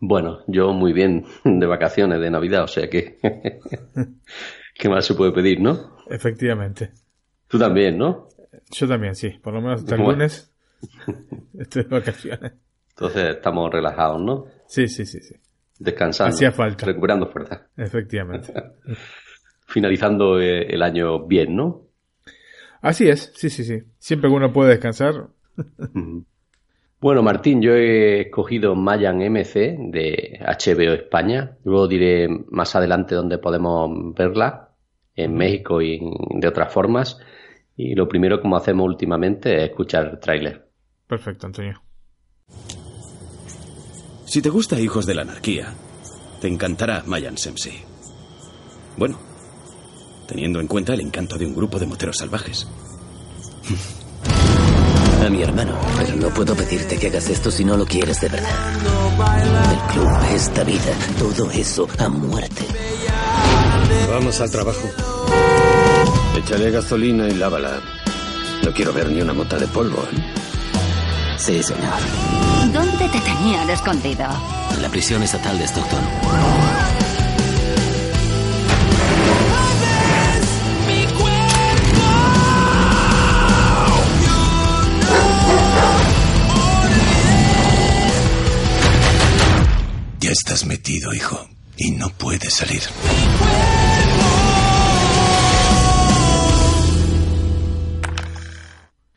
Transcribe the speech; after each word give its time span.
Bueno, 0.00 0.40
yo 0.46 0.72
muy 0.72 0.92
bien, 0.92 1.26
de 1.44 1.66
vacaciones, 1.66 2.20
de 2.20 2.30
Navidad, 2.30 2.64
o 2.64 2.68
sea 2.68 2.88
que... 2.88 3.18
¿Qué 4.74 4.88
más 4.88 5.04
se 5.04 5.14
puede 5.14 5.32
pedir, 5.32 5.60
no? 5.60 5.98
Efectivamente. 6.08 6.90
Tú 7.46 7.58
también, 7.58 7.98
¿no? 7.98 8.28
Yo 8.70 8.88
también, 8.88 9.14
sí. 9.14 9.30
Por 9.42 9.52
lo 9.52 9.60
menos 9.60 9.82
hasta 9.82 9.96
el 9.96 10.02
lunes 10.02 10.50
estoy 11.58 11.82
de 11.82 11.88
vacaciones. 11.88 12.52
Entonces 12.90 13.36
estamos 13.36 13.70
relajados, 13.70 14.22
¿no? 14.22 14.46
Sí, 14.66 14.88
sí, 14.88 15.04
sí, 15.04 15.20
sí. 15.20 15.34
Descansando. 15.78 16.34
Hacía 16.34 16.52
falta. 16.52 16.86
Recuperando 16.86 17.26
fuerza. 17.26 17.68
Efectivamente. 17.76 18.52
Finalizando 19.66 20.40
eh, 20.40 20.66
el 20.68 20.82
año 20.82 21.26
bien, 21.26 21.56
¿no? 21.56 21.88
Así 22.80 23.08
es, 23.08 23.32
sí, 23.34 23.50
sí, 23.50 23.64
sí. 23.64 23.82
Siempre 23.98 24.30
que 24.30 24.36
uno 24.36 24.52
puede 24.52 24.70
descansar. 24.70 25.28
Bueno, 27.00 27.22
Martín, 27.22 27.62
yo 27.62 27.72
he 27.72 28.22
escogido 28.22 28.74
Mayan 28.74 29.20
MC 29.20 29.76
de 29.90 30.38
HBO 30.40 30.92
España. 30.92 31.56
Luego 31.64 31.88
diré 31.88 32.28
más 32.50 32.76
adelante 32.76 33.14
dónde 33.14 33.38
podemos 33.38 34.14
verla, 34.14 34.74
en 35.14 35.34
México 35.34 35.80
y 35.80 35.98
de 35.98 36.46
otras 36.46 36.70
formas. 36.70 37.18
Y 37.74 37.94
lo 37.94 38.06
primero, 38.06 38.42
como 38.42 38.56
hacemos 38.56 38.86
últimamente, 38.86 39.56
es 39.56 39.70
escuchar 39.70 40.08
el 40.08 40.20
tráiler. 40.20 40.68
Perfecto, 41.06 41.46
Antonio. 41.46 41.80
Si 44.26 44.42
te 44.42 44.50
gusta 44.50 44.78
Hijos 44.78 45.06
de 45.06 45.14
la 45.14 45.22
Anarquía, 45.22 45.72
te 46.42 46.48
encantará 46.48 47.02
Mayan 47.06 47.34
MC. 47.34 47.72
Bueno, 48.98 49.18
teniendo 50.28 50.60
en 50.60 50.66
cuenta 50.66 50.92
el 50.92 51.00
encanto 51.00 51.38
de 51.38 51.46
un 51.46 51.54
grupo 51.54 51.78
de 51.78 51.86
moteros 51.86 52.18
salvajes. 52.18 52.68
A 55.24 55.28
mi 55.28 55.42
hermano, 55.42 55.78
pero 55.98 56.16
no 56.16 56.28
puedo 56.30 56.54
pedirte 56.54 56.98
que 56.98 57.08
hagas 57.08 57.28
esto 57.28 57.50
si 57.50 57.64
no 57.64 57.76
lo 57.76 57.84
quieres 57.84 58.20
de 58.20 58.28
verdad. 58.28 58.50
El 59.70 59.92
club, 59.92 60.08
esta 60.34 60.64
vida, 60.64 60.92
todo 61.18 61.50
eso 61.50 61.86
a 61.98 62.08
muerte. 62.08 62.64
Vamos 64.10 64.40
al 64.40 64.50
trabajo. 64.50 64.90
Échale 66.36 66.70
gasolina 66.70 67.28
y 67.28 67.34
lávala. 67.34 67.80
No 68.64 68.72
quiero 68.72 68.92
ver 68.92 69.10
ni 69.10 69.20
una 69.20 69.34
mota 69.34 69.58
de 69.58 69.66
polvo. 69.68 70.02
Sí, 71.36 71.62
señor. 71.62 72.00
¿Dónde 72.72 73.08
te 73.08 73.20
tenían 73.20 73.68
escondido? 73.68 74.26
En 74.74 74.82
la 74.82 74.88
prisión 74.88 75.22
estatal 75.22 75.58
de 75.58 75.64
Stockton. 75.64 76.79
Ya 90.30 90.34
estás 90.34 90.64
metido, 90.64 91.12
hijo, 91.12 91.44
y 91.76 91.90
no 91.90 92.06
puedes 92.16 92.54
salir. 92.54 92.82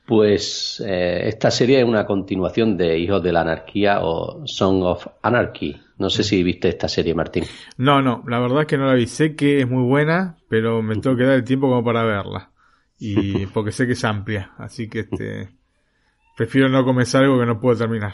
Pues 0.08 0.84
eh, 0.84 1.28
esta 1.28 1.52
serie 1.52 1.82
es 1.82 1.86
una 1.86 2.08
continuación 2.08 2.76
de 2.78 2.98
Hijos 2.98 3.22
de 3.22 3.32
la 3.32 3.42
Anarquía 3.42 4.00
o 4.02 4.42
Song 4.48 4.82
of 4.82 5.06
Anarchy. 5.22 5.80
No 6.00 6.10
sé 6.10 6.24
si 6.24 6.42
viste 6.42 6.70
esta 6.70 6.88
serie, 6.88 7.14
Martín. 7.14 7.44
No, 7.78 8.02
no, 8.02 8.24
la 8.28 8.40
verdad 8.40 8.62
es 8.62 8.68
que 8.68 8.80
no 8.80 8.88
la 8.88 8.96
vi. 8.96 9.06
Sé 9.06 9.36
que 9.36 9.60
es 9.60 9.70
muy 9.70 9.84
buena, 9.84 10.38
pero 10.50 10.82
me 10.82 10.96
tengo 10.96 11.16
que 11.16 11.26
dar 11.26 11.36
el 11.36 11.44
tiempo 11.44 11.68
como 11.70 11.84
para 11.84 12.04
verla. 12.04 12.50
Y 12.98 13.46
porque 13.54 13.72
sé 13.72 13.86
que 13.86 13.94
es 13.94 14.04
amplia, 14.04 14.54
así 14.58 14.90
que 14.90 15.02
este 15.02 15.50
prefiero 16.36 16.70
no 16.70 16.84
comenzar 16.84 17.22
algo 17.22 17.40
que 17.40 17.46
no 17.46 17.60
puedo 17.60 17.78
terminar. 17.78 18.14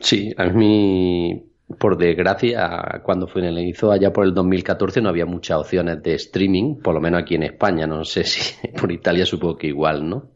Sí, 0.00 0.34
a 0.36 0.46
mí, 0.46 1.44
por 1.78 1.96
desgracia, 1.96 3.00
cuando 3.04 3.28
finalizó 3.28 3.92
allá 3.92 4.12
por 4.12 4.24
el 4.24 4.34
2014 4.34 5.02
no 5.02 5.10
había 5.10 5.26
muchas 5.26 5.58
opciones 5.58 6.02
de 6.02 6.14
streaming, 6.14 6.80
por 6.80 6.94
lo 6.94 7.00
menos 7.00 7.22
aquí 7.22 7.34
en 7.34 7.44
España. 7.44 7.86
No 7.86 8.04
sé 8.04 8.24
si 8.24 8.68
por 8.80 8.90
Italia 8.90 9.26
supongo 9.26 9.56
que 9.56 9.68
igual, 9.68 10.08
¿no? 10.08 10.30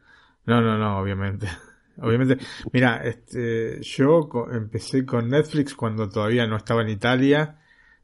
No, 0.47 0.61
no, 0.61 0.79
no, 0.79 0.99
obviamente. 0.99 1.49
Obviamente, 1.97 2.45
mira, 2.73 3.05
este, 3.05 3.81
yo 3.81 4.29
empecé 4.51 5.07
con 5.07 5.29
Netflix 5.29 5.77
cuando 5.77 6.09
todavía 6.09 6.45
no 6.45 6.57
estaba 6.57 6.83
en 6.83 6.89
Italia, 6.89 7.61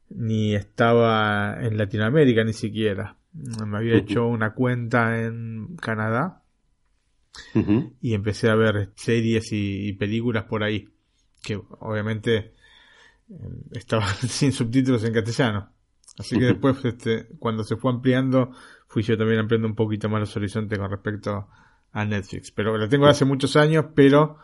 ni 0.09 0.55
estaba 0.55 1.57
en 1.59 1.77
Latinoamérica 1.77 2.45
ni 2.45 2.53
siquiera. 2.53 3.17
Me 3.33 3.77
había 3.77 3.97
hecho 3.97 4.27
una 4.27 4.53
cuenta 4.53 5.21
en 5.21 5.75
Canadá 5.75 6.41
y 8.01 8.13
empecé 8.13 8.49
a 8.49 8.55
ver 8.55 8.91
series 8.95 9.51
y, 9.51 9.89
y 9.89 9.93
películas 9.93 10.45
por 10.45 10.63
ahí, 10.63 10.87
que 11.41 11.59
obviamente 11.79 12.53
eh, 13.29 13.35
estaban 13.71 14.13
sin 14.27 14.51
subtítulos 14.51 15.03
en 15.03 15.13
castellano. 15.13 15.69
Así 16.17 16.37
que 16.37 16.45
después, 16.45 16.83
este, 16.85 17.27
cuando 17.39 17.63
se 17.63 17.77
fue 17.77 17.91
ampliando, 17.91 18.51
fui 18.87 19.03
yo 19.03 19.17
también 19.17 19.39
ampliando 19.39 19.67
un 19.67 19.75
poquito 19.75 20.09
más 20.09 20.19
los 20.19 20.35
horizontes 20.35 20.77
con 20.77 20.89
respecto 20.89 21.47
a 21.93 22.05
Netflix. 22.05 22.51
Pero 22.51 22.77
la 22.77 22.87
tengo 22.87 23.07
hace 23.07 23.25
muchos 23.25 23.55
años, 23.55 23.85
pero 23.95 24.37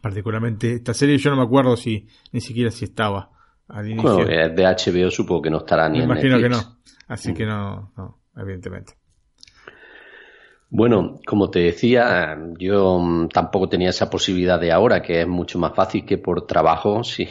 particularmente 0.00 0.74
esta 0.74 0.94
serie 0.94 1.18
yo 1.18 1.30
no 1.30 1.36
me 1.36 1.42
acuerdo 1.42 1.76
si 1.76 2.06
ni 2.32 2.40
siquiera 2.40 2.70
si 2.70 2.86
estaba 2.86 3.30
al 3.68 3.88
inicio. 3.88 4.14
Bueno, 4.16 4.30
es 4.30 4.54
de 4.54 4.64
HBO, 4.64 5.10
supongo 5.10 5.42
que 5.42 5.50
no 5.50 5.58
estará 5.58 5.88
ni 5.88 5.98
me 5.98 6.04
en 6.04 6.10
imagino 6.10 6.38
que 6.38 6.48
no. 6.48 6.78
Así 7.08 7.32
que 7.34 7.44
no, 7.44 7.92
no, 7.96 8.20
evidentemente. 8.36 8.94
Bueno, 10.70 11.20
como 11.24 11.50
te 11.50 11.60
decía, 11.60 12.36
yo 12.58 12.98
mm, 12.98 13.28
tampoco 13.28 13.68
tenía 13.68 13.90
esa 13.90 14.10
posibilidad 14.10 14.58
de 14.58 14.72
ahora, 14.72 15.02
que 15.02 15.20
es 15.20 15.28
mucho 15.28 15.58
más 15.58 15.72
fácil 15.74 16.04
que 16.04 16.18
por 16.18 16.46
trabajo. 16.46 17.02
Si 17.14 17.28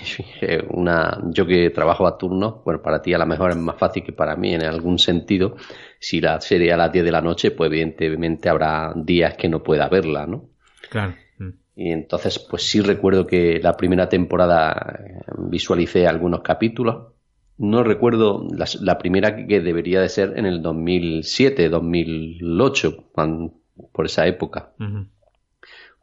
una, 0.70 1.20
yo 1.32 1.46
que 1.46 1.70
trabajo 1.70 2.08
a 2.08 2.18
turnos, 2.18 2.64
bueno, 2.64 2.82
para 2.82 3.02
ti 3.02 3.14
a 3.14 3.18
lo 3.18 3.26
mejor 3.26 3.52
es 3.52 3.58
más 3.58 3.78
fácil 3.78 4.04
que 4.04 4.14
para 4.14 4.36
mí 4.36 4.54
en 4.54 4.64
algún 4.64 4.98
sentido. 4.98 5.56
Si 6.00 6.22
la 6.22 6.40
serie 6.40 6.72
a 6.72 6.78
las 6.78 6.92
10 6.92 7.04
de 7.06 7.12
la 7.12 7.22
noche, 7.22 7.52
pues 7.52 7.70
evidentemente 7.70 8.50
habrá 8.50 8.94
días 8.96 9.36
que 9.36 9.50
no 9.50 9.62
pueda 9.62 9.90
verla, 9.90 10.26
¿no? 10.26 10.46
Claro. 10.90 11.14
Mm. 11.38 11.50
Y 11.76 11.92
entonces, 11.92 12.40
pues 12.40 12.64
sí 12.64 12.82
recuerdo 12.82 13.26
que 13.26 13.60
la 13.62 13.74
primera 13.74 14.08
temporada 14.08 15.00
eh, 15.00 15.20
visualicé 15.38 16.08
algunos 16.08 16.42
capítulos. 16.42 17.14
No 17.58 17.84
recuerdo 17.84 18.48
la, 18.56 18.66
la 18.82 18.98
primera 18.98 19.36
que 19.48 19.62
debería 19.62 20.02
de 20.02 20.10
ser 20.10 20.34
en 20.38 20.46
el 20.46 20.62
2007, 20.62 21.70
2008, 21.70 23.06
cuan- 23.14 23.54
por 23.92 24.06
esa 24.06 24.28
época, 24.28 24.74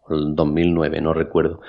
o 0.07 0.15
el 0.15 0.35
2009, 0.35 1.01
no 1.01 1.13
recuerdo. 1.13 1.61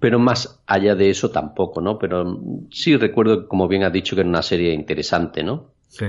Pero 0.00 0.18
más 0.18 0.62
allá 0.66 0.94
de 0.94 1.10
eso 1.10 1.30
tampoco, 1.30 1.80
¿no? 1.80 1.98
Pero 1.98 2.40
sí 2.70 2.96
recuerdo, 2.96 3.48
como 3.48 3.66
bien 3.68 3.82
has 3.82 3.92
dicho, 3.92 4.14
que 4.14 4.20
era 4.20 4.28
una 4.30 4.42
serie 4.42 4.72
interesante, 4.72 5.42
¿no? 5.42 5.72
Sí. 5.88 6.06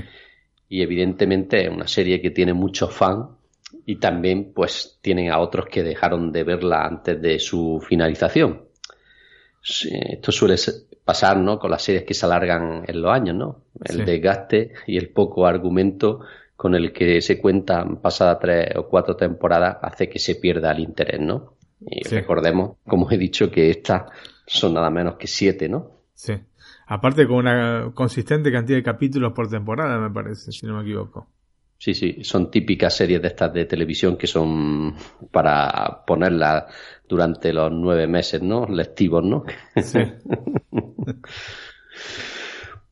Y 0.67 0.81
evidentemente 0.83 1.63
es 1.63 1.69
una 1.69 1.87
serie 1.87 2.21
que 2.21 2.29
tiene 2.29 2.53
muchos 2.53 2.93
fans 2.93 3.25
y 3.85 3.95
también 3.95 4.51
pues 4.53 4.99
tienen 5.01 5.31
a 5.31 5.39
otros 5.39 5.65
que 5.65 5.81
dejaron 5.83 6.31
de 6.31 6.43
verla 6.43 6.85
antes 6.85 7.19
de 7.19 7.39
su 7.39 7.83
finalización. 7.87 8.65
Sí, 9.61 9.89
Esto 9.91 10.31
suele 10.31 10.57
ser- 10.57 10.75
pasar, 11.09 11.37
¿no? 11.37 11.57
Con 11.57 11.71
las 11.71 11.81
series 11.81 12.03
que 12.03 12.13
se 12.13 12.23
alargan 12.27 12.83
en 12.87 13.01
los 13.01 13.11
años, 13.11 13.35
¿no? 13.35 13.63
El 13.83 13.95
Sí. 13.97 14.03
desgaste 14.03 14.73
y 14.85 14.95
el 14.97 15.09
poco 15.09 15.47
argumento 15.47 16.19
con 16.55 16.75
el 16.75 16.93
que 16.93 17.19
se 17.21 17.41
cuentan 17.41 17.97
pasadas 17.99 18.37
tres 18.39 18.75
o 18.75 18.87
cuatro 18.87 19.15
temporadas 19.15 19.77
hace 19.81 20.07
que 20.07 20.19
se 20.19 20.35
pierda 20.35 20.71
el 20.71 20.81
interés, 20.81 21.19
¿no? 21.19 21.53
Y 21.81 22.03
Sí. 22.07 22.13
recordemos, 22.15 22.77
como 22.87 23.09
he 23.09 23.17
dicho, 23.17 23.49
que 23.49 23.71
estas 23.71 24.03
son 24.45 24.75
nada 24.75 24.91
menos 24.91 25.15
que 25.15 25.25
siete, 25.25 25.67
¿no? 25.67 26.03
Sí. 26.13 26.33
Aparte 26.85 27.25
con 27.27 27.37
una 27.37 27.91
consistente 27.95 28.51
cantidad 28.51 28.77
de 28.77 28.83
capítulos 28.83 29.33
por 29.33 29.49
temporada, 29.49 29.97
me 29.97 30.11
parece, 30.11 30.51
si 30.51 30.67
no 30.67 30.75
me 30.75 30.83
equivoco. 30.83 31.27
Sí, 31.79 31.93
sí, 31.93 32.23
son 32.25 32.51
típicas 32.51 32.93
series 32.93 33.21
de 33.21 33.29
estas 33.29 33.53
de 33.53 33.63
televisión 33.63 34.17
que 34.17 34.27
son 34.27 34.95
para 35.31 36.03
ponerlas 36.05 36.65
durante 37.07 37.53
los 37.53 37.71
nueve 37.71 38.05
meses, 38.05 38.41
¿no? 38.41 38.65
Lectivos, 38.67 39.23
¿no? 39.23 39.45
Sí. 39.81 39.99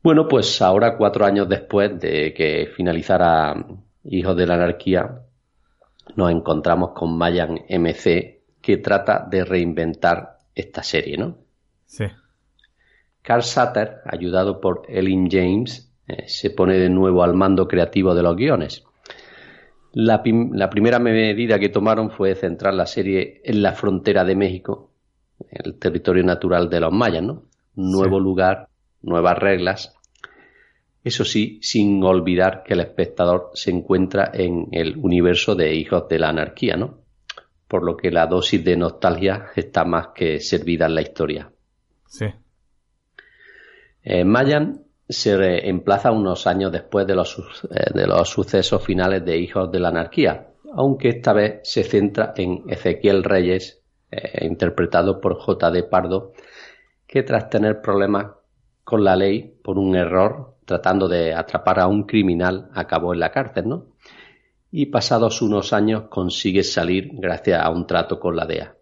Bueno, 0.08 0.26
pues 0.26 0.62
ahora, 0.62 0.96
cuatro 0.96 1.26
años 1.26 1.50
después 1.50 2.00
de 2.00 2.34
que 2.34 2.70
finalizara 2.74 3.66
Hijos 4.06 4.38
de 4.38 4.48
la 4.48 4.54
Anarquía, 4.54 5.20
nos 6.16 6.32
encontramos 6.32 6.92
con 6.92 7.18
Mayan 7.18 7.60
MC, 7.68 8.42
que 8.62 8.78
trata 8.78 9.28
de 9.30 9.44
reinventar 9.44 10.38
esta 10.56 10.82
serie, 10.82 11.18
¿no? 11.18 11.40
Sí. 11.86 12.06
Carl 13.22 13.44
Sutter, 13.44 13.98
ayudado 14.06 14.62
por 14.62 14.84
Ellen 14.88 15.30
James, 15.30 15.92
eh, 16.08 16.24
se 16.28 16.52
pone 16.52 16.78
de 16.78 16.90
nuevo 16.90 17.24
al 17.24 17.34
mando 17.34 17.68
creativo 17.68 18.16
de 18.16 18.24
los 18.24 18.36
guiones. 18.36 18.84
La, 19.92 20.22
primera 20.22 21.00
medida 21.00 21.60
que 21.60 21.70
tomaron 21.70 22.12
fue 22.12 22.36
centrar 22.36 22.74
la 22.74 22.86
serie 22.86 23.42
en 23.44 23.62
la 23.64 23.74
frontera 23.74 24.24
de 24.24 24.36
México, 24.36 24.92
el 25.50 25.80
territorio 25.80 26.24
natural 26.24 26.70
de 26.70 26.80
los 26.80 26.94
mayas, 26.94 27.24
¿no? 27.24 27.44
Nuevo 27.76 28.20
lugar, 28.20 28.70
nuevas 29.02 29.38
reglas. 29.38 29.96
Eso 31.04 31.26
sí, 31.26 31.60
sin 31.62 32.04
olvidar 32.04 32.64
que 32.64 32.74
el 32.74 32.82
espectador 32.82 33.50
se 33.54 33.72
encuentra 33.72 34.30
en 34.34 34.68
el 34.72 34.98
universo 34.98 35.56
de 35.56 35.74
Hijos 35.74 36.08
de 36.08 36.20
la 36.20 36.30
Anarquía, 36.30 36.76
¿no? 36.76 37.00
Por 37.68 37.84
lo 37.84 37.98
que 37.98 38.12
la 38.12 38.28
dosis 38.28 38.64
de 38.64 38.78
nostalgia 38.78 39.48
está 39.56 39.84
más 39.84 40.10
que 40.14 40.40
servida 40.40 40.86
en 40.86 40.96
la 40.96 41.02
historia. 41.02 41.52
Sí. 42.08 42.26
Eh, 44.04 44.24
Mayan 44.24 44.87
se 45.10 45.68
emplaza 45.68 46.12
unos 46.12 46.48
años 46.48 46.72
después 46.72 47.08
de 47.08 47.16
los, 47.16 47.38
eh, 47.72 47.92
de 47.94 48.08
los 48.08 48.30
sucesos 48.30 48.84
finales 48.84 49.24
de 49.24 49.38
Hijos 49.38 49.72
de 49.72 49.80
la 49.80 49.90
Anarquía, 49.90 50.48
aunque 50.74 51.10
esta 51.10 51.34
vez 51.34 51.62
se 51.64 51.84
centra 51.84 52.34
en 52.36 52.64
Ezequiel 52.68 53.24
Reyes, 53.24 53.82
eh, 54.12 54.46
interpretado 54.46 55.20
por 55.22 55.38
J. 55.40 55.72
Pardo, 55.90 56.34
que 57.06 57.24
tras 57.24 57.50
tener 57.50 57.82
problemas 57.82 58.28
con 58.84 59.04
la 59.04 59.16
ley 59.16 59.56
por 59.64 59.78
un 59.78 59.96
error 59.96 60.56
tratando 60.68 61.08
de 61.08 61.34
atrapar 61.34 61.80
a 61.80 61.88
un 61.88 62.04
criminal 62.04 62.70
acabó 62.74 63.14
en 63.14 63.22
la 63.22 63.32
cárcel, 63.32 63.70
¿no? 63.70 63.86
Y 64.70 64.88
pasados 64.88 65.42
unos 65.42 65.72
años 65.72 66.04
consigue 66.10 66.62
salir 66.64 67.10
gracias 67.14 67.64
a 67.64 67.70
un 67.70 67.88
trato 67.88 68.20
con 68.20 68.36
la 68.36 68.46
DEA. 68.46 68.76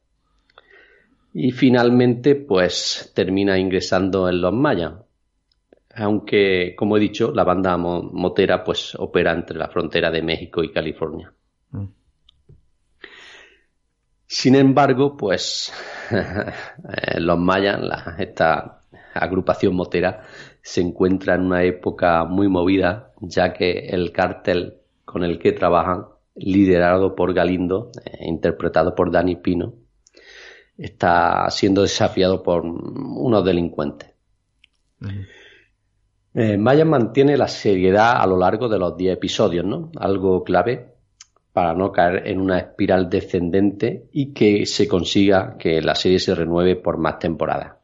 Y 1.33 1.51
finalmente, 1.51 2.35
pues 2.35 3.11
termina 3.13 3.59
ingresando 3.59 4.27
en 4.27 4.41
los 4.41 4.51
mayas, 4.51 4.93
aunque, 5.95 6.75
como 6.75 6.97
he 6.97 6.99
dicho, 6.99 7.31
la 7.31 7.43
banda 7.43 7.77
motera 7.77 8.63
pues 8.63 8.95
opera 8.95 9.31
entre 9.31 9.57
la 9.57 9.69
frontera 9.69 10.11
de 10.11 10.21
México 10.21 10.63
y 10.63 10.71
California. 10.71 11.33
Mm. 11.71 11.85
Sin 14.27 14.55
embargo, 14.55 15.15
pues 15.15 15.71
los 17.17 17.39
mayas, 17.39 17.79
esta 18.19 18.81
agrupación 19.13 19.75
motera, 19.75 20.23
se 20.61 20.81
encuentra 20.81 21.35
en 21.35 21.41
una 21.41 21.63
época 21.63 22.25
muy 22.25 22.49
movida, 22.49 23.13
ya 23.21 23.53
que 23.53 23.87
el 23.87 24.11
cártel 24.11 24.79
con 25.05 25.23
el 25.23 25.39
que 25.39 25.53
trabajan, 25.53 26.07
liderado 26.35 27.15
por 27.15 27.33
Galindo, 27.33 27.91
eh, 28.03 28.25
interpretado 28.25 28.93
por 28.93 29.11
Dani 29.11 29.37
Pino, 29.37 29.75
está 30.77 31.49
siendo 31.49 31.83
desafiado 31.83 32.43
por 32.43 32.65
unos 32.65 33.45
delincuentes. 33.45 34.09
Eh, 36.37 36.57
mantiene 36.57 37.37
la 37.37 37.47
seriedad 37.47 38.21
a 38.21 38.27
lo 38.27 38.37
largo 38.37 38.67
de 38.67 38.77
los 38.77 38.97
10 38.97 39.13
episodios, 39.13 39.65
¿no? 39.65 39.89
Algo 39.95 40.43
clave 40.43 40.95
para 41.53 41.73
no 41.73 41.93
caer 41.93 42.27
en 42.27 42.41
una 42.41 42.59
espiral 42.59 43.09
descendente 43.09 44.09
y 44.11 44.33
que 44.33 44.65
se 44.65 44.85
consiga 44.85 45.55
que 45.57 45.81
la 45.81 45.95
serie 45.95 46.19
se 46.19 46.35
renueve 46.35 46.75
por 46.75 46.97
más 46.97 47.19
temporadas. 47.19 47.75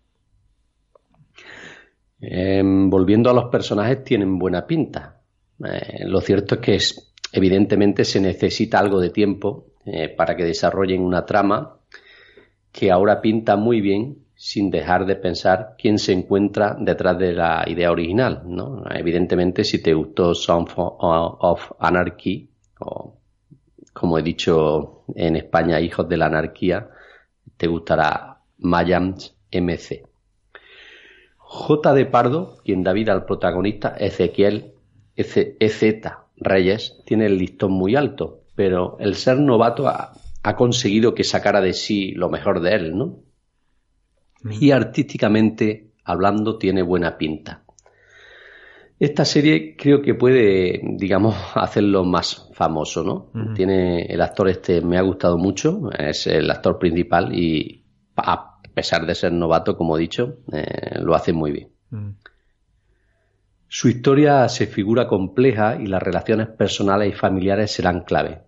Em, 2.20 2.90
volviendo 2.90 3.30
a 3.30 3.34
los 3.34 3.46
personajes, 3.46 4.04
tienen 4.04 4.38
buena 4.38 4.68
pinta. 4.68 5.22
Eh, 5.64 6.04
lo 6.06 6.20
cierto 6.20 6.56
es 6.56 6.62
que 6.62 7.38
evidentemente 7.38 8.04
se 8.04 8.20
necesita 8.20 8.80
algo 8.80 9.00
de 9.00 9.12
tiempo 9.12 9.68
eh, 9.86 10.10
para 10.10 10.36
que 10.36 10.44
desarrollen 10.44 11.02
una 11.02 11.26
trama 11.26 11.78
que 12.70 12.92
ahora 12.92 13.22
pinta 13.22 13.56
muy 13.56 13.80
bien 13.80 14.18
sin 14.42 14.72
dejar 14.72 15.06
de 15.06 15.16
pensar 15.18 15.76
quién 15.78 16.00
se 16.00 16.14
encuentra 16.14 16.76
detrás 16.80 17.16
de 17.20 17.32
la 17.32 17.64
idea 17.68 17.92
original. 17.92 18.42
¿no? 18.48 18.84
Evidentemente, 18.90 19.64
si 19.64 19.84
te 19.84 19.94
gustó 19.94 20.34
Song 20.34 20.68
of 20.76 21.72
Anarchy, 21.78 22.50
o 22.80 23.20
como 23.94 24.18
he 24.18 24.24
dicho 24.24 25.04
en 25.14 25.36
España, 25.36 25.80
Hijos 25.80 26.10
de 26.10 26.18
la 26.18 26.26
Anarquía, 26.26 26.90
te 27.56 27.68
gustará 27.68 28.40
Mayans 28.58 29.38
MC. 29.52 30.08
J. 31.38 31.94
de 31.94 32.06
Pardo, 32.08 32.58
quien 32.66 32.82
da 32.82 32.94
vida 32.94 33.14
al 33.14 33.26
protagonista 33.26 33.90
Ezequiel 33.90 34.74
EZ 35.16 36.02
Reyes, 36.38 37.00
tiene 37.06 37.28
el 37.28 37.38
listón 37.38 37.74
muy 37.74 37.96
alto, 37.96 38.42
pero 38.56 38.98
el 39.00 39.14
ser 39.14 39.38
novato 39.38 39.88
ha, 39.88 40.14
ha 40.42 40.56
conseguido 40.56 41.14
que 41.14 41.24
sacara 41.24 41.62
de 41.62 41.74
sí 41.74 42.14
lo 42.14 42.30
mejor 42.30 42.62
de 42.62 42.74
él, 42.74 42.98
¿no? 42.98 43.20
Y 44.50 44.72
artísticamente 44.72 45.92
hablando 46.04 46.58
tiene 46.58 46.82
buena 46.82 47.18
pinta. 47.18 47.64
Esta 49.00 49.26
serie 49.26 49.76
creo 49.76 50.02
que 50.02 50.14
puede, 50.14 50.80
digamos, 50.84 51.36
hacerlo 51.56 52.04
más 52.04 52.50
famoso, 52.54 53.04
¿no? 53.04 53.54
Tiene 53.56 54.04
el 54.04 54.22
actor 54.22 54.48
este, 54.50 54.82
me 54.82 54.98
ha 54.98 55.02
gustado 55.02 55.38
mucho, 55.38 55.90
es 55.98 56.28
el 56.28 56.50
actor 56.52 56.78
principal 56.78 57.34
y 57.34 57.84
a 58.16 58.60
pesar 58.74 59.06
de 59.06 59.16
ser 59.16 59.34
novato, 59.34 59.76
como 59.76 59.98
he 59.98 60.02
dicho, 60.02 60.38
eh, 60.54 61.00
lo 61.00 61.16
hace 61.16 61.34
muy 61.34 61.52
bien. 61.52 61.70
Su 63.68 63.88
historia 63.88 64.48
se 64.50 64.68
figura 64.68 65.08
compleja 65.08 65.78
y 65.82 65.88
las 65.88 66.04
relaciones 66.04 66.50
personales 66.50 67.10
y 67.10 67.18
familiares 67.18 67.72
serán 67.72 68.02
clave. 68.02 68.44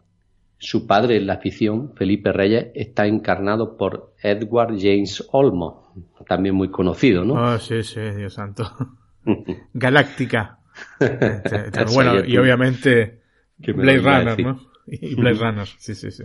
Su 0.60 0.86
padre 0.86 1.18
en 1.18 1.28
la 1.28 1.38
ficción, 1.38 1.94
Felipe 1.96 2.32
Reyes, 2.32 2.68
está 2.76 3.08
encarnado 3.08 3.76
por 3.76 4.14
Edward 4.22 4.76
James 4.80 5.28
Olmo, 5.32 5.83
también 6.28 6.56
muy 6.56 6.70
conocido, 6.70 7.24
¿no? 7.24 7.38
Ah, 7.38 7.60
sí, 7.60 7.84
sí, 7.84 8.00
Dios 8.00 8.34
santo. 8.34 8.72
Galáctica. 9.74 10.60
Este, 11.00 11.68
este, 11.68 11.86
bueno, 11.94 12.26
y 12.26 12.38
obviamente 12.38 13.22
Blade 13.58 14.00
Runner, 14.00 14.40
¿no? 14.44 14.60
Y 14.88 15.16
Blade 15.16 15.36
Runner, 15.40 15.68
sí, 15.68 15.96
sí, 15.96 16.12
sí. 16.12 16.24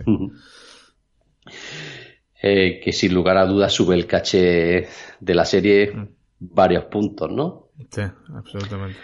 Eh, 2.41 2.79
que 2.83 2.91
sin 2.91 3.13
lugar 3.13 3.37
a 3.37 3.45
dudas 3.45 3.73
sube 3.73 3.95
el 3.95 4.07
caché 4.07 4.87
de 5.19 5.35
la 5.35 5.45
serie 5.45 5.93
varios 6.39 6.85
puntos, 6.85 7.31
¿no? 7.31 7.69
Sí, 7.91 8.01
absolutamente. 8.33 8.99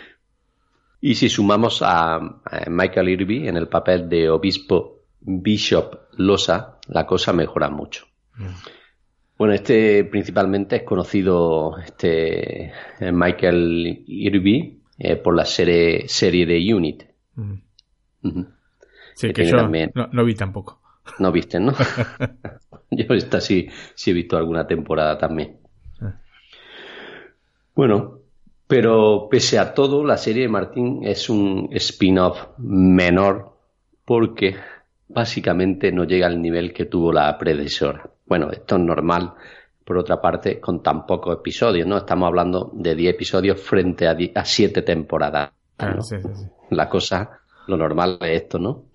Y 1.02 1.16
si 1.16 1.30
sumamos 1.30 1.82
a, 1.84 2.20
Michael 2.68 3.10
Irby 3.10 3.48
en 3.48 3.58
el 3.58 3.68
papel 3.68 4.10
de 4.10 4.30
obispo 4.30 5.04
Bishop 5.20 6.08
Losa, 6.18 6.80
la 6.88 7.06
cosa 7.06 7.34
mejora 7.34 7.70
mucho. 7.70 8.08
Bueno, 9.38 9.54
este 9.54 10.06
principalmente 10.06 10.78
es 10.78 10.84
conocido, 10.84 11.78
este 11.80 12.72
eh, 13.00 13.12
Michael 13.12 14.04
Irby, 14.08 14.82
eh, 14.98 15.18
por 15.18 15.36
la 15.36 15.44
serie, 15.44 16.08
serie 16.08 16.46
de 16.46 16.74
Unit. 16.74 17.04
Sí, 19.16 19.34
que, 19.34 19.46
yo 19.46 19.58
no, 19.58 20.26
vi 20.26 20.36
tampoco. 20.36 20.82
No 21.20 21.32
viste, 21.32 21.60
¿no? 21.60 21.74
yo 22.92 23.14
esta 23.14 23.42
sí, 23.42 23.68
sí 23.94 24.12
he 24.12 24.14
visto 24.14 24.38
alguna 24.38 24.66
temporada 24.68 25.18
también. 25.18 25.58
Ah. 26.00 26.20
Bueno, 27.76 28.20
pero 28.68 29.28
pese 29.30 29.60
a 29.60 29.74
todo, 29.74 30.04
la 30.06 30.18
serie 30.18 30.44
de 30.44 30.50
Martín 30.50 31.02
es 31.04 31.30
un 31.30 31.70
spin-off 31.74 32.58
menor 32.58 33.58
porque 34.06 34.56
básicamente 35.08 35.92
no 35.92 36.06
llega 36.06 36.28
al 36.28 36.42
nivel 36.42 36.74
que 36.74 36.86
tuvo 36.86 37.12
la 37.12 37.38
predecesora. 37.38 38.15
Bueno, 38.26 38.50
esto 38.52 38.76
es 38.76 38.82
normal, 38.82 39.34
por 39.84 39.98
otra 39.98 40.20
parte, 40.20 40.60
con 40.60 40.82
tan 40.82 41.06
pocos 41.06 41.38
episodios, 41.38 41.88
¿no? 41.88 41.98
Estamos 41.98 42.28
hablando 42.28 42.72
de 42.74 42.96
10 42.96 43.14
episodios 43.14 43.62
frente 43.62 44.08
a, 44.08 44.46
7 44.46 44.82
temporadas. 44.82 45.52
Ah, 45.78 46.00
la 46.72 46.90
cosa, 46.90 47.40
lo 47.68 47.78
normal 47.78 48.18
es 48.22 48.44
esto, 48.44 48.58
¿no? 48.58 48.86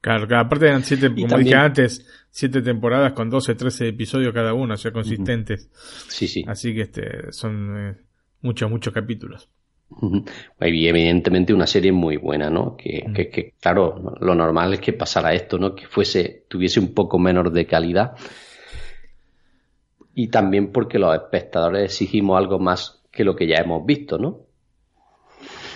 Claro, 0.00 0.38
aparte 0.38 0.66
eran 0.66 0.84
7, 0.84 1.14
como 1.14 1.38
dije 1.38 1.54
antes, 1.54 2.06
7 2.30 2.60
temporadas 2.62 3.12
con 3.12 3.30
12, 3.30 3.54
13 3.54 3.88
episodios 3.88 4.32
cada 4.34 4.52
una, 4.52 4.74
o 4.74 4.76
sea, 4.76 4.92
consistentes. 4.92 5.70
Sí, 6.08 6.28
sí. 6.28 6.44
Así 6.46 6.74
que 6.74 6.82
este, 6.82 7.32
son 7.32 7.76
eh, 7.76 7.96
muchos, 8.42 8.70
muchos 8.70 8.92
capítulos. 8.92 9.48
Y 10.60 10.86
evidentemente 10.86 11.54
una 11.54 11.66
serie 11.66 11.92
muy 11.92 12.16
buena, 12.16 12.50
¿no? 12.50 12.76
Que, 12.76 13.04
que, 13.14 13.54
claro, 13.60 14.16
lo 14.20 14.34
normal 14.34 14.74
es 14.74 14.80
que 14.80 14.92
pasara 14.92 15.32
esto, 15.32 15.58
¿no? 15.58 15.74
Que 15.74 15.86
fuese, 15.86 16.44
tuviese 16.48 16.80
un 16.80 16.92
poco 16.92 17.18
menos 17.18 17.52
de 17.52 17.66
calidad 17.66 18.16
y 20.18 20.28
también 20.28 20.72
porque 20.72 20.98
los 20.98 21.14
espectadores 21.14 21.84
exigimos 21.84 22.38
algo 22.38 22.58
más 22.58 23.02
que 23.12 23.22
lo 23.22 23.36
que 23.36 23.46
ya 23.46 23.56
hemos 23.56 23.84
visto, 23.84 24.18
¿no? 24.18 24.46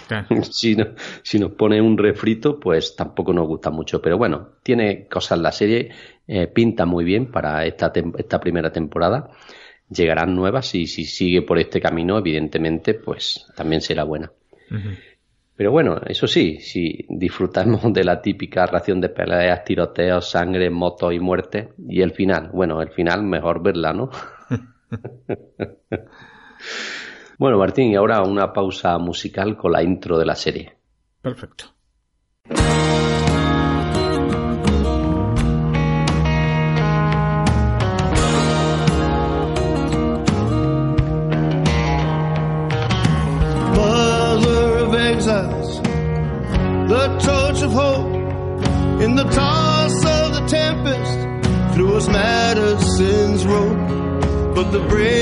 Si, 0.51 0.77
si, 1.23 1.39
nos 1.39 1.53
pone 1.53 1.81
un 1.81 1.97
refrito, 1.97 2.59
pues 2.59 2.97
tampoco 2.97 3.33
nos 3.33 3.47
gusta 3.47 3.71
mucho. 3.71 4.03
Pero 4.03 4.19
bueno, 4.19 4.55
tiene 4.65 5.07
cosas 5.07 5.39
la 5.39 5.53
serie, 5.53 5.91
eh, 6.27 6.49
pinta 6.49 6.85
muy 6.85 7.05
bien 7.05 7.31
para 7.31 7.65
esta, 7.65 7.93
esta 8.19 8.41
primera 8.41 8.73
temporada. 8.73 9.31
Llegarán 9.89 10.35
nuevas 10.35 10.75
y 10.75 10.89
si 10.89 11.05
sigue 11.05 11.43
por 11.43 11.61
este 11.61 11.81
camino, 11.81 12.19
evidentemente, 12.19 12.95
pues 12.95 13.47
también 13.55 13.83
será 13.83 14.03
buena. 14.03 14.33
Pero 15.61 15.73
bueno, 15.73 16.01
eso 16.07 16.27
sí, 16.27 16.59
si 16.59 17.05
disfrutamos 17.11 17.93
de 17.93 18.03
la 18.03 18.23
típica 18.23 18.65
ración 18.65 18.99
de 18.99 19.11
peleas, 19.11 19.63
tiroteos, 19.63 20.31
sangre, 20.31 20.71
motos 20.71 21.13
y 21.13 21.21
muerte, 21.21 21.75
y 21.87 22.01
el 22.01 22.13
final, 22.13 22.49
bueno, 22.51 22.81
el 22.81 22.89
final 22.89 23.25
mejor 23.25 23.63
verla, 23.63 23.93
¿no? 23.93 24.09
Bueno, 27.39 27.59
Martín, 27.59 27.91
y 27.91 27.97
ahora 27.97 28.23
una 28.23 28.53
pausa 28.53 28.99
musical 28.99 29.57
con 29.57 29.73
la 29.73 29.83
intro 29.83 30.19
de 30.19 30.27
la 30.27 30.35
serie. 30.35 30.77
Perfecto. 31.23 31.67
the 54.71 54.79
bridge. 54.89 55.20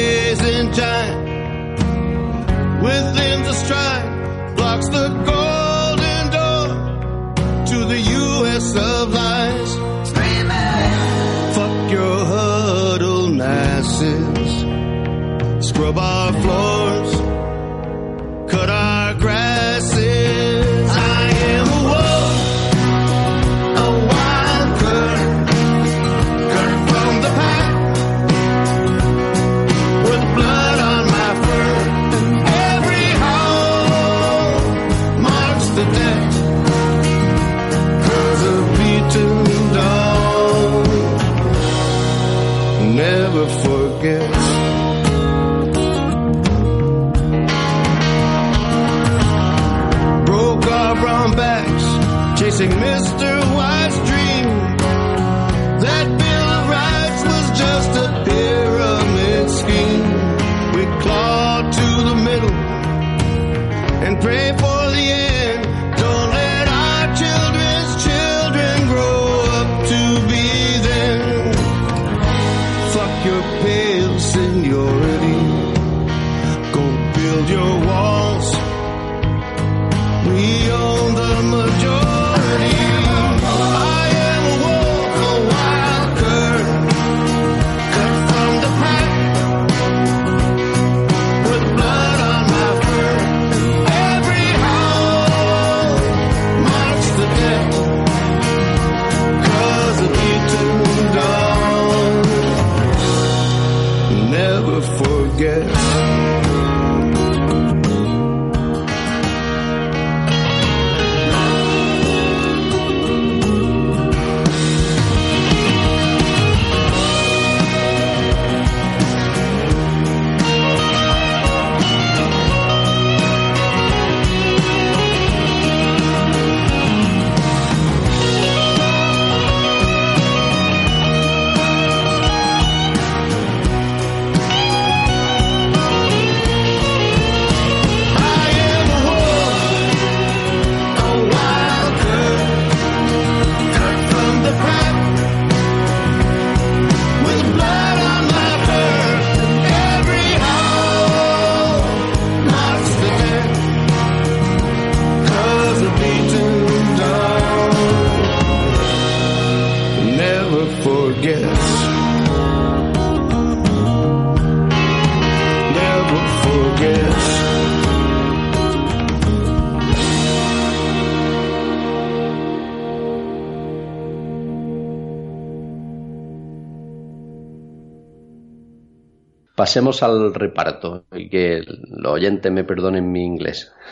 Pasemos 179.68 180.02
al 180.02 180.32
reparto 180.32 181.04
y 181.12 181.28
que 181.28 181.62
los 181.90 182.12
oyentes 182.14 182.50
me 182.50 182.64
perdonen 182.64 183.12
mi 183.12 183.22
inglés. 183.22 183.70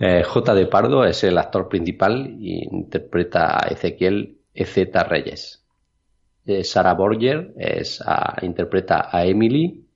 Eh, 0.00 0.24
J. 0.24 0.54
de 0.54 0.66
Pardo 0.66 1.04
es 1.04 1.22
el 1.22 1.38
actor 1.38 1.68
principal 1.68 2.36
y 2.40 2.64
interpreta 2.64 3.56
a 3.64 3.68
Ezequiel 3.68 4.38
EZ 4.52 4.76
Reyes. 5.08 5.64
Eh, 6.46 6.64
Sara 6.64 6.94
Borger 6.94 7.54
es 7.56 8.02
a- 8.04 8.36
interpreta 8.42 9.08
a 9.10 9.24
Emily. 9.24 9.86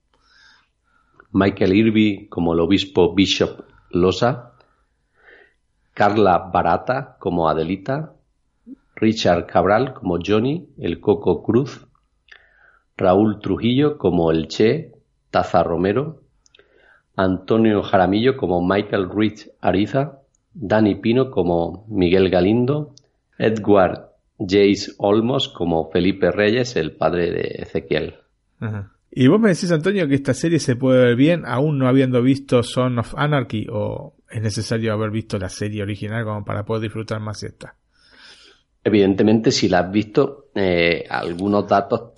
Michael 1.33 1.75
Irby 1.75 2.29
como 2.29 2.55
el 2.55 2.61
obispo 2.61 3.13
Bishop 3.13 3.65
Losa. 3.91 4.53
Carla 5.95 6.39
Barata 6.53 7.17
como 7.19 7.49
Adelita. 7.49 8.15
Richard 8.95 9.47
Cabral 9.47 9.95
como 9.95 10.19
Johnny, 10.25 10.69
el 10.79 11.01
Coco 11.01 11.43
Cruz. 11.43 11.88
Raúl 12.99 13.41
Trujillo 13.41 13.97
como 13.97 14.31
el 14.31 14.49
Che, 14.49 14.93
Taza 15.31 15.63
Romero, 15.63 16.21
Antonio 17.17 17.83
Jaramillo 17.83 18.37
como 18.37 18.61
Michael 18.67 19.09
Rich 19.11 19.51
Ariza, 19.61 20.19
Dani 20.53 20.97
Pino 20.97 21.31
como 21.31 21.87
Miguel 21.89 22.29
Galindo, 22.29 22.95
Edward 23.39 24.11
Jace 24.39 24.93
Olmos 24.99 25.49
como 25.49 25.91
Felipe 25.91 26.31
Reyes, 26.31 26.77
el 26.77 26.93
padre 26.93 27.31
de 27.31 27.63
Ezequiel. 27.63 28.17
Ajá. 28.61 28.93
Y 29.11 29.27
vos 29.27 29.41
me 29.41 29.49
decís, 29.49 29.73
Antonio, 29.73 30.07
que 30.07 30.15
esta 30.15 30.35
serie 30.35 30.59
se 30.59 30.77
puede 30.77 31.07
ver 31.07 31.17
bien 31.17 31.45
aún 31.47 31.79
no 31.79 31.89
habiendo 31.89 32.21
visto 32.23 32.63
Son 32.63 32.99
of 32.99 33.15
Anarchy 33.17 33.67
o 33.71 34.15
es 34.31 34.43
necesario 34.43 34.93
haber 34.93 35.11
visto 35.11 35.39
la 35.39 35.49
serie 35.49 35.83
original 35.83 36.25
como 36.25 36.45
para 36.45 36.65
poder 36.65 36.83
disfrutar 36.83 37.21
más 37.21 37.43
esta. 37.43 37.75
Evidentemente, 38.85 39.51
si 39.51 39.69
la 39.69 39.81
has 39.81 39.91
visto, 39.91 40.49
eh, 40.55 41.05
algunos 41.09 41.67
datos 41.67 42.18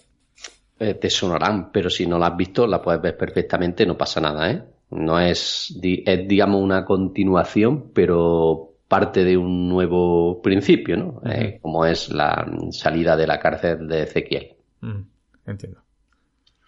eh, 0.80 0.94
te 0.94 1.10
sonarán, 1.10 1.70
pero 1.70 1.90
si 1.90 2.06
no 2.06 2.18
la 2.18 2.28
has 2.28 2.36
visto, 2.36 2.66
la 2.66 2.80
puedes 2.80 3.02
ver 3.02 3.16
perfectamente, 3.16 3.84
no 3.86 3.96
pasa 3.96 4.20
nada, 4.20 4.50
¿eh? 4.50 4.64
No 4.90 5.20
es, 5.20 5.78
es 5.82 6.28
digamos, 6.28 6.60
una 6.60 6.84
continuación, 6.84 7.92
pero 7.94 8.72
parte 8.88 9.22
de 9.22 9.36
un 9.36 9.68
nuevo 9.68 10.42
principio, 10.42 10.96
¿no? 10.96 11.20
Eh, 11.30 11.58
como 11.62 11.84
es 11.84 12.08
la 12.10 12.44
salida 12.70 13.16
de 13.16 13.26
la 13.26 13.38
cárcel 13.38 13.86
de 13.86 14.02
Ezequiel. 14.02 14.56
Mm, 14.80 15.02
entiendo. 15.46 15.80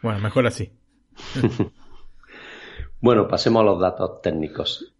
Bueno, 0.02 0.20
mejor 0.20 0.46
así. 0.46 0.70
Bueno, 3.02 3.26
pasemos 3.26 3.62
a 3.62 3.64
los 3.64 3.80
datos 3.80 4.22
técnicos. 4.22 4.94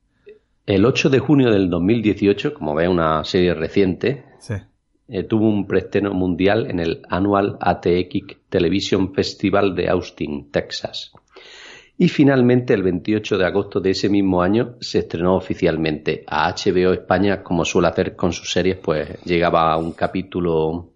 El 0.67 0.85
8 0.85 1.09
de 1.09 1.21
junio 1.21 1.53
del 1.53 1.71
2018, 1.71 2.53
como 2.53 2.75
ve 2.75 2.89
una 2.89 3.23
serie 3.23 3.55
reciente, 3.55 4.25
Sí. 4.41 4.55
Eh, 5.13 5.25
tuvo 5.25 5.47
un 5.47 5.67
preestreno 5.67 6.15
mundial 6.15 6.71
en 6.71 6.81
el 6.81 7.03
Annual 7.11 7.59
ATX 7.61 8.39
Television 8.49 9.13
Festival 9.13 9.75
de 9.75 9.91
Austin, 9.91 10.51
Texas. 10.51 11.13
Y 11.99 12.09
finalmente, 12.09 12.73
el 12.73 12.83
28 12.83 13.37
de 13.37 13.45
agosto 13.45 13.79
de 13.79 13.91
ese 13.91 14.09
mismo 14.09 14.41
año, 14.41 14.77
se 14.81 15.01
estrenó 15.01 15.37
oficialmente 15.37 16.25
a 16.27 16.51
HBO 16.51 16.95
España, 16.95 17.43
como 17.43 17.67
suele 17.67 17.89
hacer 17.89 18.17
con 18.17 18.33
sus 18.33 18.51
series, 18.51 18.79
pues 18.79 19.23
llegaba 19.25 19.71
a 19.71 19.77
un 19.77 19.93
capítulo 19.93 20.95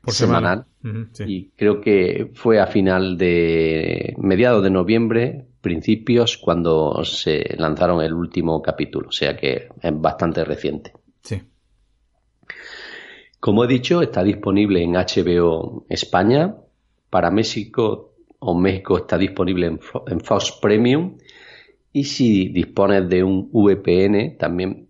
Por 0.00 0.14
semanal. 0.14 0.64
semana. 0.82 1.02
Ujú, 1.02 1.08
sí. 1.12 1.24
Y 1.26 1.50
creo 1.56 1.80
que 1.80 2.30
fue 2.34 2.60
a 2.60 2.68
final 2.68 3.18
de 3.18 4.14
mediados 4.18 4.62
de 4.62 4.70
noviembre, 4.70 5.46
principios, 5.60 6.38
cuando 6.38 7.04
se 7.04 7.56
lanzaron 7.58 8.00
el 8.00 8.14
último 8.14 8.62
capítulo. 8.62 9.08
O 9.08 9.12
sea 9.12 9.36
que 9.36 9.68
es 9.82 10.00
bastante 10.00 10.44
reciente. 10.44 10.92
Sí. 11.22 11.42
Como 13.40 13.64
he 13.64 13.66
dicho, 13.68 14.02
está 14.02 14.22
disponible 14.22 14.82
en 14.82 14.92
HBO 14.92 15.84
España. 15.88 16.54
Para 17.08 17.30
México 17.30 18.12
o 18.38 18.54
México 18.54 18.98
está 18.98 19.18
disponible 19.18 19.66
en, 19.66 19.78
Fo- 19.80 20.04
en 20.10 20.20
Fox 20.20 20.52
Premium. 20.60 21.16
Y 21.92 22.04
si 22.04 22.48
dispones 22.48 23.08
de 23.08 23.24
un 23.24 23.48
VPN, 23.52 24.36
también 24.38 24.88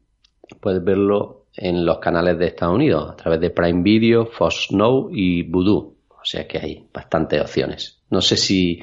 puedes 0.60 0.82
verlo 0.84 1.46
en 1.56 1.84
los 1.86 1.98
canales 1.98 2.38
de 2.38 2.46
Estados 2.46 2.74
Unidos, 2.74 3.10
a 3.10 3.16
través 3.16 3.40
de 3.40 3.50
Prime 3.50 3.82
Video, 3.82 4.26
Fox 4.26 4.68
Now 4.72 5.08
y 5.12 5.42
Vudu. 5.44 5.96
O 6.08 6.24
sea 6.24 6.46
que 6.46 6.58
hay 6.58 6.86
bastantes 6.92 7.40
opciones. 7.40 8.02
No 8.10 8.20
sé 8.20 8.36
si, 8.36 8.80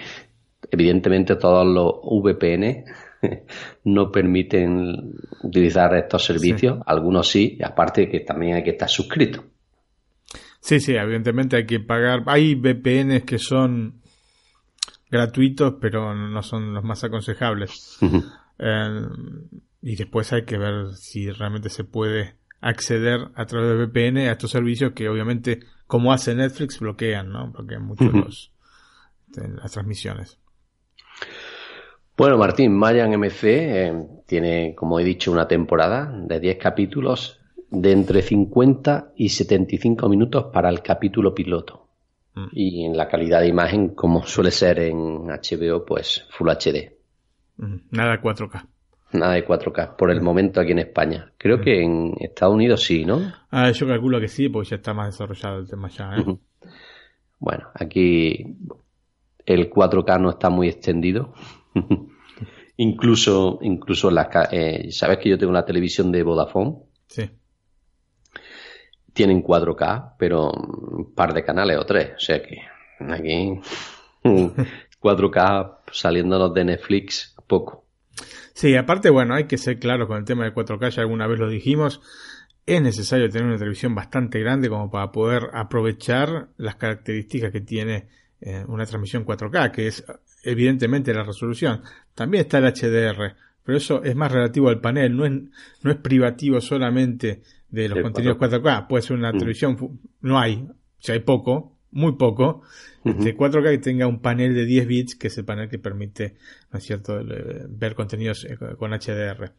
evidentemente, 0.71 1.36
todos 1.36 1.65
los 1.67 2.00
VPN 2.03 2.86
no 3.83 4.12
permiten 4.12 5.13
utilizar 5.43 5.93
estos 5.95 6.24
servicios. 6.25 6.79
Algunos 6.86 7.27
sí, 7.27 7.57
y 7.59 7.63
aparte 7.63 8.09
que 8.09 8.21
también 8.21 8.55
hay 8.55 8.63
que 8.63 8.71
estar 8.71 8.89
suscrito. 8.89 9.43
Sí, 10.67 10.81
sí, 10.81 10.95
evidentemente 10.95 11.55
hay 11.55 11.65
que 11.65 11.79
pagar. 11.79 12.24
Hay 12.25 12.55
VPNs 12.55 13.24
que 13.24 13.39
son 13.39 14.01
gratuitos, 15.09 15.75
pero 15.79 16.13
no 16.13 16.43
son 16.43 16.74
los 16.74 16.83
más 16.83 17.05
aconsejables. 17.05 17.97
Eh, 18.59 19.01
y 19.81 19.95
después 19.95 20.33
hay 20.33 20.43
que 20.43 20.57
ver 20.57 20.93
si 20.93 21.31
realmente 21.31 21.69
se 21.69 21.86
puede 21.86 22.36
acceder 22.59 23.29
a 23.36 23.45
través 23.45 23.69
de 23.69 23.86
VPN 23.86 24.17
a 24.27 24.33
estos 24.33 24.51
servicios 24.51 24.91
que 24.91 25.07
obviamente, 25.07 25.62
como 25.86 26.12
hace 26.12 26.36
Netflix, 26.36 26.81
bloquean, 26.81 27.29
¿no? 27.29 27.50
Bloquean 27.50 27.83
mucho 27.83 28.03
los, 28.03 28.51
este, 29.29 29.47
las 29.47 29.71
transmisiones. 29.71 30.38
Bueno, 32.17 32.38
Martín, 32.38 32.77
Mayan 32.77 33.17
MC 33.17 33.43
eh, 33.43 34.07
tiene, 34.25 34.75
como 34.75 35.00
he 35.00 35.05
dicho, 35.05 35.31
una 35.31 35.47
temporada 35.47 36.12
de 36.13 36.41
10 36.41 36.57
capítulos 36.57 37.37
de 37.69 37.91
entre 37.91 38.21
50 38.21 39.13
y 39.15 39.29
75 39.29 40.09
minutos 40.09 40.45
para 40.53 40.69
el 40.69 40.81
capítulo 40.81 41.33
piloto. 41.33 41.88
Mm. 42.36 42.47
Y 42.51 42.86
en 42.86 42.97
la 42.97 43.07
calidad 43.07 43.41
de 43.41 43.47
imagen, 43.47 43.89
como 43.89 44.24
suele 44.25 44.51
ser 44.51 44.79
en 44.79 45.27
HBO, 45.27 45.86
pues 45.86 46.25
Full 46.29 46.50
HD. 46.50 46.97
Mm, 47.57 47.75
Nada 47.91 48.21
4K. 48.21 48.67
Nada 49.13 49.33
de 49.33 49.45
4K 49.45 49.95
por 49.95 50.12
el 50.12 50.21
momento 50.21 50.59
aquí 50.59 50.71
en 50.71 50.79
España. 50.79 51.31
Creo 51.38 51.62
que 51.62 51.81
en 51.81 52.15
Estados 52.19 52.55
Unidos 52.55 52.83
sí, 52.83 53.05
¿no? 53.05 53.21
Ah, 53.50 53.71
yo 53.71 53.88
calculo 53.88 54.19
que 54.19 54.27
sí, 54.27 54.50
porque 54.50 54.69
ya 54.71 54.75
está 54.77 54.93
más 54.93 55.13
desarrollado 55.13 55.59
el 55.59 55.69
tema 55.69 55.88
ya, 55.88 56.17
¿eh? 56.17 56.38
Bueno, 57.39 57.69
aquí 57.74 58.57
el 59.45 59.69
4K 59.69 60.19
no 60.19 60.29
está 60.31 60.50
muy 60.50 60.67
extendido. 60.67 61.33
incluso, 62.77 63.59
incluso 63.62 64.12
las, 64.12 64.27
eh, 64.51 64.88
sabes 64.91 65.19
que 65.19 65.29
yo 65.29 65.38
tengo 65.38 65.51
una 65.51 65.65
televisión 65.65 66.12
de 66.12 66.24
Vodafone. 66.24 66.77
Sí. 67.07 67.29
Tienen 69.17 69.43
4K, 69.43 70.13
pero 70.19 70.51
un 70.51 71.12
par 71.15 71.34
de 71.34 71.43
canales 71.43 71.80
o 71.80 71.88
tres. 71.88 72.12
O 72.17 72.19
sea 72.19 72.39
que 72.39 72.62
aquí 72.99 73.60
4K 75.01 75.77
saliéndonos 75.91 76.53
de 76.53 76.65
Netflix, 76.65 77.36
poco. 77.47 77.84
Sí, 78.53 78.75
aparte, 78.75 79.10
bueno, 79.10 79.34
hay 79.34 79.45
que 79.45 79.58
ser 79.58 79.80
claro 79.80 80.08
con 80.08 80.17
el 80.17 80.23
tema 80.23 80.43
de 80.43 80.53
4K, 80.53 80.91
ya 80.91 81.01
alguna 81.01 81.25
vez 81.25 81.39
lo 81.39 81.49
dijimos. 81.49 81.99
Es 82.67 82.80
necesario 82.80 83.27
tener 83.27 83.47
una 83.47 83.58
televisión 83.58 83.95
bastante 83.95 84.39
grande 84.39 84.69
como 84.69 84.91
para 84.91 85.12
poder 85.12 85.49
aprovechar 85.51 86.49
las 86.58 86.75
características 86.75 87.51
que 87.51 87.62
tiene 87.62 88.10
eh, 88.39 88.65
una 88.67 88.86
transmisión 88.86 89.25
4K, 89.25 89.71
que 89.71 89.88
es 89.88 90.06
evidentemente 90.43 91.12
la 91.12 91.23
resolución. 91.23 91.82
También 92.13 92.43
está 92.43 92.60
el 92.60 92.65
HDR, 92.65 93.36
pero 93.63 93.80
eso 93.80 94.03
es 94.03 94.15
más 94.15 94.32
relativo 94.32 94.69
al 94.69 94.80
panel, 94.80 95.17
no 95.17 95.25
es, 95.25 95.32
no 95.82 95.89
es 95.89 95.97
privativo 95.97 96.62
solamente 96.62 97.41
de 97.69 97.89
los 97.89 97.99
contenidos 98.01 98.38
4K. 98.38 98.88
Puede 98.88 99.01
ser 99.03 99.17
una 99.17 99.32
Mm. 99.32 99.38
televisión, 99.38 99.99
no 100.21 100.39
hay, 100.39 100.67
si 100.99 101.12
hay 101.12 101.19
poco, 101.19 101.77
muy 101.91 102.13
poco, 102.17 102.62
este 103.03 103.36
4K 103.36 103.71
que 103.71 103.77
tenga 103.77 104.08
un 104.08 104.21
panel 104.21 104.53
de 104.53 104.65
10 104.65 104.88
bits, 104.88 105.15
que 105.15 105.27
es 105.27 105.38
el 105.38 105.45
panel 105.45 105.69
que 105.69 105.80
permite, 105.80 106.36
¿no 106.71 106.80
es 106.80 106.86
cierto?, 106.86 107.19
eh, 107.19 107.65
ver 107.69 107.95
contenidos 107.95 108.45
eh, 108.45 108.58
con 108.77 108.91
HDR. 108.93 109.51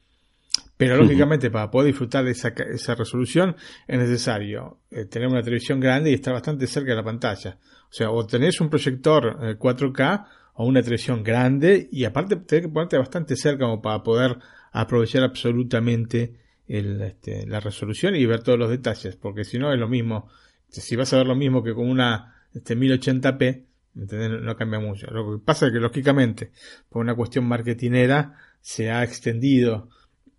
Pero 0.77 0.97
lógicamente 0.97 1.51
para 1.51 1.71
poder 1.71 1.89
disfrutar 1.89 2.25
de 2.25 2.33
esa, 2.33 2.49
esa 2.49 2.95
resolución 2.95 3.57
es 3.87 3.99
necesario 3.99 4.79
eh, 4.91 5.07
tener 5.07 5.29
una 5.29 5.43
televisión 5.43 5.81
grande 5.81 6.11
y 6.11 6.15
estar 6.15 6.33
bastante 6.33 6.67
cerca 6.67 6.91
de 6.91 6.97
la 6.97 7.05
pantalla. 7.05 7.59
O 7.91 7.93
sea, 7.93 8.11
o 8.11 8.27
tenés 8.27 8.61
un 8.61 8.69
proyector 8.71 9.39
eh, 9.43 9.57
4K 9.59 10.27
o 10.55 10.67
una 10.67 10.81
televisión 10.83 11.23
grande 11.25 11.89
y 11.91 12.05
aparte 12.05 12.37
tenés 12.37 12.67
que 12.67 12.73
ponerte 12.73 12.97
bastante 12.99 13.35
cerca 13.37 13.65
como 13.65 13.81
para 13.83 14.03
poder 14.03 14.39
aprovechar 14.73 15.23
absolutamente 15.25 16.35
el, 16.69 17.01
este, 17.01 17.47
la 17.47 17.61
resolución 17.61 18.15
y 18.15 18.27
ver 18.27 18.43
todos 18.43 18.59
los 18.59 18.71
detalles, 18.71 19.17
porque 19.17 19.45
si 19.45 19.59
no 19.59 19.73
es 19.73 19.79
lo 19.79 19.89
mismo, 19.89 20.29
si 20.69 20.95
vas 20.97 21.13
a 21.13 21.17
ver 21.19 21.27
lo 21.27 21.35
mismo 21.35 21.63
que 21.63 21.75
con 21.75 21.89
una 21.89 22.47
este, 22.55 22.77
1080p, 22.77 23.65
¿entendés? 23.97 24.43
No, 24.43 24.57
cambia 24.57 24.79
mucho. 24.79 25.07
Lo 25.11 25.39
que 25.39 25.45
pasa 25.45 25.67
es 25.67 25.73
que 25.73 25.81
lógicamente, 25.81 26.53
por 26.89 27.03
una 27.03 27.15
cuestión 27.15 27.47
marketinera, 27.47 28.35
se 28.61 28.91
ha 28.91 29.03
extendido 29.03 29.89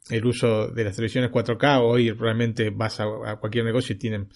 el 0.10 0.26
uso 0.26 0.70
de 0.70 0.84
las 0.84 0.96
televisiones 0.96 1.32
4K. 1.32 1.82
Hoy 1.82 2.12
realmente 2.12 2.70
vas 2.70 3.00
a, 3.00 3.06
a 3.26 3.36
cualquier 3.38 3.66
negocio 3.66 3.96
y 3.96 4.00
tienen 4.00 4.30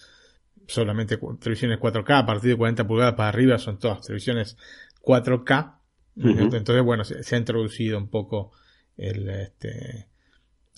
solamente 0.66 1.18
televisiones 1.40 1.78
4K. 1.78 2.22
A 2.22 2.26
partir 2.26 2.50
de 2.50 2.56
40 2.56 2.86
pulgadas 2.86 3.14
para 3.14 3.28
arriba 3.28 3.58
son 3.58 3.78
todas 3.78 4.02
televisiones 4.02 4.56
4K. 5.02 5.78
Ujú. 6.16 6.56
Entonces, 6.56 6.84
bueno, 6.84 7.04
se, 7.04 7.22
se 7.22 7.34
ha 7.34 7.38
introducido 7.38 7.98
un 7.98 8.08
poco 8.08 8.52
el, 8.96 9.28
este, 9.28 10.08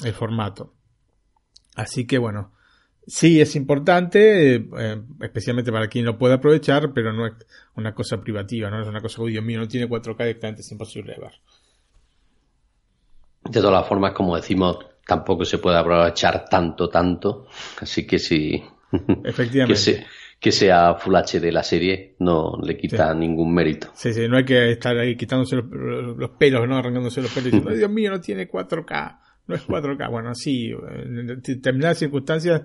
el 0.05 0.13
formato. 0.13 0.76
Así 1.77 2.07
que, 2.07 2.19
bueno, 2.19 2.53
sí 3.07 3.41
es 3.41 3.55
importante, 3.55 4.57
eh, 4.57 5.03
especialmente 5.21 5.71
para 5.71 5.87
quien 5.89 6.05
lo 6.05 6.19
puede 6.19 6.35
aprovechar, 6.35 6.93
pero 6.93 7.13
no 7.13 7.27
es 7.27 7.35
una 7.77 7.95
cosa 7.95 8.21
privativa, 8.21 8.69
no 8.71 8.83
es 8.83 8.89
una 8.89 9.01
cosa, 9.01 9.23
uy, 9.23 9.31
Dios 9.33 9.45
mío, 9.45 9.61
no 9.61 9.69
tiene 9.69 9.89
4K 9.89 10.17
directamente, 10.25 10.63
es 10.63 10.73
imposible 10.73 11.15
de 11.15 11.21
ver. 11.21 11.33
De 13.45 13.61
todas 13.61 13.87
formas, 13.87 14.13
como 14.13 14.35
decimos, 14.37 14.79
tampoco 15.07 15.45
se 15.45 15.59
puede 15.59 15.77
aprovechar 15.79 16.47
tanto, 16.49 16.89
tanto. 16.89 17.47
Así 17.81 18.07
que 18.07 18.19
sí. 18.19 18.61
Efectivamente. 19.25 19.75
que, 19.75 19.77
se- 19.77 20.07
que 20.41 20.53
sea 20.53 20.95
Full 20.95 21.15
HD 21.17 21.53
la 21.53 21.63
serie 21.63 22.17
no 22.19 22.59
le 22.63 22.77
quita 22.77 23.15
ningún 23.15 23.55
mérito. 23.55 23.89
Sí, 23.95 24.13
sí, 24.13 24.29
no 24.29 24.37
hay 24.37 24.45
que 24.45 24.73
estar 24.73 24.97
ahí 24.99 25.17
quitándose 25.17 25.57
los, 25.57 26.17
los 26.17 26.31
pelos, 26.31 26.67
¿no? 26.69 26.77
Arrancándose 26.77 27.23
los 27.23 27.31
pelos 27.31 27.47
y 27.49 27.51
diciendo, 27.53 27.71
"Ay, 27.71 27.79
Dios 27.79 27.91
mío, 27.91 28.11
no 28.11 28.21
tiene 28.21 28.49
4K, 28.49 29.21
no 29.47 29.55
es 29.55 29.67
4K. 29.67 30.11
Bueno, 30.11 30.35
sí, 30.35 30.71
en 30.71 31.41
determinadas 31.43 31.99
circunstancias, 31.99 32.63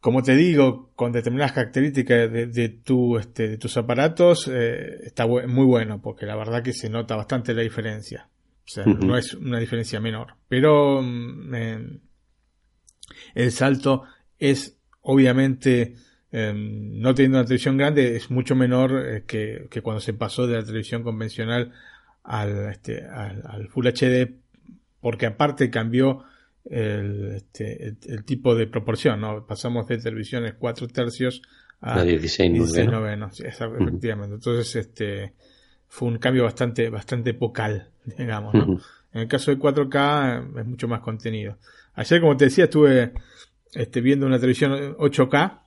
como 0.00 0.22
te 0.22 0.34
digo, 0.34 0.90
con 0.94 1.12
determinadas 1.12 1.52
características 1.52 2.32
de, 2.32 2.46
de 2.46 2.68
tu, 2.68 3.18
este, 3.18 3.48
de 3.48 3.58
tus 3.58 3.76
aparatos, 3.76 4.48
eh, 4.52 5.00
está 5.04 5.26
muy 5.26 5.64
bueno, 5.64 6.00
porque 6.00 6.26
la 6.26 6.36
verdad 6.36 6.62
que 6.62 6.72
se 6.72 6.88
nota 6.88 7.16
bastante 7.16 7.54
la 7.54 7.62
diferencia. 7.62 8.28
O 8.64 8.68
sea, 8.68 8.84
no 8.84 9.16
es 9.16 9.32
una 9.34 9.60
diferencia 9.60 10.00
menor. 10.00 10.34
Pero 10.48 11.00
mm, 11.00 11.54
eh, 11.54 12.00
el 13.34 13.52
salto 13.52 14.02
es 14.38 14.76
obviamente 15.02 15.94
eh, 16.32 16.52
no 16.54 17.14
teniendo 17.14 17.38
una 17.38 17.46
televisión 17.46 17.76
grande 17.76 18.16
es 18.16 18.30
mucho 18.30 18.56
menor 18.56 19.06
eh, 19.06 19.24
que, 19.26 19.68
que 19.70 19.80
cuando 19.80 20.00
se 20.00 20.12
pasó 20.12 20.46
de 20.46 20.56
la 20.56 20.64
televisión 20.64 21.04
convencional 21.04 21.72
al, 22.24 22.70
este, 22.70 23.06
al, 23.06 23.42
al 23.46 23.68
Full 23.68 23.86
HD 23.86 24.34
porque 25.06 25.26
aparte 25.26 25.70
cambió 25.70 26.24
el, 26.64 27.28
este, 27.36 27.84
el, 27.86 27.96
el 28.08 28.24
tipo 28.24 28.56
de 28.56 28.66
proporción, 28.66 29.20
¿no? 29.20 29.46
Pasamos 29.46 29.86
de 29.86 29.98
televisiones 29.98 30.54
4 30.58 30.88
tercios 30.88 31.42
a 31.80 32.00
A 32.00 32.02
16 32.04 32.52
16 32.52 32.86
noveno. 32.86 32.98
novenos, 33.00 33.36
sí, 33.36 33.44
esa- 33.46 33.66
efectivamente. 33.66 34.34
Entonces, 34.34 34.74
este, 34.74 35.32
fue 35.86 36.08
un 36.08 36.18
cambio 36.18 36.42
bastante, 36.42 36.90
bastante 36.90 37.34
pocal, 37.34 37.90
digamos. 38.18 38.52
En 39.12 39.20
el 39.20 39.28
caso 39.28 39.52
de 39.52 39.58
4K 39.60 39.94
eh, 40.56 40.60
es 40.62 40.66
mucho 40.66 40.88
más 40.88 40.98
contenido. 41.02 41.56
Ayer, 41.94 42.20
como 42.20 42.36
te 42.36 42.46
decía, 42.46 42.64
estuve 42.64 43.12
este, 43.74 44.00
viendo 44.00 44.26
una 44.26 44.40
televisión 44.40 44.96
8K 44.98 45.60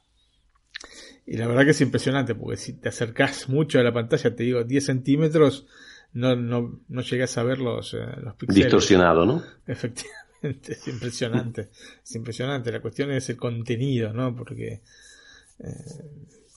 y 1.25 1.37
la 1.37 1.47
verdad 1.47 1.63
que 1.63 1.71
es 1.71 1.79
impresionante 1.79 2.35
porque 2.35 2.57
si 2.57 2.73
te 2.73 2.89
acercás 2.89 3.47
mucho 3.47 3.79
a 3.79 3.83
la 3.83 3.93
pantalla, 3.93 4.35
te 4.35 4.43
digo 4.43 4.65
10 4.65 4.85
centímetros, 4.85 5.65
no, 6.13 6.35
no, 6.35 6.81
no 6.87 7.01
llegas 7.01 7.37
a 7.37 7.43
ver 7.43 7.59
los, 7.59 7.93
eh, 7.93 7.99
los 8.23 8.35
píxeles. 8.35 8.65
Distorsionado, 8.65 9.25
¿no? 9.25 9.43
Efectivamente, 9.67 10.71
es 10.73 10.87
impresionante. 10.87 11.69
Es 12.03 12.15
impresionante. 12.15 12.71
La 12.71 12.81
cuestión 12.81 13.11
es 13.11 13.29
el 13.29 13.37
contenido, 13.37 14.13
¿no? 14.13 14.35
Porque 14.35 14.81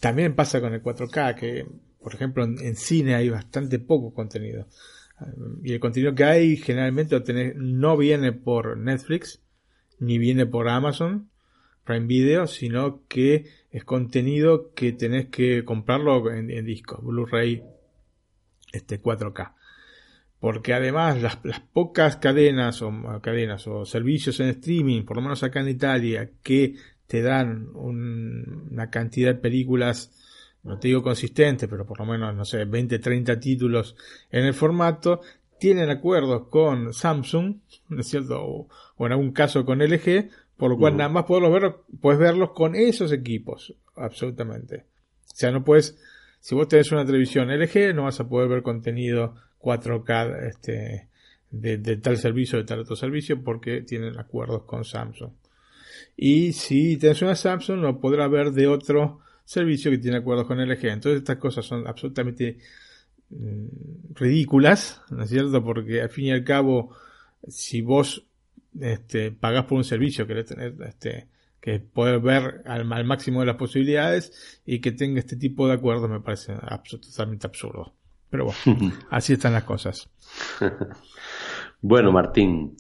también 0.01 0.35
pasa 0.35 0.61
con 0.61 0.73
el 0.75 0.83
4K, 0.83 1.35
que 1.35 1.67
por 2.01 2.15
ejemplo 2.15 2.45
en, 2.45 2.59
en 2.61 2.77
cine 2.77 3.15
hay 3.15 3.29
bastante 3.29 3.79
poco 3.79 4.13
contenido. 4.13 4.67
Y 5.63 5.73
el 5.73 5.81
contenido 5.81 6.15
que 6.15 6.25
hay 6.25 6.57
generalmente 6.57 7.15
lo 7.15 7.23
tenés- 7.25 7.55
no 7.55 7.97
viene 7.97 8.33
por 8.33 8.77
Netflix, 8.77 9.41
ni 10.01 10.19
viene 10.19 10.47
por 10.47 10.69
Amazon 10.69 11.31
Prime 11.85 12.07
Video, 12.07 12.47
sino 12.47 13.03
que 13.09 13.47
es 13.71 13.85
contenido 13.85 14.73
que 14.75 14.93
tenés 14.93 15.29
que 15.29 15.65
comprarlo 15.65 16.31
en, 16.33 16.51
en 16.51 16.65
disco, 16.65 17.01
Blu-ray 17.03 17.63
este 18.73 19.01
4K. 19.01 19.55
Porque 20.41 20.75
además 20.75 21.23
las, 21.23 21.39
las 21.45 21.61
pocas 21.61 22.17
cadenas 22.17 22.83
o 22.83 22.93
cadenas 23.23 23.67
o 23.69 23.85
servicios 23.85 24.41
en 24.41 24.49
streaming, 24.49 25.05
por 25.05 25.17
lo 25.17 25.23
menos 25.23 25.43
acá 25.45 25.61
en 25.61 25.69
Italia, 25.69 26.31
que 26.43 26.75
te 27.07 27.23
dan 27.23 27.69
un- 27.75 28.69
una 28.73 28.91
cantidad 28.91 29.35
de 29.35 29.41
películas, 29.41 30.11
no 30.65 30.79
te 30.79 30.89
digo 30.89 31.03
consistente, 31.03 31.69
pero 31.69 31.87
por 31.87 31.99
lo 32.01 32.07
menos, 32.07 32.35
no 32.35 32.45
sé, 32.45 32.65
20, 32.65 32.99
30 32.99 33.39
títulos 33.39 33.95
en 34.31 34.45
el 34.45 34.55
formato, 34.55 35.21
tienen 35.61 35.91
acuerdos 35.91 36.49
con 36.49 36.93
Samsung, 36.93 37.57
¿no 37.89 38.01
es 38.01 38.09
cierto? 38.09 38.43
O, 38.43 38.69
o 38.97 39.07
en 39.07 39.13
algún 39.13 39.33
caso 39.33 39.65
con 39.65 39.81
LG, 39.81 40.29
por 40.57 40.71
lo 40.71 40.79
cual 40.79 40.97
nada 40.97 41.09
más 41.09 41.25
puedes 41.25 41.49
verlos, 41.53 41.75
puedes 42.01 42.19
verlos 42.19 42.51
con 42.51 42.75
esos 42.75 43.13
equipos, 43.13 43.75
absolutamente. 43.95 44.87
O 45.33 45.35
sea, 45.37 45.51
no 45.53 45.65
puedes, 45.65 45.99
si 46.43 46.57
vos 46.57 46.67
tenés 46.67 46.91
una 46.91 47.07
televisión 47.07 47.53
LG, 47.53 47.95
no 47.95 48.03
vas 48.03 48.19
a 48.19 48.29
poder 48.29 48.49
ver 48.49 48.63
contenido 48.63 49.37
4K 49.61 50.49
este, 50.49 51.07
de, 51.53 51.97
tal 51.99 52.19
servicio, 52.19 52.59
de 52.59 52.65
tal 52.65 52.81
otro 52.81 52.97
servicio, 52.97 53.45
porque 53.45 53.83
tienen 53.83 54.19
acuerdos 54.19 54.65
con 54.65 54.85
Samsung. 54.85 55.31
Y 56.17 56.53
si 56.53 56.97
tenés 56.97 57.23
una 57.23 57.37
Samsung, 57.37 57.79
lo 57.79 58.01
podrás 58.01 58.29
ver 58.29 58.51
de 58.51 58.67
otro 58.67 59.21
servicio 59.45 59.93
que 59.93 59.99
tiene 59.99 60.17
acuerdos 60.17 60.49
con 60.49 60.59
LG. 60.59 60.85
Entonces 60.87 61.21
estas 61.21 61.37
cosas 61.37 61.65
son 61.65 61.87
absolutamente 61.87 62.59
mm, 63.31 64.15
ridículas, 64.17 65.01
¿no 65.11 65.23
es 65.23 65.31
cierto? 65.31 65.63
Porque 65.63 66.03
al 66.03 66.11
fin 66.11 66.25
y 66.25 66.33
al 66.33 66.43
cabo, 66.43 66.91
si 67.47 67.83
vos 67.83 68.27
este, 68.81 69.31
pagás 69.31 69.67
por 69.67 69.79
un 69.79 69.85
servicio 69.85 70.27
que 70.27 70.43
tener 70.43 70.75
este, 70.89 71.29
que 71.63 71.79
poder 71.79 72.21
ver 72.21 72.63
al, 72.67 72.93
al 72.93 73.05
máximo 73.07 73.41
de 73.41 73.47
las 73.47 73.57
posibilidades 73.57 74.61
y 74.67 74.81
que 74.81 74.93
tenga 74.93 75.21
este 75.21 75.37
tipo 75.37 75.67
de 75.69 75.75
acuerdos 75.75 76.11
me 76.11 76.21
parece 76.21 76.53
abs- 76.55 77.01
totalmente 77.01 77.47
absurdo. 77.47 77.95
Pero 78.29 78.47
bueno, 78.67 78.93
así 79.11 79.33
están 79.35 79.55
las 79.55 79.65
cosas. 79.65 80.11
Bueno, 81.81 82.13
Martín, 82.13 82.77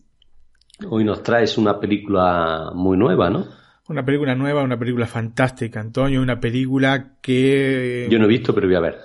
hoy 0.88 1.04
nos 1.04 1.22
traes 1.22 1.58
una 1.58 1.78
película 1.80 2.70
muy 2.74 2.96
nueva, 2.96 3.30
¿no? 3.30 3.46
Una 3.88 4.04
película 4.04 4.34
nueva, 4.34 4.62
una 4.62 4.78
película 4.78 5.06
fantástica, 5.06 5.80
Antonio, 5.80 6.22
una 6.22 6.38
película 6.40 7.16
que... 7.20 8.08
Yo 8.10 8.18
no 8.18 8.24
he 8.26 8.28
visto, 8.28 8.54
pero 8.54 8.66
voy 8.68 8.76
a 8.76 8.80
ver. 8.80 8.98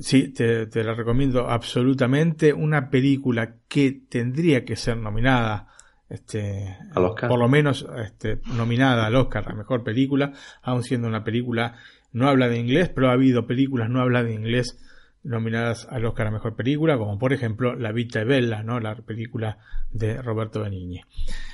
Sí, 0.00 0.28
te, 0.28 0.66
te 0.66 0.82
la 0.84 0.94
recomiendo 0.94 1.48
absolutamente. 1.48 2.52
Una 2.52 2.90
película 2.90 3.56
que 3.68 3.92
tendría 4.08 4.64
que 4.64 4.76
ser 4.76 4.96
nominada, 4.96 5.68
este, 6.08 6.76
Al 6.94 7.04
Oscar. 7.04 7.28
por 7.28 7.38
lo 7.38 7.48
menos 7.48 7.86
este, 8.04 8.40
nominada 8.54 9.06
al 9.06 9.16
Oscar, 9.16 9.46
la 9.46 9.54
mejor 9.54 9.82
película, 9.82 10.32
aun 10.62 10.82
siendo 10.82 11.08
una 11.08 11.24
película 11.24 11.74
no 12.12 12.28
habla 12.28 12.48
de 12.48 12.58
inglés, 12.58 12.88
pero 12.88 13.08
ha 13.10 13.12
habido 13.12 13.46
películas 13.46 13.90
no 13.90 14.00
habla 14.00 14.22
de 14.22 14.32
inglés 14.32 14.78
nominadas 15.26 15.86
al 15.90 16.04
Oscar 16.04 16.28
a 16.28 16.30
mejor 16.30 16.54
película, 16.54 16.96
como 16.96 17.18
por 17.18 17.32
ejemplo 17.32 17.74
La 17.74 17.92
Vita 17.92 18.20
e 18.20 18.24
Bella, 18.24 18.62
¿no? 18.62 18.78
la 18.78 18.94
película 18.94 19.58
de 19.90 20.22
Roberto 20.22 20.62
Benigni. 20.62 21.00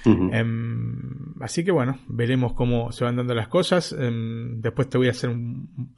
Em, 0.04 1.34
así 1.40 1.64
que 1.64 1.72
bueno, 1.72 1.98
veremos 2.06 2.52
cómo 2.52 2.92
se 2.92 3.04
van 3.04 3.16
dando 3.16 3.34
las 3.34 3.48
cosas. 3.48 3.92
Em, 3.98 4.60
después 4.60 4.88
te 4.88 4.98
voy 4.98 5.08
a 5.08 5.12
hacer 5.12 5.30
un, 5.30 5.94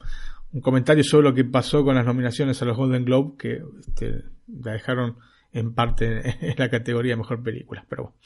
un 0.53 0.61
comentario 0.61 1.03
sobre 1.03 1.29
lo 1.29 1.35
que 1.35 1.43
pasó 1.43 1.83
con 1.83 1.95
las 1.95 2.05
nominaciones 2.05 2.61
a 2.61 2.65
los 2.65 2.77
Golden 2.77 3.03
Globe, 3.03 3.33
que 3.37 3.61
este, 3.79 4.23
la 4.47 4.71
dejaron 4.71 5.17
en 5.55 5.73
parte 5.73 6.21
en 6.41 6.55
la 6.57 6.69
categoría 6.69 7.17
Mejor 7.17 7.41
Película. 7.41 7.85
Pero 7.89 8.03
bueno. 8.03 8.17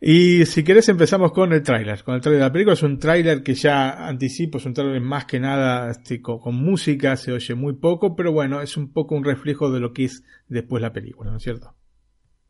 Y 0.00 0.44
si 0.44 0.62
querés 0.62 0.88
empezamos 0.88 1.32
con 1.32 1.52
el 1.52 1.62
tráiler. 1.62 2.02
Con 2.04 2.14
el 2.14 2.20
tráiler 2.20 2.40
de 2.40 2.46
la 2.46 2.52
película 2.52 2.74
es 2.74 2.82
un 2.82 2.98
tráiler 2.98 3.42
que 3.42 3.54
ya 3.54 4.06
anticipo, 4.06 4.58
es 4.58 4.66
un 4.66 4.74
tráiler 4.74 5.00
más 5.00 5.24
que 5.24 5.40
nada 5.40 5.90
este, 5.90 6.20
con, 6.20 6.38
con 6.38 6.54
música, 6.54 7.16
se 7.16 7.32
oye 7.32 7.54
muy 7.54 7.74
poco, 7.74 8.14
pero 8.14 8.32
bueno, 8.32 8.60
es 8.60 8.76
un 8.76 8.92
poco 8.92 9.14
un 9.14 9.24
reflejo 9.24 9.70
de 9.70 9.80
lo 9.80 9.92
que 9.92 10.04
es 10.04 10.22
después 10.48 10.82
la 10.82 10.92
película, 10.92 11.30
¿no 11.30 11.38
es 11.38 11.42
cierto? 11.42 11.74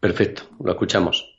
Perfecto, 0.01 0.43
lo 0.63 0.73
escuchamos. 0.73 1.36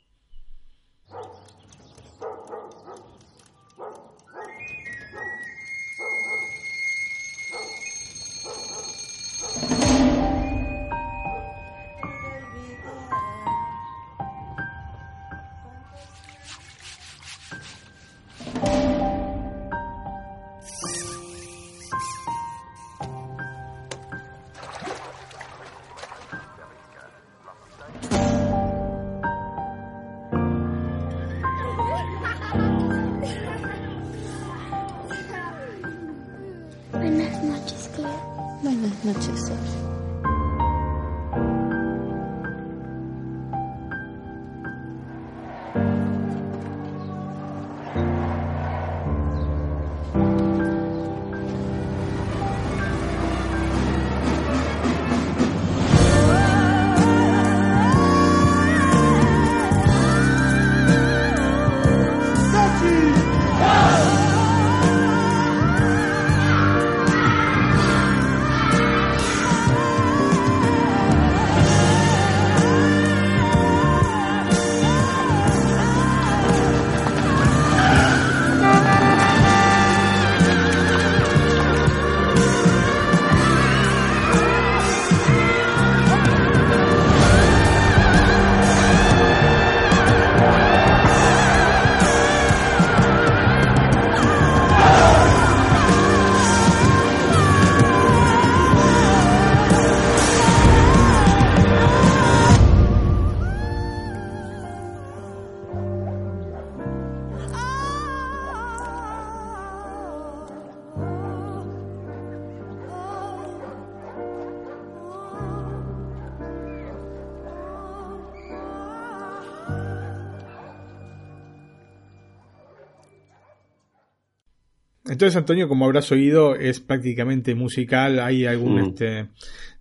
Entonces, 125.18 125.36
Antonio, 125.36 125.66
como 125.66 125.84
habrás 125.84 126.12
oído, 126.12 126.54
es 126.54 126.78
prácticamente 126.78 127.56
musical. 127.56 128.20
Hay 128.20 128.46
algún 128.46 128.76
Mm. 128.76 128.84
este 128.84 129.28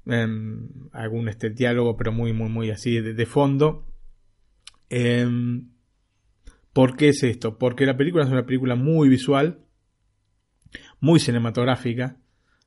em, 0.07 0.67
algún 0.93 1.29
este 1.29 1.51
diálogo, 1.51 1.95
pero 1.95 2.11
muy, 2.11 2.33
muy, 2.33 2.49
muy 2.49 2.71
así 2.71 2.99
de, 2.99 3.13
de 3.13 3.25
fondo. 3.27 3.85
Em, 4.89 5.69
¿Por 6.73 6.97
qué 6.97 7.09
es 7.09 7.21
esto? 7.21 7.59
Porque 7.59 7.85
la 7.85 7.95
película 7.95 8.23
es 8.23 8.31
una 8.31 8.47
película 8.47 8.73
muy 8.73 9.09
visual, 9.09 9.59
muy 10.99 11.19
cinematográfica, 11.19 12.17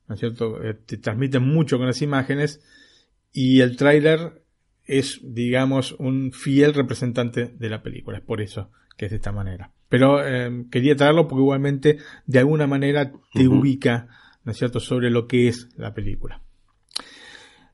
¿no 0.07 0.13
es 0.15 0.21
cierto? 0.21 0.63
Eh, 0.63 0.73
te 0.75 0.95
transmite 0.95 1.39
mucho 1.39 1.77
con 1.77 1.87
las 1.87 2.01
imágenes 2.01 2.61
y 3.33 3.59
el 3.59 3.75
tráiler 3.75 4.45
es, 4.85 5.19
digamos, 5.21 5.91
un 5.99 6.31
fiel 6.31 6.73
representante 6.73 7.47
de 7.47 7.69
la 7.69 7.83
película. 7.83 8.19
Es 8.19 8.23
por 8.23 8.39
eso 8.39 8.71
que 8.95 9.05
es 9.07 9.11
de 9.11 9.17
esta 9.17 9.33
manera. 9.33 9.73
Pero 9.91 10.25
eh, 10.25 10.67
quería 10.71 10.95
traerlo 10.95 11.27
porque 11.27 11.41
igualmente 11.41 11.97
de 12.25 12.39
alguna 12.39 12.65
manera 12.65 13.11
te 13.33 13.45
ubica, 13.45 14.07
¿no 14.45 14.53
es 14.53 14.57
cierto?, 14.57 14.79
sobre 14.79 15.09
lo 15.09 15.27
que 15.27 15.49
es 15.49 15.67
la 15.75 15.93
película. 15.93 16.41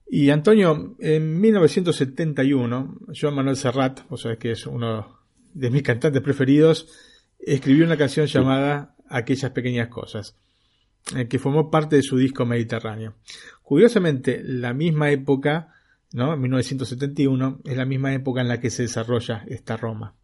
Y 0.10 0.32
Antonio, 0.32 0.96
en 0.98 1.40
1971, 1.40 3.02
Joan 3.14 3.36
Manuel 3.36 3.56
Serrat, 3.56 4.00
o 4.10 4.18
sea 4.18 4.36
que 4.38 4.54
es 4.54 4.66
uno 4.66 5.20
de 5.54 5.70
mis 5.70 5.84
cantantes 5.84 6.24
preferidos, 6.24 6.88
escribió 7.38 7.86
una 7.86 7.98
canción 7.98 8.26
llamada 8.26 8.96
Aquellas 9.10 9.52
pequeñas 9.52 9.90
cosas, 9.90 10.36
eh, 11.16 11.28
que 11.28 11.38
formó 11.38 11.70
parte 11.70 11.98
de 11.98 12.02
su 12.02 12.18
disco 12.18 12.48
Mediterráneo. 12.48 13.14
Curiosamente, 13.62 14.42
la 14.44 14.74
misma 14.74 15.12
época, 15.12 15.72
¿no? 16.14 16.36
1971, 16.36 17.62
es 17.64 17.78
la 17.78 17.86
misma 17.86 18.12
época 18.16 18.42
en 18.42 18.48
la 18.48 18.60
que 18.60 18.72
se 18.72 18.82
desarrolla 18.82 19.46
esta 19.48 19.78
Roma. 19.78 20.17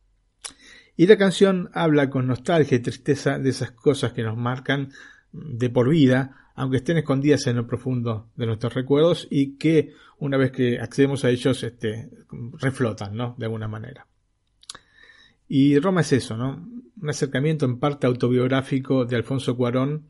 Y 0.96 1.08
la 1.08 1.18
canción 1.18 1.70
habla 1.74 2.10
con 2.10 2.28
nostalgia 2.28 2.78
y 2.78 2.82
tristeza 2.82 3.40
de 3.40 3.50
esas 3.50 3.72
cosas 3.72 4.14
que 4.14 4.24
nos 4.24 4.38
marcan 4.38 4.92
de 5.32 5.70
por 5.70 5.90
vida, 5.90 6.52
aunque 6.56 6.78
estén 6.78 6.98
escondidas 6.98 7.48
en 7.48 7.56
lo 7.56 7.66
profundo 7.66 8.30
de 8.36 8.46
nuestros 8.46 8.74
recuerdos 8.76 9.28
y 9.30 9.58
que 9.58 9.94
una 10.20 10.38
vez 10.38 10.52
que 10.52 10.80
accedemos 10.80 11.26
a 11.26 11.30
ellos, 11.30 11.64
este, 11.64 12.10
reflotan, 12.60 13.16
¿no? 13.16 13.36
De 13.38 13.46
alguna 13.46 13.68
manera. 13.68 14.08
Y 15.48 15.78
Roma 15.80 16.02
es 16.02 16.14
eso, 16.14 16.38
¿no? 16.38 16.66
Un 17.02 17.10
acercamiento 17.10 17.66
en 17.66 17.80
parte 17.80 18.08
autobiográfico 18.08 19.06
de 19.06 19.16
Alfonso 19.16 19.58
Cuarón 19.58 20.08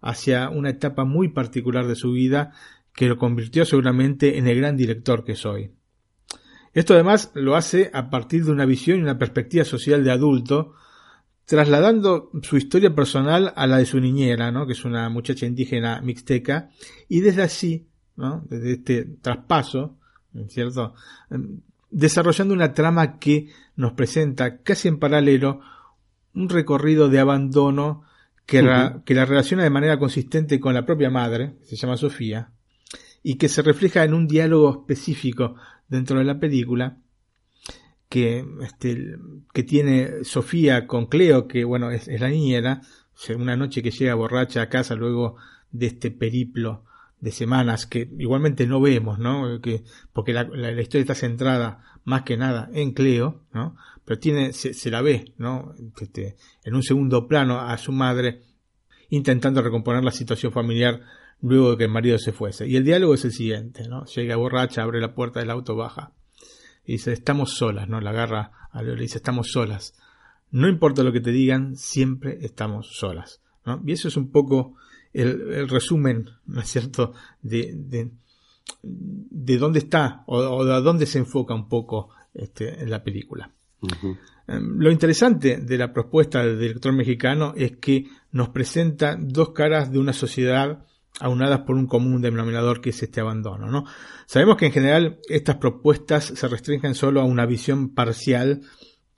hacia 0.00 0.48
una 0.48 0.70
etapa 0.70 1.04
muy 1.04 1.28
particular 1.28 1.86
de 1.86 1.94
su 1.94 2.12
vida 2.12 2.52
que 2.94 3.06
lo 3.06 3.18
convirtió 3.18 3.64
seguramente 3.64 4.38
en 4.38 4.48
el 4.48 4.56
gran 4.56 4.76
director 4.76 5.24
que 5.24 5.34
soy. 5.34 5.70
Esto 6.76 6.92
además 6.92 7.30
lo 7.32 7.56
hace 7.56 7.90
a 7.94 8.10
partir 8.10 8.44
de 8.44 8.52
una 8.52 8.66
visión 8.66 8.98
y 8.98 9.02
una 9.02 9.16
perspectiva 9.16 9.64
social 9.64 10.04
de 10.04 10.10
adulto, 10.10 10.74
trasladando 11.46 12.30
su 12.42 12.58
historia 12.58 12.94
personal 12.94 13.54
a 13.56 13.66
la 13.66 13.78
de 13.78 13.86
su 13.86 13.98
niñera, 13.98 14.52
¿no? 14.52 14.66
que 14.66 14.74
es 14.74 14.84
una 14.84 15.08
muchacha 15.08 15.46
indígena 15.46 16.02
mixteca, 16.02 16.68
y 17.08 17.20
desde 17.20 17.44
así, 17.44 17.86
¿no? 18.16 18.44
desde 18.50 18.72
este 18.72 19.04
traspaso, 19.22 19.96
¿cierto? 20.48 20.92
Em, 21.30 21.60
desarrollando 21.90 22.52
una 22.52 22.74
trama 22.74 23.18
que 23.18 23.48
nos 23.74 23.92
presenta 23.92 24.58
casi 24.58 24.88
en 24.88 24.98
paralelo 24.98 25.60
un 26.34 26.50
recorrido 26.50 27.08
de 27.08 27.20
abandono 27.20 28.02
que, 28.44 28.60
Ujú. 28.60 29.02
que 29.02 29.14
la 29.14 29.24
relaciona 29.24 29.62
de 29.62 29.70
manera 29.70 29.98
consistente 29.98 30.60
con 30.60 30.74
la 30.74 30.84
propia 30.84 31.08
madre, 31.08 31.54
que 31.60 31.74
se 31.74 31.76
llama 31.76 31.96
Sofía, 31.96 32.50
y 33.22 33.36
que 33.36 33.48
se 33.48 33.62
refleja 33.62 34.04
en 34.04 34.12
un 34.12 34.28
diálogo 34.28 34.70
específico 34.70 35.56
dentro 35.88 36.18
de 36.18 36.24
la 36.24 36.38
película 36.38 36.98
que, 38.08 38.44
este, 38.62 39.16
que 39.52 39.62
tiene 39.62 40.24
Sofía 40.24 40.86
con 40.86 41.06
Cleo, 41.06 41.48
que 41.48 41.64
bueno, 41.64 41.90
es, 41.90 42.08
la 42.20 42.28
niñera, 42.28 42.82
una 43.36 43.56
noche 43.56 43.82
que 43.82 43.90
llega 43.90 44.14
borracha 44.14 44.62
a 44.62 44.68
casa 44.68 44.94
luego 44.94 45.36
de 45.70 45.86
este 45.86 46.10
periplo 46.10 46.84
de 47.20 47.32
semanas 47.32 47.86
que 47.86 48.08
igualmente 48.18 48.66
no 48.66 48.80
vemos, 48.80 49.18
¿no? 49.18 49.60
Que, 49.60 49.84
porque 50.12 50.32
la, 50.32 50.44
historia 50.80 51.00
está 51.00 51.14
centrada 51.14 51.82
más 52.04 52.22
que 52.22 52.36
nada 52.36 52.68
en 52.72 52.92
Cleo, 52.92 53.42
¿no? 53.52 53.76
Pero 54.04 54.20
tiene, 54.20 54.52
se, 54.52 54.90
la 54.90 55.02
ve, 55.02 55.32
¿no? 55.38 55.74
En 56.64 56.74
un 56.74 56.82
segundo 56.82 57.26
plano 57.26 57.60
a 57.60 57.76
su 57.78 57.90
madre 57.90 58.42
intentando 59.08 59.62
recomponer 59.62 60.04
la 60.04 60.12
situación 60.12 60.52
familiar 60.52 61.00
luego 61.42 61.72
de 61.72 61.76
que 61.78 61.84
el 61.84 61.90
marido 61.90 62.18
se 62.18 62.32
fuese. 62.32 62.66
Y 62.66 62.76
el 62.76 62.84
diálogo 62.84 63.14
es 63.14 63.24
el 63.24 63.32
siguiente, 63.32 63.88
¿no? 63.88 64.04
Llega 64.06 64.36
borracha, 64.36 64.82
abre 64.82 65.00
la 65.00 65.14
puerta 65.14 65.40
del 65.40 65.50
auto, 65.50 65.76
baja. 65.76 66.12
Y 66.84 66.92
dice, 66.92 67.12
estamos 67.12 67.54
solas, 67.56 67.88
¿no? 67.88 68.00
La 68.00 68.10
agarra 68.10 68.52
a 68.70 68.82
Leo 68.82 68.94
y 68.94 68.96
le 68.96 69.02
dice, 69.02 69.18
estamos 69.18 69.50
solas. 69.50 69.94
No 70.50 70.68
importa 70.68 71.02
lo 71.02 71.12
que 71.12 71.20
te 71.20 71.32
digan, 71.32 71.76
siempre 71.76 72.38
estamos 72.40 72.96
solas, 72.96 73.42
¿no? 73.64 73.82
Y 73.84 73.92
eso 73.92 74.08
es 74.08 74.16
un 74.16 74.30
poco 74.30 74.76
el, 75.12 75.52
el 75.52 75.68
resumen, 75.68 76.30
¿no 76.46 76.60
es 76.60 76.68
cierto?, 76.68 77.12
de, 77.42 77.72
de, 77.74 78.10
de 78.82 79.58
dónde 79.58 79.80
está 79.80 80.22
o, 80.26 80.38
o 80.38 80.64
de 80.64 80.80
dónde 80.80 81.06
se 81.06 81.18
enfoca 81.18 81.54
un 81.54 81.68
poco 81.68 82.10
este, 82.34 82.80
en 82.82 82.90
la 82.90 83.02
película. 83.02 83.50
Eh, 83.82 84.60
Lo 84.60 84.90
interesante 84.90 85.58
de 85.58 85.78
la 85.78 85.92
propuesta 85.92 86.44
del 86.44 86.58
director 86.58 86.92
mexicano 86.92 87.52
es 87.56 87.76
que 87.78 88.06
nos 88.32 88.50
presenta 88.50 89.16
dos 89.18 89.50
caras 89.50 89.90
de 89.90 89.98
una 89.98 90.12
sociedad 90.12 90.84
aunadas 91.20 91.60
por 91.60 91.76
un 91.76 91.86
común 91.86 92.20
denominador 92.20 92.80
que 92.80 92.90
es 92.90 93.02
este 93.02 93.20
abandono. 93.20 93.70
¿no? 93.70 93.84
Sabemos 94.26 94.56
que 94.56 94.66
en 94.66 94.72
general 94.72 95.18
estas 95.28 95.56
propuestas 95.56 96.24
se 96.24 96.48
restringen 96.48 96.94
solo 96.94 97.20
a 97.20 97.24
una 97.24 97.46
visión 97.46 97.94
parcial 97.94 98.62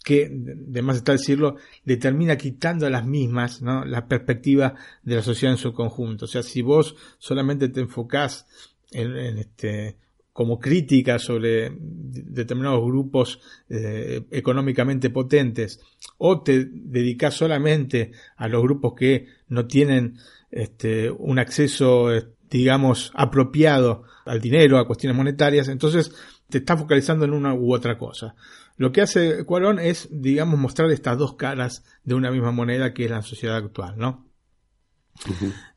que, 0.05 0.29
de 0.31 0.83
más 0.83 0.97
está 0.97 1.13
decirlo, 1.13 1.57
le 1.85 1.97
termina 1.97 2.37
quitando 2.37 2.87
a 2.87 2.91
las 2.91 3.05
mismas 3.05 3.61
¿no? 3.63 3.85
la 3.85 4.07
perspectiva 4.07 4.75
de 5.03 5.17
la 5.17 5.23
sociedad 5.23 5.55
en 5.55 5.59
su 5.59 5.73
conjunto. 5.73 6.25
O 6.27 6.29
sea, 6.29 6.43
si 6.43 6.63
vos 6.63 6.97
solamente 7.19 7.69
te 7.69 7.81
enfocás 7.81 8.47
en, 8.91 9.17
en 9.17 9.39
este 9.39 9.97
como 10.39 10.61
crítica 10.61 11.19
sobre 11.19 11.73
determinados 11.77 12.85
grupos 12.85 13.41
eh, 13.69 14.25
económicamente 14.31 15.11
potentes 15.11 15.81
o 16.17 16.43
te 16.43 16.65
dedicas 16.65 17.35
solamente 17.35 18.13
a 18.37 18.47
los 18.47 18.63
grupos 18.63 18.95
que 18.95 19.27
no 19.49 19.67
tienen 19.67 20.17
este, 20.51 21.11
un 21.11 21.39
acceso 21.39 22.13
eh, 22.13 22.29
digamos 22.51 23.13
apropiado 23.15 24.05
al 24.25 24.41
dinero 24.41 24.79
a 24.79 24.87
cuestiones 24.87 25.17
monetarias 25.17 25.69
entonces 25.69 26.13
te 26.49 26.59
estás 26.59 26.81
focalizando 26.81 27.25
en 27.25 27.33
una 27.33 27.55
u 27.55 27.75
otra 27.75 27.99
cosa 27.99 28.35
lo 28.77 28.93
que 28.93 29.03
hace 29.03 29.45
Cuarón 29.45 29.79
es 29.79 30.09
digamos 30.11 30.59
mostrar 30.59 30.91
estas 30.91 31.19
dos 31.19 31.35
caras 31.35 31.85
de 32.05 32.15
una 32.15 32.31
misma 32.31 32.53
moneda 32.53 32.95
que 32.95 33.05
es 33.05 33.11
la 33.11 33.23
sociedad 33.23 33.57
actual 33.57 33.99
no. 33.99 34.27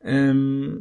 Em, 0.02 0.80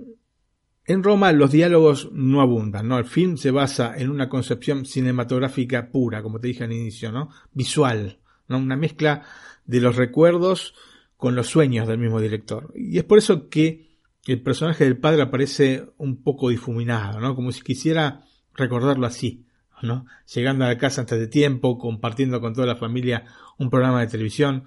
en 0.85 1.03
Roma 1.03 1.31
los 1.31 1.51
diálogos 1.51 2.09
no 2.11 2.41
abundan, 2.41 2.87
¿no? 2.87 2.97
El 2.97 3.05
film 3.05 3.37
se 3.37 3.51
basa 3.51 3.93
en 3.97 4.09
una 4.09 4.29
concepción 4.29 4.85
cinematográfica 4.85 5.89
pura, 5.89 6.21
como 6.21 6.39
te 6.39 6.49
dije 6.49 6.63
al 6.63 6.73
inicio, 6.73 7.11
¿no? 7.11 7.29
Visual, 7.53 8.19
¿no? 8.47 8.57
Una 8.57 8.75
mezcla 8.75 9.23
de 9.65 9.79
los 9.79 9.95
recuerdos 9.95 10.73
con 11.21 11.35
los 11.35 11.49
sueños 11.49 11.87
del 11.87 11.99
mismo 11.99 12.19
director. 12.19 12.73
Y 12.73 12.97
es 12.97 13.03
por 13.03 13.19
eso 13.19 13.47
que 13.47 13.91
el 14.25 14.41
personaje 14.41 14.85
del 14.85 14.97
padre 14.97 15.21
aparece 15.21 15.85
un 15.99 16.23
poco 16.23 16.49
difuminado, 16.49 17.19
¿no? 17.19 17.35
Como 17.35 17.51
si 17.51 17.61
quisiera 17.61 18.23
recordarlo 18.55 19.05
así, 19.05 19.45
¿no? 19.83 20.07
Llegando 20.33 20.65
a 20.65 20.69
la 20.69 20.79
casa 20.79 21.01
antes 21.01 21.19
de 21.19 21.27
tiempo, 21.27 21.77
compartiendo 21.77 22.41
con 22.41 22.55
toda 22.55 22.65
la 22.65 22.75
familia 22.75 23.25
un 23.59 23.69
programa 23.69 24.01
de 24.01 24.07
televisión. 24.07 24.63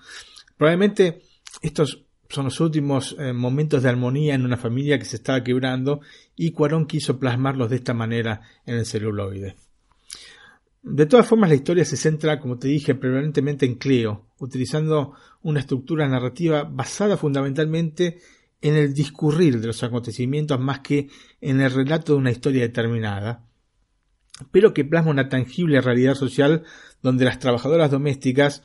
Probablemente 0.56 1.22
estos 1.60 2.04
son 2.28 2.44
los 2.44 2.60
últimos 2.60 3.16
eh, 3.18 3.32
momentos 3.32 3.82
de 3.82 3.88
armonía 3.88 4.36
en 4.36 4.44
una 4.44 4.56
familia 4.56 4.96
que 4.96 5.06
se 5.06 5.16
estaba 5.16 5.42
quebrando 5.42 6.02
y 6.36 6.52
Cuarón 6.52 6.86
quiso 6.86 7.18
plasmarlos 7.18 7.68
de 7.68 7.76
esta 7.76 7.94
manera 7.94 8.42
en 8.64 8.76
el 8.76 8.86
celuloide. 8.86 9.56
De 10.86 11.06
todas 11.06 11.26
formas, 11.26 11.48
la 11.48 11.56
historia 11.56 11.84
se 11.86 11.96
centra, 11.96 12.38
como 12.38 12.58
te 12.58 12.68
dije, 12.68 12.94
prevalentemente 12.94 13.64
en 13.64 13.76
Cleo, 13.76 14.26
utilizando 14.38 15.14
una 15.42 15.60
estructura 15.60 16.06
narrativa 16.06 16.64
basada 16.64 17.16
fundamentalmente 17.16 18.18
en 18.60 18.76
el 18.76 18.92
discurrir 18.92 19.60
de 19.60 19.68
los 19.68 19.82
acontecimientos 19.82 20.60
más 20.60 20.80
que 20.80 21.08
en 21.40 21.62
el 21.62 21.70
relato 21.70 22.12
de 22.12 22.18
una 22.18 22.30
historia 22.30 22.60
determinada, 22.60 23.46
pero 24.50 24.74
que 24.74 24.84
plasma 24.84 25.10
una 25.10 25.30
tangible 25.30 25.80
realidad 25.80 26.16
social 26.16 26.64
donde 27.02 27.24
las 27.24 27.38
trabajadoras 27.38 27.90
domésticas 27.90 28.62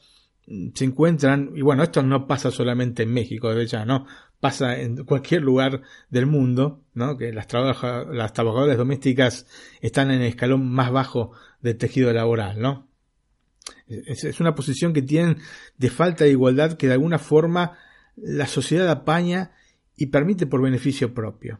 se 0.73 0.83
encuentran, 0.83 1.51
y 1.55 1.61
bueno, 1.61 1.83
esto 1.83 2.03
no 2.03 2.27
pasa 2.27 2.51
solamente 2.51 3.03
en 3.03 3.13
México, 3.13 3.53
de 3.53 3.65
ya, 3.65 3.85
¿no? 3.85 4.05
Pasa 4.41 4.77
en 4.77 5.05
cualquier 5.05 5.41
lugar 5.41 5.83
del 6.09 6.25
mundo, 6.25 6.81
¿no? 6.93 7.17
Que 7.17 7.31
las, 7.31 7.47
trabaja, 7.47 8.03
las 8.11 8.33
trabajadoras 8.33 8.77
domésticas 8.77 9.47
están 9.79 10.11
en 10.11 10.21
el 10.21 10.27
escalón 10.27 10.69
más 10.69 10.91
bajo 10.91 11.31
del 11.61 11.77
tejido 11.77 12.11
laboral, 12.13 12.59
¿no? 12.59 12.87
Es, 13.87 14.23
es 14.23 14.39
una 14.39 14.55
posición 14.55 14.93
que 14.93 15.01
tienen 15.01 15.37
de 15.77 15.89
falta 15.89 16.23
de 16.23 16.31
igualdad 16.31 16.73
que 16.73 16.87
de 16.87 16.93
alguna 16.93 17.19
forma 17.19 17.77
la 18.15 18.47
sociedad 18.47 18.89
apaña 18.89 19.51
y 19.95 20.07
permite 20.07 20.47
por 20.47 20.61
beneficio 20.61 21.13
propio. 21.13 21.59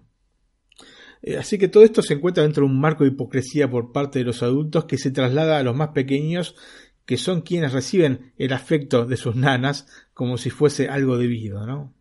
Eh, 1.21 1.37
Así 1.37 1.57
que 1.57 1.67
todo 1.67 1.83
esto 1.83 2.01
se 2.01 2.13
encuentra 2.13 2.43
dentro 2.43 2.65
de 2.65 2.71
un 2.71 2.79
marco 2.79 3.03
de 3.03 3.11
hipocresía 3.11 3.69
por 3.69 3.91
parte 3.91 4.19
de 4.19 4.25
los 4.25 4.43
adultos 4.43 4.85
que 4.85 4.97
se 4.97 5.11
traslada 5.11 5.57
a 5.57 5.63
los 5.63 5.75
más 5.75 5.89
pequeños 5.89 6.55
que 7.05 7.17
son 7.17 7.41
quienes 7.41 7.73
reciben 7.73 8.33
el 8.37 8.53
afecto 8.53 9.05
de 9.05 9.17
sus 9.17 9.35
nanas 9.35 9.87
como 10.13 10.37
si 10.37 10.51
fuese 10.51 10.89
algo 10.89 11.17
debido, 11.17 11.65
¿no? 11.65 11.93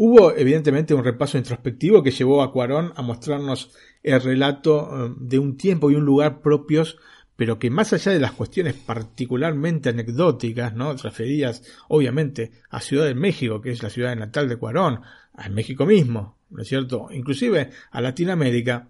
Hubo 0.00 0.32
evidentemente 0.36 0.94
un 0.94 1.02
repaso 1.02 1.38
introspectivo 1.38 2.04
que 2.04 2.12
llevó 2.12 2.44
a 2.44 2.52
Cuarón 2.52 2.92
a 2.94 3.02
mostrarnos 3.02 3.72
el 4.04 4.20
relato 4.22 5.06
eh, 5.06 5.14
de 5.18 5.40
un 5.40 5.56
tiempo 5.56 5.90
y 5.90 5.96
un 5.96 6.04
lugar 6.04 6.40
propios, 6.40 6.98
pero 7.34 7.58
que 7.58 7.68
más 7.68 7.92
allá 7.92 8.12
de 8.12 8.20
las 8.20 8.30
cuestiones 8.30 8.74
particularmente 8.74 9.88
anecdóticas, 9.88 10.72
¿no? 10.72 10.94
transferidas 10.94 11.64
obviamente 11.88 12.52
a 12.70 12.80
Ciudad 12.80 13.06
de 13.06 13.16
México, 13.16 13.60
que 13.60 13.72
es 13.72 13.82
la 13.82 13.90
ciudad 13.90 14.14
natal 14.14 14.48
de 14.48 14.56
Cuarón, 14.56 15.00
a 15.34 15.48
México 15.48 15.84
mismo, 15.84 16.38
¿no 16.50 16.62
es 16.62 16.68
cierto? 16.68 17.08
Inclusive 17.10 17.70
a 17.90 18.00
Latinoamérica, 18.00 18.88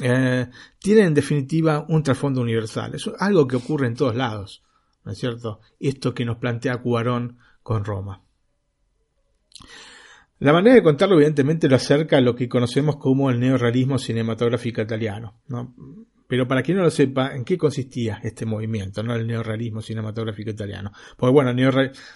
eh, 0.00 0.46
tiene 0.78 1.02
en 1.02 1.12
definitiva 1.12 1.84
un 1.86 2.02
trasfondo 2.02 2.40
universal. 2.40 2.94
Es 2.94 3.10
algo 3.18 3.46
que 3.46 3.56
ocurre 3.56 3.88
en 3.88 3.94
todos 3.94 4.16
lados, 4.16 4.64
¿no 5.04 5.12
es 5.12 5.18
cierto? 5.18 5.60
Esto 5.78 6.14
que 6.14 6.24
nos 6.24 6.38
plantea 6.38 6.78
Cuarón 6.78 7.36
con 7.62 7.84
Roma. 7.84 8.22
La 10.38 10.52
manera 10.52 10.74
de 10.74 10.82
contarlo 10.82 11.16
evidentemente 11.16 11.68
lo 11.68 11.76
acerca 11.76 12.18
a 12.18 12.20
lo 12.20 12.34
que 12.34 12.48
conocemos 12.48 12.96
como 12.96 13.30
el 13.30 13.40
neorrealismo 13.40 13.98
cinematográfico 13.98 14.82
italiano. 14.82 15.40
¿no? 15.48 15.74
Pero 16.28 16.48
para 16.48 16.62
quien 16.62 16.76
no 16.78 16.82
lo 16.82 16.90
sepa, 16.90 17.34
¿en 17.34 17.44
qué 17.44 17.56
consistía 17.56 18.20
este 18.22 18.44
movimiento, 18.44 19.02
no 19.02 19.14
el 19.14 19.26
neorrealismo 19.26 19.80
cinematográfico 19.80 20.50
italiano? 20.50 20.92
Porque 21.16 21.32
bueno, 21.32 21.54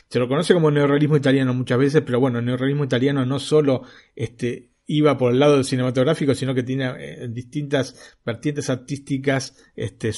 se 0.08 0.18
lo 0.18 0.28
conoce 0.28 0.52
como 0.52 0.70
neorrealismo 0.70 1.16
italiano 1.16 1.54
muchas 1.54 1.78
veces, 1.78 2.02
pero 2.02 2.18
bueno, 2.18 2.40
el 2.40 2.44
neorrealismo 2.44 2.84
italiano 2.84 3.24
no 3.24 3.38
solo 3.38 3.82
este, 4.16 4.70
iba 4.86 5.16
por 5.16 5.32
el 5.32 5.38
lado 5.38 5.54
del 5.54 5.64
cinematográfico, 5.64 6.34
sino 6.34 6.54
que 6.54 6.64
tiene 6.64 6.92
eh, 6.98 7.28
distintas 7.28 8.16
vertientes 8.26 8.68
artísticas 8.68 9.56
este, 9.76 10.08
eh, 10.08 10.12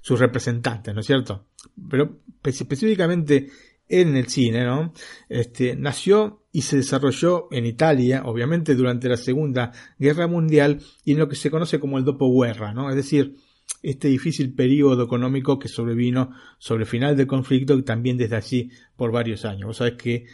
sus 0.00 0.20
representantes, 0.20 0.94
¿no 0.94 1.00
es 1.00 1.06
cierto? 1.06 1.48
Pero 1.90 2.20
específicamente 2.44 3.48
en 3.90 4.16
el 4.16 4.28
cine, 4.28 4.64
¿no? 4.64 4.92
Este, 5.28 5.74
nació 5.76 6.44
y 6.52 6.62
se 6.62 6.76
desarrolló 6.76 7.48
en 7.50 7.66
Italia, 7.66 8.22
obviamente 8.24 8.74
durante 8.76 9.08
la 9.08 9.16
Segunda 9.16 9.72
Guerra 9.98 10.28
Mundial 10.28 10.80
y 11.04 11.12
en 11.12 11.18
lo 11.18 11.28
que 11.28 11.36
se 11.36 11.50
conoce 11.50 11.80
como 11.80 11.98
el 11.98 12.04
dopoguerra, 12.04 12.72
¿no? 12.72 12.88
Es 12.88 12.96
decir, 12.96 13.36
este 13.82 14.08
difícil 14.08 14.54
periodo 14.54 15.02
económico 15.02 15.58
que 15.58 15.68
sobrevino 15.68 16.30
sobre 16.58 16.84
el 16.84 16.88
final 16.88 17.16
del 17.16 17.26
conflicto 17.26 17.74
y 17.74 17.82
también 17.82 18.16
desde 18.16 18.36
allí 18.36 18.70
por 18.96 19.10
varios 19.10 19.44
años. 19.44 19.66
Vos 19.66 19.76
sabés 19.78 19.94
que 19.94 20.26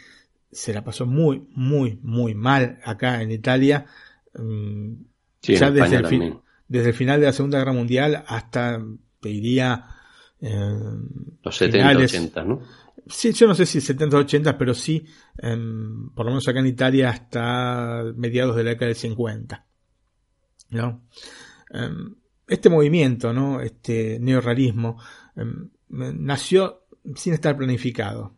se 0.51 0.73
la 0.73 0.83
pasó 0.83 1.07
muy, 1.07 1.47
muy, 1.51 1.99
muy 2.03 2.35
mal 2.35 2.79
acá 2.83 3.21
en 3.23 3.31
Italia. 3.31 3.85
Mm, 4.37 4.93
ya 5.41 5.71
desde 5.71 5.95
el, 5.95 6.37
desde 6.67 6.89
el, 6.89 6.95
final 6.95 7.19
de 7.19 7.25
la 7.25 7.33
Segunda 7.33 7.57
Guerra 7.57 7.73
Mundial 7.73 8.23
hasta, 8.27 8.83
te 9.19 9.29
diría, 9.29 9.85
eh, 10.41 10.79
los 11.43 11.57
70, 11.57 11.97
80, 12.03 12.43
¿no? 12.43 12.61
Sí, 13.05 13.31
yo 13.31 13.47
no 13.47 13.55
sé 13.55 13.65
si 13.65 13.79
70 13.79 14.17
o 14.17 14.19
80, 14.21 14.57
pero 14.57 14.73
sí, 14.73 15.05
em, 15.37 16.09
por 16.09 16.25
lo 16.25 16.31
menos 16.31 16.47
acá 16.47 16.59
en 16.59 16.67
Italia, 16.67 17.09
hasta 17.09 18.03
mediados 18.15 18.55
de 18.55 18.63
la 18.63 18.71
década 18.71 18.87
del 18.87 18.95
50. 18.95 19.65
¿no? 20.71 21.03
Em, 21.71 22.15
este 22.47 22.69
movimiento, 22.69 23.33
¿no? 23.33 23.61
este 23.61 24.19
neorrealismo, 24.19 25.01
em, 25.35 25.69
nació 25.89 26.83
sin 27.15 27.33
estar 27.33 27.55
planificado. 27.55 28.35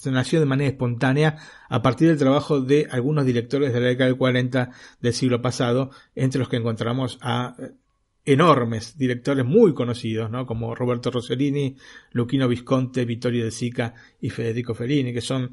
Se 0.00 0.10
nació 0.10 0.40
de 0.40 0.46
manera 0.46 0.70
espontánea 0.70 1.36
a 1.68 1.82
partir 1.82 2.08
del 2.08 2.16
trabajo 2.16 2.60
de 2.60 2.88
algunos 2.90 3.26
directores 3.26 3.72
de 3.72 3.80
la 3.80 3.88
década 3.88 4.06
del 4.06 4.16
40 4.16 4.70
del 5.00 5.12
siglo 5.12 5.42
pasado, 5.42 5.90
entre 6.14 6.38
los 6.38 6.48
que 6.48 6.56
encontramos 6.56 7.18
a 7.20 7.54
enormes 8.32 8.98
directores 8.98 9.44
muy 9.44 9.72
conocidos, 9.72 10.30
¿no? 10.30 10.44
como 10.44 10.74
Roberto 10.74 11.10
Rossellini, 11.10 11.76
Luchino 12.12 12.46
Visconti, 12.46 13.04
Vittorio 13.06 13.44
De 13.44 13.50
Sica 13.50 13.94
y 14.20 14.28
Federico 14.28 14.74
Fellini, 14.74 15.14
que 15.14 15.22
son 15.22 15.50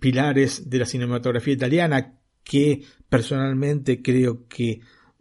pilares 0.00 0.68
de 0.68 0.78
la 0.78 0.84
cinematografía 0.84 1.54
italiana 1.54 2.18
que 2.42 2.82
personalmente 3.08 4.02
creo 4.02 4.48
que 4.48 4.80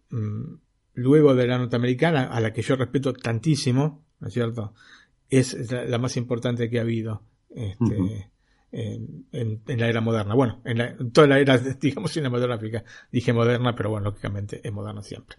mm, 0.10 0.56
luego 0.96 1.36
de 1.36 1.46
la 1.46 1.60
norteamericana, 1.60 2.24
a 2.24 2.40
la 2.42 2.52
que 2.52 2.64
yo 2.64 2.76
respeto 2.76 3.14
tantísimo, 3.14 4.04
¿no 4.20 4.28
es 4.28 4.34
cierto? 4.34 4.74
Es 5.30 5.72
la, 5.72 6.00
más 6.00 6.18
importante 6.18 6.68
que 6.68 6.80
ha 6.80 6.82
habido 6.82 7.22
este, 7.52 8.32
en, 8.72 9.62
la 9.68 9.88
era 9.88 10.02
moderna. 10.02 10.34
Bueno, 10.34 10.62
en, 10.66 10.82
en 10.82 11.12
toda 11.12 11.28
la 11.28 11.40
era, 11.40 11.58
digamos, 11.80 12.12
cinematográfica. 12.12 12.84
Dije 13.12 13.34
moderna, 13.34 13.76
pero 13.76 13.92
bueno, 13.92 14.06
lógicamente 14.06 14.62
es 14.64 14.74
moderna 14.74 15.04
siempre. 15.04 15.38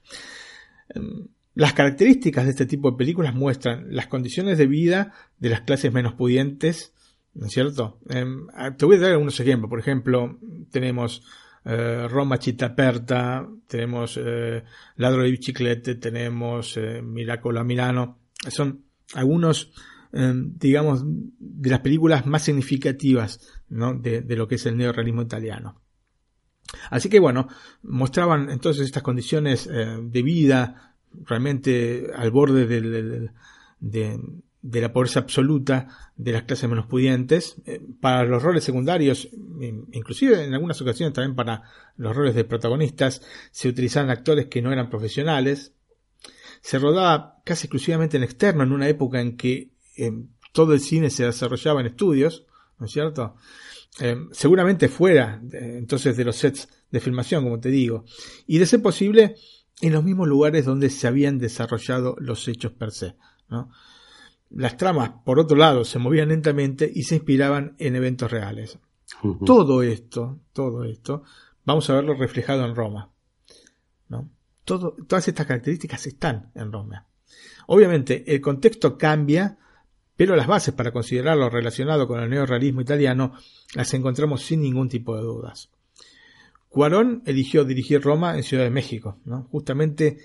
Em, 0.88 1.28
las 1.54 1.74
características 1.74 2.44
de 2.44 2.50
este 2.50 2.66
tipo 2.66 2.90
de 2.90 2.96
películas 2.96 3.34
muestran 3.34 3.86
las 3.90 4.06
condiciones 4.06 4.56
de 4.58 4.66
vida 4.66 5.12
de 5.38 5.50
las 5.50 5.62
clases 5.62 5.92
menos 5.92 6.14
pudientes, 6.14 6.94
¿no 7.34 7.46
es 7.46 7.52
cierto? 7.52 7.98
Em, 8.08 8.46
ah, 8.54 8.74
te 8.76 8.84
voy 8.86 8.96
a 8.96 9.00
dar 9.00 9.12
algunos 9.12 9.38
ejemplos. 9.38 9.68
Por 9.68 9.80
ejemplo, 9.80 10.38
tenemos 10.70 11.22
eh, 11.64 12.08
Roma 12.08 12.38
Città 12.38 12.66
Aperta, 12.66 13.46
tenemos 13.66 14.18
eh, 14.22 14.64
Ladro 14.96 15.22
de 15.22 15.30
Biciclette, 15.30 16.00
tenemos 16.00 16.76
eh, 16.76 17.02
Miracola 17.02 17.62
Milano. 17.64 18.18
Son 18.48 18.84
algunos, 19.14 19.72
em, 20.12 20.56
digamos, 20.58 21.04
de 21.04 21.70
las 21.70 21.80
películas 21.80 22.26
más 22.26 22.42
significativas 22.42 23.40
de, 23.68 24.22
de, 24.22 24.36
lo 24.36 24.48
que 24.48 24.56
es 24.56 24.66
el 24.66 24.76
neorrealismo 24.76 25.22
italiano. 25.22 25.81
Así 26.90 27.08
que 27.08 27.20
bueno, 27.20 27.48
mostraban 27.82 28.50
entonces 28.50 28.86
estas 28.86 29.02
condiciones 29.02 29.66
eh, 29.66 29.98
de 30.00 30.22
vida 30.22 30.94
realmente 31.24 32.10
al 32.14 32.30
borde 32.30 32.66
de, 32.66 33.30
la 34.80 34.92
pobreza 34.92 35.20
absoluta 35.20 35.88
de 36.16 36.32
las 36.32 36.44
clases 36.44 36.68
menos 36.68 36.86
pudientes. 36.86 37.56
Eh, 37.66 37.80
para 38.00 38.24
los 38.24 38.42
roles 38.42 38.64
secundarios, 38.64 39.28
inclusive 39.92 40.44
en 40.44 40.54
algunas 40.54 40.80
ocasiones 40.80 41.12
también 41.12 41.34
para 41.34 41.62
los 41.96 42.16
roles 42.16 42.34
de 42.34 42.44
protagonistas, 42.44 43.22
se 43.50 43.68
utilizaban 43.68 44.10
actores 44.10 44.46
que 44.46 44.62
no 44.62 44.72
eran 44.72 44.90
profesionales. 44.90 45.74
Se 46.60 46.78
rodaba 46.78 47.40
casi 47.44 47.66
exclusivamente 47.66 48.16
en 48.16 48.22
externo 48.22 48.62
en 48.62 48.72
una 48.72 48.88
época 48.88 49.20
en 49.20 49.36
que 49.36 49.72
eh, 49.96 50.12
todo 50.52 50.74
el 50.74 50.80
cine 50.80 51.10
se 51.10 51.24
desarrollaba 51.24 51.80
en 51.80 51.88
estudios, 51.88 52.46
¿no 52.78 52.86
es 52.86 52.92
cierto? 52.92 53.36
Eh, 54.00 54.16
seguramente 54.32 54.88
fuera 54.88 55.42
entonces 55.52 56.16
de 56.16 56.24
los 56.24 56.36
sets 56.36 56.68
de 56.90 57.00
filmación, 57.00 57.44
como 57.44 57.60
te 57.60 57.68
digo, 57.68 58.04
y 58.46 58.58
de 58.58 58.66
ser 58.66 58.80
posible 58.80 59.36
en 59.80 59.92
los 59.92 60.04
mismos 60.04 60.28
lugares 60.28 60.64
donde 60.64 60.88
se 60.88 61.06
habían 61.06 61.38
desarrollado 61.38 62.16
los 62.18 62.46
hechos 62.48 62.72
per 62.72 62.92
se. 62.92 63.16
Las 64.50 64.76
tramas, 64.76 65.10
por 65.24 65.38
otro 65.38 65.56
lado, 65.56 65.84
se 65.84 65.98
movían 65.98 66.28
lentamente 66.28 66.90
y 66.92 67.02
se 67.02 67.16
inspiraban 67.16 67.74
en 67.78 67.96
eventos 67.96 68.30
reales. 68.30 68.78
Todo 69.44 69.82
esto, 69.82 70.40
todo 70.52 70.84
esto, 70.84 71.22
vamos 71.64 71.88
a 71.90 71.94
verlo 71.94 72.14
reflejado 72.14 72.64
en 72.64 72.74
Roma. 72.74 73.12
¿no? 74.08 74.30
Todo, 74.64 74.96
todas 75.06 75.28
estas 75.28 75.46
características 75.46 76.06
están 76.06 76.50
en 76.54 76.72
Roma. 76.72 77.06
Obviamente, 77.66 78.24
el 78.32 78.40
contexto 78.40 78.96
cambia 78.96 79.58
pero 80.16 80.36
las 80.36 80.46
bases 80.46 80.74
para 80.74 80.92
considerar 80.92 81.36
lo 81.36 81.50
relacionado 81.50 82.06
con 82.06 82.20
el 82.20 82.30
neorrealismo 82.30 82.80
italiano 82.80 83.34
las 83.74 83.92
encontramos 83.94 84.42
sin 84.42 84.60
ningún 84.62 84.88
tipo 84.88 85.16
de 85.16 85.22
dudas. 85.22 85.70
Cuarón 86.68 87.22
eligió 87.26 87.64
dirigir 87.64 88.00
Roma 88.00 88.36
en 88.36 88.42
Ciudad 88.42 88.64
de 88.64 88.70
México, 88.70 89.18
¿no? 89.24 89.48
justamente 89.50 90.18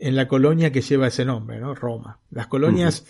en 0.00 0.16
la 0.16 0.26
colonia 0.26 0.72
que 0.72 0.80
lleva 0.80 1.08
ese 1.08 1.26
nombre, 1.26 1.60
¿no? 1.60 1.74
Roma. 1.74 2.18
Las 2.30 2.46
colonias 2.46 3.04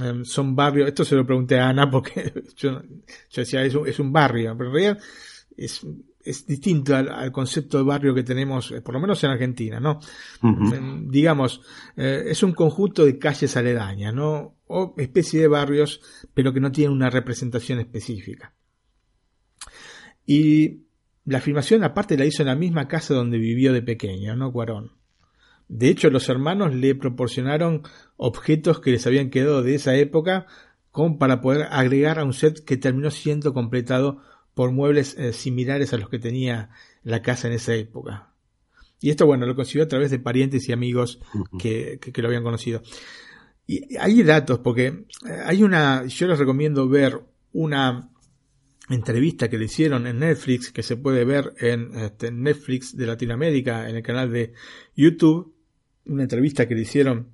em, 0.00 0.24
son 0.24 0.56
barrios, 0.56 0.88
esto 0.88 1.04
se 1.04 1.14
lo 1.14 1.24
pregunté 1.24 1.60
a 1.60 1.68
Ana 1.68 1.88
porque 1.88 2.32
yo, 2.56 2.82
decía, 3.34 3.64
es 3.64 3.74
un, 3.76 3.86
es 3.86 4.00
un, 4.00 4.12
barrio, 4.12 4.56
pero 4.58 4.70
en 4.70 4.74
realidad 4.74 4.98
es, 5.56 5.86
es 6.24 6.46
distinto 6.46 6.94
al, 6.94 7.32
concepto 7.32 7.78
de 7.78 7.84
barrio 7.84 8.14
que 8.14 8.22
tenemos, 8.22 8.70
eh, 8.70 8.80
por 8.80 8.94
lo 8.94 9.00
menos 9.00 9.22
en 9.24 9.30
Argentina, 9.30 9.80
¿no? 9.80 10.00
Digamos, 11.08 11.60
eh, 11.96 12.24
es 12.26 12.42
un 12.42 12.52
conjunto 12.52 13.04
de 13.04 13.18
calles 13.18 13.56
aledañas, 13.56 14.14
¿no? 14.14 14.56
O 14.66 14.94
especie 14.96 15.40
de 15.40 15.48
barrios, 15.48 16.00
pero 16.34 16.52
que 16.52 16.60
no 16.60 16.72
tienen 16.72 16.96
una 16.96 17.10
representación 17.10 17.80
específica. 17.80 18.54
Y 20.26 20.82
la 21.24 21.40
filmación 21.40 21.84
aparte 21.84 22.16
la 22.16 22.24
hizo 22.24 22.42
en 22.42 22.48
la 22.48 22.56
misma 22.56 22.88
casa 22.88 23.14
donde 23.14 23.38
vivió 23.38 23.72
de 23.72 23.82
pequeño, 23.82 24.36
¿no? 24.36 24.52
Cuarón. 24.52 24.92
De 25.68 25.88
hecho, 25.88 26.10
los 26.10 26.28
hermanos 26.28 26.74
le 26.74 26.94
proporcionaron 26.94 27.82
objetos 28.16 28.80
que 28.80 28.90
les 28.90 29.06
habían 29.06 29.30
quedado 29.30 29.62
de 29.62 29.74
esa 29.74 29.94
época 29.96 30.46
como 30.90 31.18
para 31.18 31.40
poder 31.40 31.68
agregar 31.70 32.18
a 32.18 32.24
un 32.24 32.34
set 32.34 32.62
que 32.64 32.76
terminó 32.76 33.10
siendo 33.10 33.54
completado 33.54 34.20
por 34.54 34.70
muebles 34.72 35.16
eh, 35.18 35.32
similares 35.32 35.92
a 35.92 35.98
los 35.98 36.08
que 36.08 36.18
tenía 36.18 36.70
la 37.02 37.22
casa 37.22 37.48
en 37.48 37.54
esa 37.54 37.74
época. 37.74 38.32
Y 39.00 39.10
esto, 39.10 39.26
bueno, 39.26 39.46
lo 39.46 39.56
consiguió 39.56 39.82
a 39.82 39.88
través 39.88 40.10
de 40.10 40.20
parientes 40.20 40.68
y 40.68 40.72
amigos 40.72 41.18
que, 41.58 41.98
lo 42.14 42.28
habían 42.28 42.44
conocido. 42.44 42.82
Y 43.66 43.96
hay 43.96 44.22
datos, 44.22 44.60
porque 44.60 44.86
eh, 44.86 45.04
hay 45.44 45.62
una, 45.64 46.06
yo 46.06 46.28
les 46.28 46.38
recomiendo 46.38 46.88
ver 46.88 47.20
una 47.52 48.10
entrevista 48.88 49.48
que 49.48 49.58
le 49.58 49.64
hicieron 49.64 50.06
en 50.06 50.20
Netflix, 50.20 50.70
que 50.70 50.82
se 50.84 50.96
puede 50.96 51.24
ver 51.24 51.54
en 51.58 51.94
este, 51.96 52.30
Netflix 52.30 52.96
de 52.96 53.06
Latinoamérica, 53.06 53.88
en 53.88 53.96
el 53.96 54.02
canal 54.02 54.30
de 54.30 54.52
YouTube, 54.94 55.52
una 56.04 56.22
entrevista 56.22 56.68
que 56.68 56.74
le 56.74 56.82
hicieron 56.82 57.30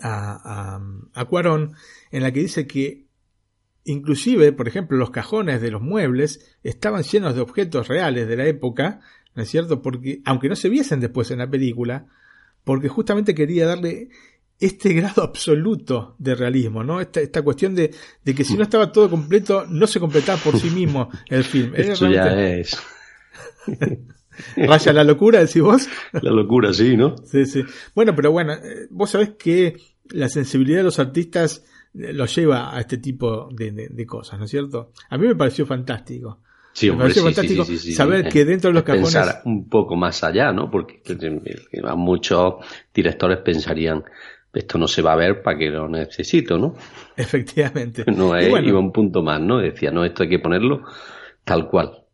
a, 0.00 0.76
a, 0.76 1.20
a 1.20 1.24
Cuarón, 1.24 1.74
en 2.12 2.22
la 2.22 2.32
que 2.32 2.40
dice 2.40 2.66
que 2.68 3.07
Inclusive, 3.88 4.52
por 4.52 4.68
ejemplo, 4.68 4.98
los 4.98 5.10
cajones 5.10 5.62
de 5.62 5.70
los 5.70 5.80
muebles 5.80 6.54
estaban 6.62 7.02
llenos 7.02 7.34
de 7.34 7.40
objetos 7.40 7.88
reales 7.88 8.28
de 8.28 8.36
la 8.36 8.46
época, 8.46 9.00
¿no 9.34 9.42
es 9.42 9.48
cierto? 9.48 9.80
Porque, 9.80 10.20
aunque 10.26 10.50
no 10.50 10.56
se 10.56 10.68
viesen 10.68 11.00
después 11.00 11.30
en 11.30 11.38
la 11.38 11.48
película, 11.48 12.04
porque 12.64 12.88
justamente 12.88 13.34
quería 13.34 13.66
darle 13.66 14.10
este 14.60 14.92
grado 14.92 15.22
absoluto 15.22 16.16
de 16.18 16.34
realismo, 16.34 16.84
¿no? 16.84 17.00
Esta, 17.00 17.20
esta 17.20 17.40
cuestión 17.40 17.74
de, 17.74 17.94
de, 18.22 18.34
que 18.34 18.44
si 18.44 18.58
no 18.58 18.64
estaba 18.64 18.92
todo 18.92 19.08
completo, 19.08 19.64
no 19.66 19.86
se 19.86 20.00
completaba 20.00 20.38
por 20.38 20.58
sí 20.58 20.68
mismo 20.68 21.08
el 21.30 21.44
film. 21.44 21.72
Eso 21.74 22.10
ya 22.10 22.28
es. 22.28 22.76
Raya 24.56 24.92
la 24.92 25.02
locura, 25.02 25.40
decís 25.40 25.62
vos. 25.62 25.88
La 26.12 26.30
locura, 26.30 26.74
sí, 26.74 26.94
¿no? 26.94 27.16
Sí, 27.24 27.46
sí. 27.46 27.64
Bueno, 27.94 28.14
pero 28.14 28.32
bueno, 28.32 28.52
eh, 28.52 28.86
vos 28.90 29.08
sabés 29.10 29.30
que 29.38 29.76
la 30.10 30.28
sensibilidad 30.28 30.80
de 30.80 30.84
los 30.84 30.98
artistas 30.98 31.64
lo 31.94 32.26
lleva 32.26 32.76
a 32.76 32.80
este 32.80 32.98
tipo 32.98 33.48
de, 33.52 33.72
de- 33.72 33.88
de 33.88 34.06
cosas, 34.06 34.38
¿no 34.38 34.44
es 34.44 34.50
cierto? 34.50 34.92
A 35.10 35.18
mí 35.18 35.26
me 35.26 35.34
pareció 35.34 35.66
fantástico. 35.66 36.40
Sí, 36.72 36.86
Me 36.86 36.92
hombre, 36.92 37.04
pareció 37.06 37.22
sí, 37.22 37.28
fantástico 37.28 37.64
sí, 37.64 37.78
sí, 37.78 37.86
sí. 37.88 37.92
saber 37.92 38.28
que 38.28 38.44
dentro 38.44 38.70
de 38.70 38.74
los 38.74 38.82
cajones... 38.84 39.12
Pensar 39.14 39.42
un 39.46 39.68
poco 39.68 39.96
más 39.96 40.22
allá, 40.22 40.52
¿no? 40.52 40.70
Porque 40.70 41.02
muchos 41.96 42.54
directores 42.94 43.38
pensarían, 43.38 44.04
esto 44.52 44.78
no 44.78 44.86
se 44.86 45.02
va 45.02 45.12
a 45.12 45.16
ver 45.16 45.42
para 45.42 45.58
que 45.58 45.70
lo 45.70 45.88
necesito, 45.88 46.58
¿no? 46.58 46.74
Efectivamente. 47.16 48.04
No 48.14 48.36
es, 48.36 48.48
bueno, 48.48 48.68
iba 48.68 48.78
un 48.78 48.92
punto 48.92 49.22
más, 49.22 49.40
¿no? 49.40 49.58
Decía, 49.58 49.90
no, 49.90 50.04
esto 50.04 50.22
hay 50.22 50.28
que 50.28 50.38
ponerlo 50.38 50.82
tal 51.44 51.68
cual. 51.68 52.04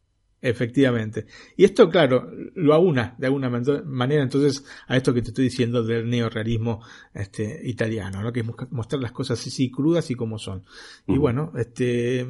Efectivamente. 0.46 1.24
Y 1.56 1.64
esto, 1.64 1.88
claro, 1.88 2.30
lo 2.54 2.74
aúna 2.74 3.14
de 3.16 3.28
alguna 3.28 3.48
man- 3.48 3.64
manera 3.86 4.22
entonces 4.22 4.62
a 4.86 4.94
esto 4.94 5.14
que 5.14 5.22
te 5.22 5.28
estoy 5.28 5.44
diciendo 5.44 5.82
del 5.82 6.06
neorrealismo 6.06 6.82
este, 7.14 7.62
italiano, 7.64 8.20
¿no? 8.22 8.30
que 8.30 8.40
es 8.40 8.46
mostrar 8.70 9.00
las 9.00 9.12
cosas 9.12 9.40
así 9.40 9.70
crudas 9.70 10.10
y 10.10 10.14
como 10.14 10.38
son. 10.38 10.62
Y 11.06 11.16
bueno, 11.16 11.50
este, 11.56 12.26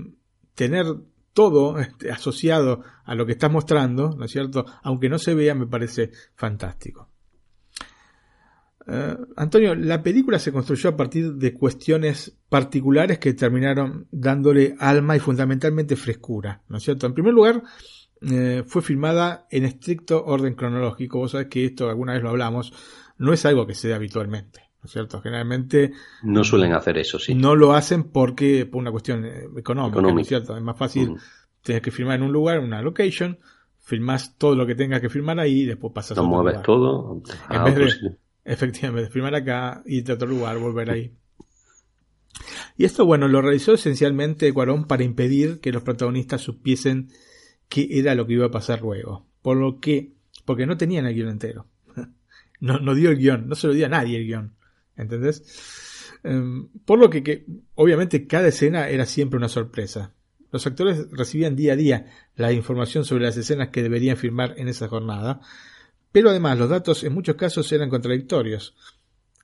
tener 0.55 0.87
todo 1.33 1.81
este, 1.81 2.13
asociado 2.13 2.85
a 3.05 3.17
lo 3.17 3.27
que 3.27 3.33
estás 3.33 3.51
mostrando, 3.51 4.15
¿no 4.17 4.27
es 4.27 4.31
cierto? 4.31 4.65
Aunque 4.85 5.09
no 5.09 5.19
se 5.19 5.35
vea, 5.35 5.57
me 5.57 5.67
parece 5.67 6.13
fantástico. 6.37 7.11
Eh, 8.87 9.17
Antonio, 9.37 9.75
la 9.75 10.03
película 10.03 10.39
se 10.39 10.53
construyó 10.53 10.91
a 10.91 10.97
partir 10.97 11.35
de 11.35 11.55
cuestiones 11.55 12.37
particulares 12.49 13.19
que 13.19 13.33
terminaron 13.33 14.07
dándole 14.11 14.77
alma 14.79 15.17
y 15.17 15.21
fundamentalmente 15.21 15.97
frescura, 15.97 16.63
¿no 16.69 16.77
es 16.77 16.85
cierto? 16.85 17.07
En 17.07 17.15
primer 17.15 17.33
lugar, 17.33 17.63
eh, 18.31 18.65
fue 18.67 18.83
filmada 18.83 19.47
en 19.51 19.65
estricto 19.65 20.25
orden 20.25 20.55
cronológico. 20.55 21.19
Vos 21.19 21.33
sabés 21.33 21.49
que 21.49 21.65
esto 21.67 21.89
alguna 21.89 22.15
vez 22.15 22.23
lo 22.23 22.31
hablamos, 22.31 22.73
no 23.19 23.33
es 23.33 23.45
algo 23.47 23.67
que 23.67 23.75
se 23.75 23.89
dé 23.89 23.95
habitualmente, 23.95 24.61
¿no 24.83 24.87
es 24.87 24.91
cierto? 24.93 25.21
Generalmente 25.21 25.93
No 26.23 26.45
suelen 26.45 26.73
hacer 26.73 26.99
eso, 26.99 27.19
sí. 27.19 27.35
no 27.35 27.55
lo 27.55 27.75
hacen 27.75 28.05
porque 28.05 28.67
por 28.67 28.81
una 28.81 28.91
cuestión 28.91 29.25
eh, 29.25 29.45
económica, 29.57 30.01
¿no 30.03 30.19
es 30.21 30.27
cierto? 30.29 30.57
Es 30.57 30.63
más 30.63 30.77
fácil 30.79 31.11
Ujú. 31.11 31.19
tener 31.63 31.83
que 31.83 31.91
filmar 31.91 32.17
en 32.17 32.23
un 32.25 32.33
lugar, 32.33 32.59
en 32.59 32.65
una 32.65 32.83
location, 32.83 33.39
filmás 33.81 34.37
todo 34.39 34.55
lo 34.55 34.67
que 34.67 34.75
tengas 34.75 35.01
que 35.01 35.09
filmar 35.11 35.39
ahí 35.41 35.63
y 35.63 35.67
después 35.67 35.93
pasas 35.95 36.19
a 36.19 36.21
Lo 36.23 36.27
otro 36.29 36.37
mueves 36.43 36.53
lugar. 36.55 36.67
todo. 36.67 37.23
En 37.51 37.57
a 37.57 37.65
vez 37.65 37.77
de- 37.77 37.91
sitio. 37.91 38.17
Efectivamente, 38.47 39.11
filmar 39.11 39.35
acá, 39.35 39.83
irte 39.87 40.13
a 40.13 40.17
otro 40.17 40.29
lugar, 40.29 40.59
volver 40.59 40.91
ahí. 40.91 41.13
Y 42.77 42.85
esto, 42.85 43.05
bueno, 43.07 43.29
lo 43.29 43.41
realizó 43.41 43.75
esencialmente 43.75 44.53
Cuarón 44.53 44.85
para 44.87 45.05
impedir 45.05 45.61
que 45.61 45.73
los 45.73 45.83
protagonistas 45.83 46.41
supiesen 46.43 47.09
qué 47.75 47.89
era 47.91 48.15
lo 48.15 48.25
que 48.25 48.35
iba 48.35 48.47
a 48.47 48.53
pasar 48.53 48.83
luego. 48.83 49.27
Por 49.43 49.57
lo 49.57 49.81
que, 49.81 50.13
porque 50.45 50.65
no 50.65 50.77
tenían 50.77 51.07
el 51.07 51.15
guion 51.15 51.29
entero. 51.29 51.67
No, 52.61 52.79
no 52.79 52.95
dio 52.95 53.11
el 53.11 53.19
guion, 53.19 53.49
no 53.49 53.57
se 53.57 53.67
lo 53.67 53.75
dio 53.75 53.85
a 53.85 53.91
nadie 53.91 54.17
el 54.17 54.27
guion. 54.27 54.55
¿Entendés? 54.97 55.43
Em, 56.23 56.69
por 56.87 56.99
lo 56.99 57.11
que, 57.11 57.23
que, 57.23 57.45
obviamente, 57.75 58.27
cada 58.27 58.49
escena 58.49 58.89
era 58.89 59.05
siempre 59.05 59.37
una 59.37 59.49
sorpresa. 59.49 60.15
Los 60.51 60.67
actores 60.67 61.11
recibían 61.11 61.57
día 61.57 61.73
a 61.73 61.77
día 61.77 62.07
la 62.37 62.53
información 62.53 63.05
sobre 63.05 63.25
las 63.25 63.37
escenas 63.37 63.69
que 63.69 63.83
deberían 63.83 64.17
filmar 64.17 64.55
en 64.57 64.69
esa 64.69 64.89
jornada, 64.89 65.41
pero 66.13 66.31
además 66.31 66.57
los 66.57 66.71
datos 66.71 67.03
en 67.03 67.13
muchos 67.13 67.35
casos 67.35 67.71
eran 67.73 67.91
contradictorios. 67.91 68.75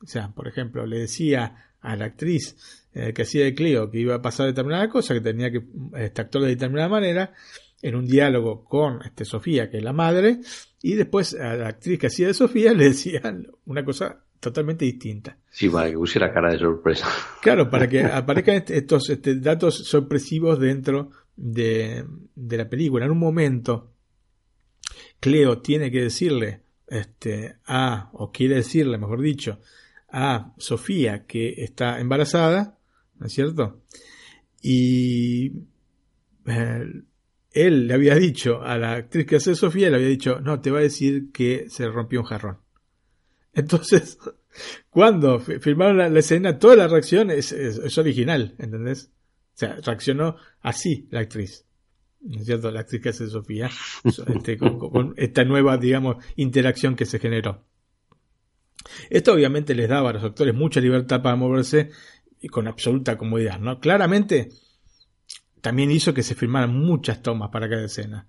O 0.02 0.06
sea, 0.06 0.28
por 0.28 0.46
ejemplo, 0.46 0.86
le 0.86 1.00
decía 1.00 1.74
a 1.80 1.96
la 1.96 2.06
actriz 2.06 2.86
eh, 2.94 3.12
que 3.12 3.22
hacía 3.22 3.44
de 3.44 3.54
Cleo 3.54 3.90
que 3.90 3.98
iba 3.98 4.14
a 4.14 4.22
pasar 4.22 4.46
determinada 4.46 4.88
cosa, 4.88 5.12
que 5.12 5.20
tenía 5.20 5.50
que 5.50 5.64
este, 5.96 6.22
actuar 6.22 6.44
de 6.44 6.50
determinada 6.50 6.88
manera, 6.88 7.34
en 7.82 7.94
un 7.94 8.06
diálogo 8.06 8.64
con 8.64 9.00
este, 9.04 9.24
Sofía, 9.24 9.70
que 9.70 9.78
es 9.78 9.82
la 9.82 9.92
madre, 9.92 10.40
y 10.82 10.94
después 10.94 11.34
a 11.34 11.54
la 11.56 11.68
actriz 11.68 11.98
que 11.98 12.06
hacía 12.08 12.26
de 12.28 12.34
Sofía 12.34 12.72
le 12.74 12.84
decían 12.84 13.46
una 13.66 13.84
cosa 13.84 14.24
totalmente 14.38 14.84
distinta. 14.84 15.36
Sí, 15.50 15.68
para 15.68 15.90
que 15.90 15.96
pusiera 15.96 16.32
cara 16.32 16.52
de 16.52 16.58
sorpresa. 16.58 17.06
Claro, 17.42 17.68
para 17.70 17.88
que 17.88 18.02
aparezcan 18.04 18.56
est- 18.56 18.70
estos 18.70 19.10
este, 19.10 19.34
datos 19.36 19.76
sorpresivos 19.86 20.58
dentro 20.58 21.10
de, 21.36 22.04
de 22.34 22.56
la 22.56 22.68
película. 22.68 23.04
En 23.04 23.10
un 23.10 23.18
momento, 23.18 23.92
Cleo 25.20 25.58
tiene 25.60 25.90
que 25.90 26.02
decirle 26.02 26.60
este, 26.88 27.56
a, 27.66 28.10
o 28.14 28.32
quiere 28.32 28.56
decirle, 28.56 28.98
mejor 28.98 29.20
dicho, 29.20 29.60
a 30.10 30.52
Sofía 30.58 31.26
que 31.26 31.54
está 31.62 32.00
embarazada, 32.00 32.78
¿no 33.18 33.26
es 33.26 33.32
cierto? 33.32 33.82
Y 34.62 35.52
eh, 36.46 36.84
él 37.52 37.86
le 37.86 37.94
había 37.94 38.14
dicho 38.14 38.62
a 38.62 38.78
la 38.78 38.92
actriz 38.94 39.26
que 39.26 39.36
hace 39.36 39.54
Sofía, 39.54 39.90
le 39.90 39.96
había 39.96 40.08
dicho, 40.08 40.40
no, 40.40 40.60
te 40.60 40.70
va 40.70 40.78
a 40.78 40.82
decir 40.82 41.30
que 41.32 41.66
se 41.68 41.88
rompió 41.88 42.20
un 42.20 42.26
jarrón. 42.26 42.58
Entonces, 43.54 44.18
cuando 44.90 45.38
fi- 45.40 45.58
filmaron 45.58 45.98
la, 45.98 46.18
escena, 46.18 46.58
toda 46.58 46.76
la 46.76 46.88
reacción 46.88 47.30
es, 47.30 47.52
es- 47.52 47.98
original, 47.98 48.54
¿entendés? 48.58 49.10
O 49.54 49.58
sea, 49.60 49.76
reaccionó 49.84 50.36
así 50.60 51.08
la 51.10 51.20
actriz. 51.20 51.66
¿No 52.22 52.38
es 52.38 52.46
cierto? 52.46 52.70
La 52.70 52.80
actriz 52.80 53.00
que 53.02 53.08
hace 53.10 53.26
Sofía, 53.28 53.70
so- 54.12 54.26
este, 54.26 54.56
con- 54.58 54.78
con 54.78 55.14
esta 55.16 55.44
nueva, 55.44 55.76
digamos, 55.78 56.16
interacción 56.36 56.94
que 56.96 57.06
se 57.06 57.18
generó. 57.18 57.64
Esto 59.10 59.32
obviamente 59.34 59.74
les 59.74 59.88
daba 59.88 60.10
a 60.10 60.12
los 60.14 60.24
actores 60.24 60.54
mucha 60.54 60.80
libertad 60.80 61.20
para 61.22 61.36
moverse 61.36 61.90
y 62.40 62.48
con 62.48 62.66
absoluta 62.66 63.18
comodidad, 63.18 63.58
¿no? 63.60 63.78
Claramente, 63.80 64.48
también 65.60 65.90
hizo 65.90 66.14
que 66.14 66.22
se 66.22 66.34
filmaran 66.34 66.74
muchas 66.74 67.22
tomas 67.22 67.50
para 67.50 67.68
cada 67.68 67.84
escena. 67.84 68.26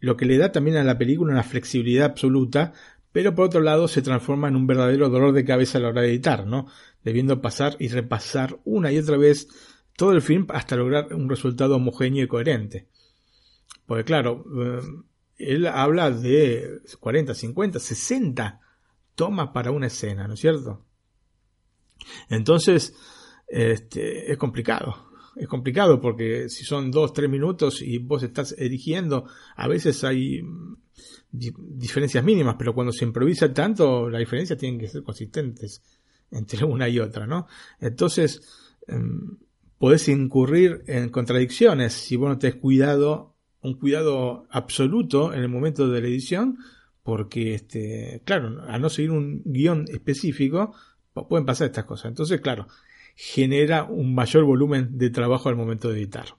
Lo 0.00 0.16
que 0.16 0.26
le 0.26 0.38
da 0.38 0.52
también 0.52 0.76
a 0.76 0.84
la 0.84 0.98
película 0.98 1.32
una 1.32 1.42
flexibilidad 1.42 2.06
absoluta, 2.06 2.72
pero 3.12 3.34
por 3.34 3.46
otro 3.46 3.60
lado 3.60 3.88
se 3.88 4.02
transforma 4.02 4.48
en 4.48 4.56
un 4.56 4.66
verdadero 4.66 5.08
dolor 5.08 5.32
de 5.32 5.44
cabeza 5.44 5.78
a 5.78 5.80
la 5.80 5.88
hora 5.88 6.02
de 6.02 6.08
editar, 6.08 6.46
¿no? 6.46 6.66
Debiendo 7.02 7.40
pasar 7.40 7.76
y 7.78 7.88
repasar 7.88 8.58
una 8.64 8.92
y 8.92 8.98
otra 8.98 9.16
vez 9.16 9.48
todo 9.96 10.12
el 10.12 10.22
film 10.22 10.46
hasta 10.50 10.76
lograr 10.76 11.14
un 11.14 11.28
resultado 11.28 11.76
homogéneo 11.76 12.24
y 12.24 12.28
coherente. 12.28 12.88
Porque 13.86 14.04
claro, 14.04 14.44
eh, 14.60 14.80
él 15.36 15.66
habla 15.66 16.10
de 16.10 16.80
40, 16.98 17.34
50, 17.34 17.78
60 17.78 18.60
tomas 19.14 19.50
para 19.50 19.70
una 19.70 19.86
escena, 19.86 20.26
¿no 20.26 20.34
es 20.34 20.40
cierto? 20.40 20.84
Entonces, 22.28 22.94
este, 23.46 24.30
es 24.30 24.38
complicado. 24.38 25.13
Es 25.36 25.48
complicado 25.48 26.00
porque 26.00 26.48
si 26.48 26.64
son 26.64 26.90
dos, 26.90 27.12
tres 27.12 27.28
minutos 27.28 27.82
y 27.82 27.98
vos 27.98 28.22
estás 28.22 28.54
eligiendo, 28.58 29.26
a 29.56 29.66
veces 29.68 30.04
hay 30.04 30.42
mm, 30.42 30.76
di- 31.32 31.52
diferencias 31.58 32.24
mínimas, 32.24 32.56
pero 32.58 32.74
cuando 32.74 32.92
se 32.92 33.04
improvisa 33.04 33.52
tanto, 33.52 34.08
las 34.08 34.20
diferencias 34.20 34.58
tienen 34.58 34.78
que 34.78 34.88
ser 34.88 35.02
consistentes 35.02 35.82
entre 36.30 36.64
una 36.64 36.88
y 36.88 36.98
otra, 37.00 37.26
¿no? 37.26 37.46
Entonces, 37.80 38.42
em, 38.86 39.36
podés 39.78 40.08
incurrir 40.08 40.82
en 40.86 41.08
contradicciones 41.10 41.92
si 41.92 42.16
vos 42.16 42.28
no 42.28 42.38
tenés 42.38 42.56
cuidado, 42.56 43.34
un 43.62 43.74
cuidado 43.74 44.46
absoluto 44.50 45.32
en 45.32 45.40
el 45.40 45.48
momento 45.48 45.88
de 45.88 46.00
la 46.00 46.08
edición, 46.08 46.58
porque, 47.02 47.54
este, 47.54 48.22
claro, 48.24 48.62
a 48.66 48.78
no 48.78 48.88
seguir 48.88 49.10
un 49.10 49.42
guion 49.44 49.84
específico, 49.88 50.74
pu- 51.14 51.26
pueden 51.28 51.44
pasar 51.44 51.66
estas 51.66 51.84
cosas. 51.84 52.06
Entonces, 52.10 52.40
claro, 52.40 52.66
genera 53.14 53.84
un 53.84 54.14
mayor 54.14 54.44
volumen 54.44 54.98
de 54.98 55.10
trabajo 55.10 55.48
al 55.48 55.56
momento 55.56 55.88
de 55.88 55.98
editar. 55.98 56.36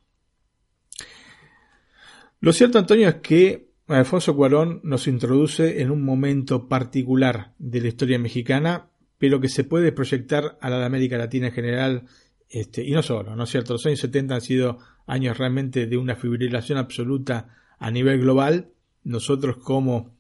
Lo 2.40 2.54
cierto, 2.54 2.78
Antonio, 2.78 3.08
es 3.10 3.16
que 3.16 3.70
Alfonso 3.88 4.36
Cuarón 4.36 4.82
nos 4.84 5.08
introduce 5.08 5.82
en 5.82 5.92
un 5.92 6.04
momento 6.04 6.68
particular 6.68 7.54
de 7.60 7.82
la 7.82 7.88
historia 7.88 8.20
mexicana, 8.20 8.90
pero 9.18 9.40
que 9.40 9.50
se 9.50 9.64
puede 9.64 9.92
proyectar 9.92 10.58
a 10.60 10.70
la 10.70 10.80
de 10.80 10.86
América 10.86 11.18
Latina 11.18 11.48
en 11.48 11.54
general, 11.54 12.06
este, 12.50 12.84
y 12.84 12.92
no 12.92 13.02
solo, 13.02 13.36
¿no 13.36 13.44
es 13.44 13.50
cierto? 13.50 13.74
Los 13.74 13.86
años 13.86 14.00
70 14.00 14.36
han 14.36 14.42
sido 14.42 14.80
años 15.08 15.38
realmente 15.38 15.88
de 15.88 15.98
una 15.98 16.16
fibrilación 16.16 16.78
absoluta 16.78 17.56
a 17.80 17.92
nivel 17.92 18.20
global. 18.20 18.72
Nosotros 19.04 19.58
como 19.58 20.16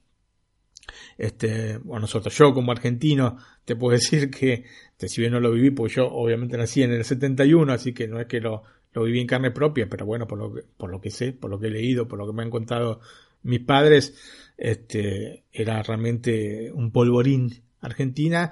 este, 1.18 1.80
nosotros, 1.84 2.38
yo 2.38 2.54
como 2.54 2.72
argentino, 2.72 3.38
te 3.66 3.76
puedo 3.76 3.98
decir 3.98 4.30
que, 4.32 4.64
si 4.98 5.22
bien 5.22 5.34
no 5.34 5.40
lo 5.40 5.52
viví, 5.52 5.72
pues 5.72 5.94
yo 5.96 6.08
obviamente 6.08 6.58
nací 6.58 6.84
en 6.84 6.92
el 6.94 7.04
71, 7.04 7.74
así 7.74 7.94
que 7.94 8.08
no 8.08 8.20
es 8.20 8.28
que 8.28 8.40
lo, 8.40 8.64
lo 8.94 9.04
viví 9.04 9.20
en 9.20 9.28
carne 9.28 9.52
propia, 9.52 9.88
pero 9.90 10.06
bueno, 10.06 10.28
por 10.28 10.38
lo 10.38 10.54
que, 10.54 10.62
por 10.78 10.90
lo 10.90 11.02
que 11.02 11.12
sé, 11.12 11.34
por 11.34 11.50
lo 11.50 11.60
que 11.60 11.68
he 11.68 11.72
leído, 11.72 12.08
por 12.08 12.20
lo 12.20 12.28
que 12.28 12.34
me 12.34 12.44
han 12.44 12.50
contado 12.52 13.02
mis 13.44 13.60
padres, 13.60 14.16
este, 14.58 15.44
era 15.52 15.82
realmente 15.84 16.72
un 16.72 16.92
polvorín 16.92 17.62
Argentina. 17.82 18.52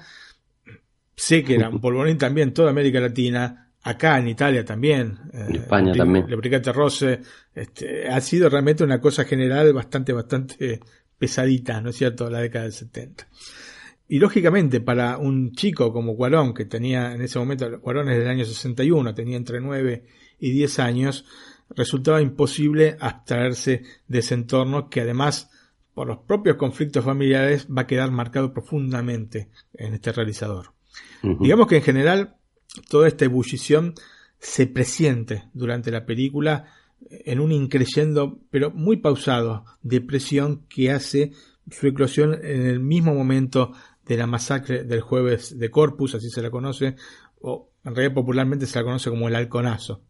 Sé 1.16 1.43
que 1.43 1.55
era 1.55 1.70
un 1.70 1.80
polvorín 1.82 2.18
también 2.18 2.53
toda 2.53 2.72
América 2.72 2.99
Latina, 2.99 3.72
acá 3.84 4.18
en 4.20 4.28
Italia 4.28 4.66
también. 4.66 5.18
En 5.32 5.55
España 5.55 5.91
el- 5.91 5.97
también. 5.97 6.26
El 6.30 6.36
Brigate 6.38 6.72
Rosse, 6.74 7.20
este, 7.55 8.07
ha 8.07 8.20
sido 8.22 8.49
realmente 8.49 8.84
una 8.84 8.99
cosa 8.99 9.24
general 9.26 9.74
bastante, 9.74 10.14
bastante 10.14 10.80
pesadita, 11.18 11.80
¿no 11.82 11.89
es 11.91 11.95
cierto?, 11.97 12.30
la 12.30 12.39
década 12.39 12.66
del 12.66 12.74
70. 12.74 13.28
Y 14.08 14.20
lógicamente, 14.20 14.82
para 14.82 15.18
un 15.18 15.54
chico 15.54 15.93
como 15.93 16.16
Cuarón, 16.16 16.54
que 16.54 16.66
tenía 16.66 17.14
en 17.14 17.22
ese 17.22 17.39
momento, 17.39 17.80
Cuarón 17.80 18.10
es 18.10 18.20
del 18.20 18.28
año 18.28 18.45
61, 18.45 19.14
tenía 19.14 19.38
entre 19.38 19.62
9 19.62 20.06
y 20.39 20.51
10 20.51 20.80
años, 20.80 21.26
resultaba 21.70 22.22
imposible 22.22 22.97
abstraerse 22.99 23.84
de 24.08 24.20
ese 24.20 24.34
entorno 24.34 24.89
que 24.89 25.01
además, 25.01 25.49
por 25.93 26.08
los 26.08 26.20
propios 26.20 26.58
conflictos 26.58 27.06
familiares, 27.06 27.68
va 27.68 27.84
a 27.84 27.88
quedar 27.88 28.12
marcado 28.12 28.54
profundamente 28.54 29.49
en 29.74 29.93
este 29.93 30.12
realizador. 30.12 30.74
Digamos 31.39 31.68
que 31.68 31.78
en 31.78 31.84
general 31.84 32.36
toda 32.89 33.08
esta 33.08 33.26
ebullición 33.26 33.93
se 34.39 34.68
presiente 34.68 35.45
durante 35.54 35.89
la 35.89 36.06
película 36.06 36.66
en 37.10 37.39
un 37.39 37.51
increyendo, 37.51 38.39
pero 38.49 38.72
muy 38.72 38.97
pausado, 38.97 39.66
de 39.82 40.01
presión 40.01 40.66
que 40.68 40.91
hace 40.91 41.32
su 41.72 41.88
eclosión 41.88 42.34
en 42.43 42.66
el 42.66 42.80
mismo 42.80 43.14
momento 43.14 43.72
de 44.06 44.18
la 44.18 44.28
masacre 44.28 44.84
del 44.84 45.01
jueves 45.01 45.58
de 45.58 45.70
Corpus, 45.70 46.16
así 46.16 46.30
se 46.30 46.41
la 46.41 46.51
conoce, 46.51 46.95
o 47.41 47.70
en 47.84 47.95
realidad 47.95 48.16
popularmente 48.16 48.66
se 48.66 48.80
la 48.80 48.86
conoce 48.86 49.10
como 49.10 49.28
el 49.28 49.36
halconazo. 49.36 50.01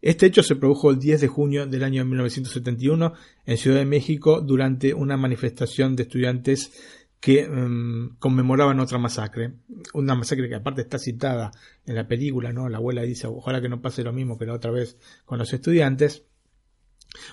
Este 0.00 0.26
hecho 0.26 0.42
se 0.42 0.56
produjo 0.56 0.90
el 0.90 0.98
10 0.98 1.20
de 1.20 1.28
junio 1.28 1.66
del 1.66 1.82
año 1.82 2.04
1971 2.04 3.14
en 3.46 3.56
Ciudad 3.56 3.78
de 3.78 3.84
México 3.84 4.40
durante 4.40 4.94
una 4.94 5.16
manifestación 5.16 5.96
de 5.96 6.04
estudiantes 6.04 6.72
que 7.20 7.48
mm, 7.48 8.18
conmemoraban 8.18 8.78
otra 8.78 8.98
masacre, 8.98 9.54
una 9.92 10.14
masacre 10.14 10.48
que 10.48 10.54
aparte 10.54 10.82
está 10.82 10.98
citada 10.98 11.50
en 11.84 11.96
la 11.96 12.06
película, 12.06 12.52
¿no? 12.52 12.68
La 12.68 12.78
abuela 12.78 13.02
dice, 13.02 13.26
ojalá 13.26 13.60
que 13.60 13.68
no 13.68 13.82
pase 13.82 14.04
lo 14.04 14.12
mismo 14.12 14.38
que 14.38 14.46
la 14.46 14.54
otra 14.54 14.70
vez 14.70 14.96
con 15.24 15.38
los 15.38 15.52
estudiantes, 15.52 16.24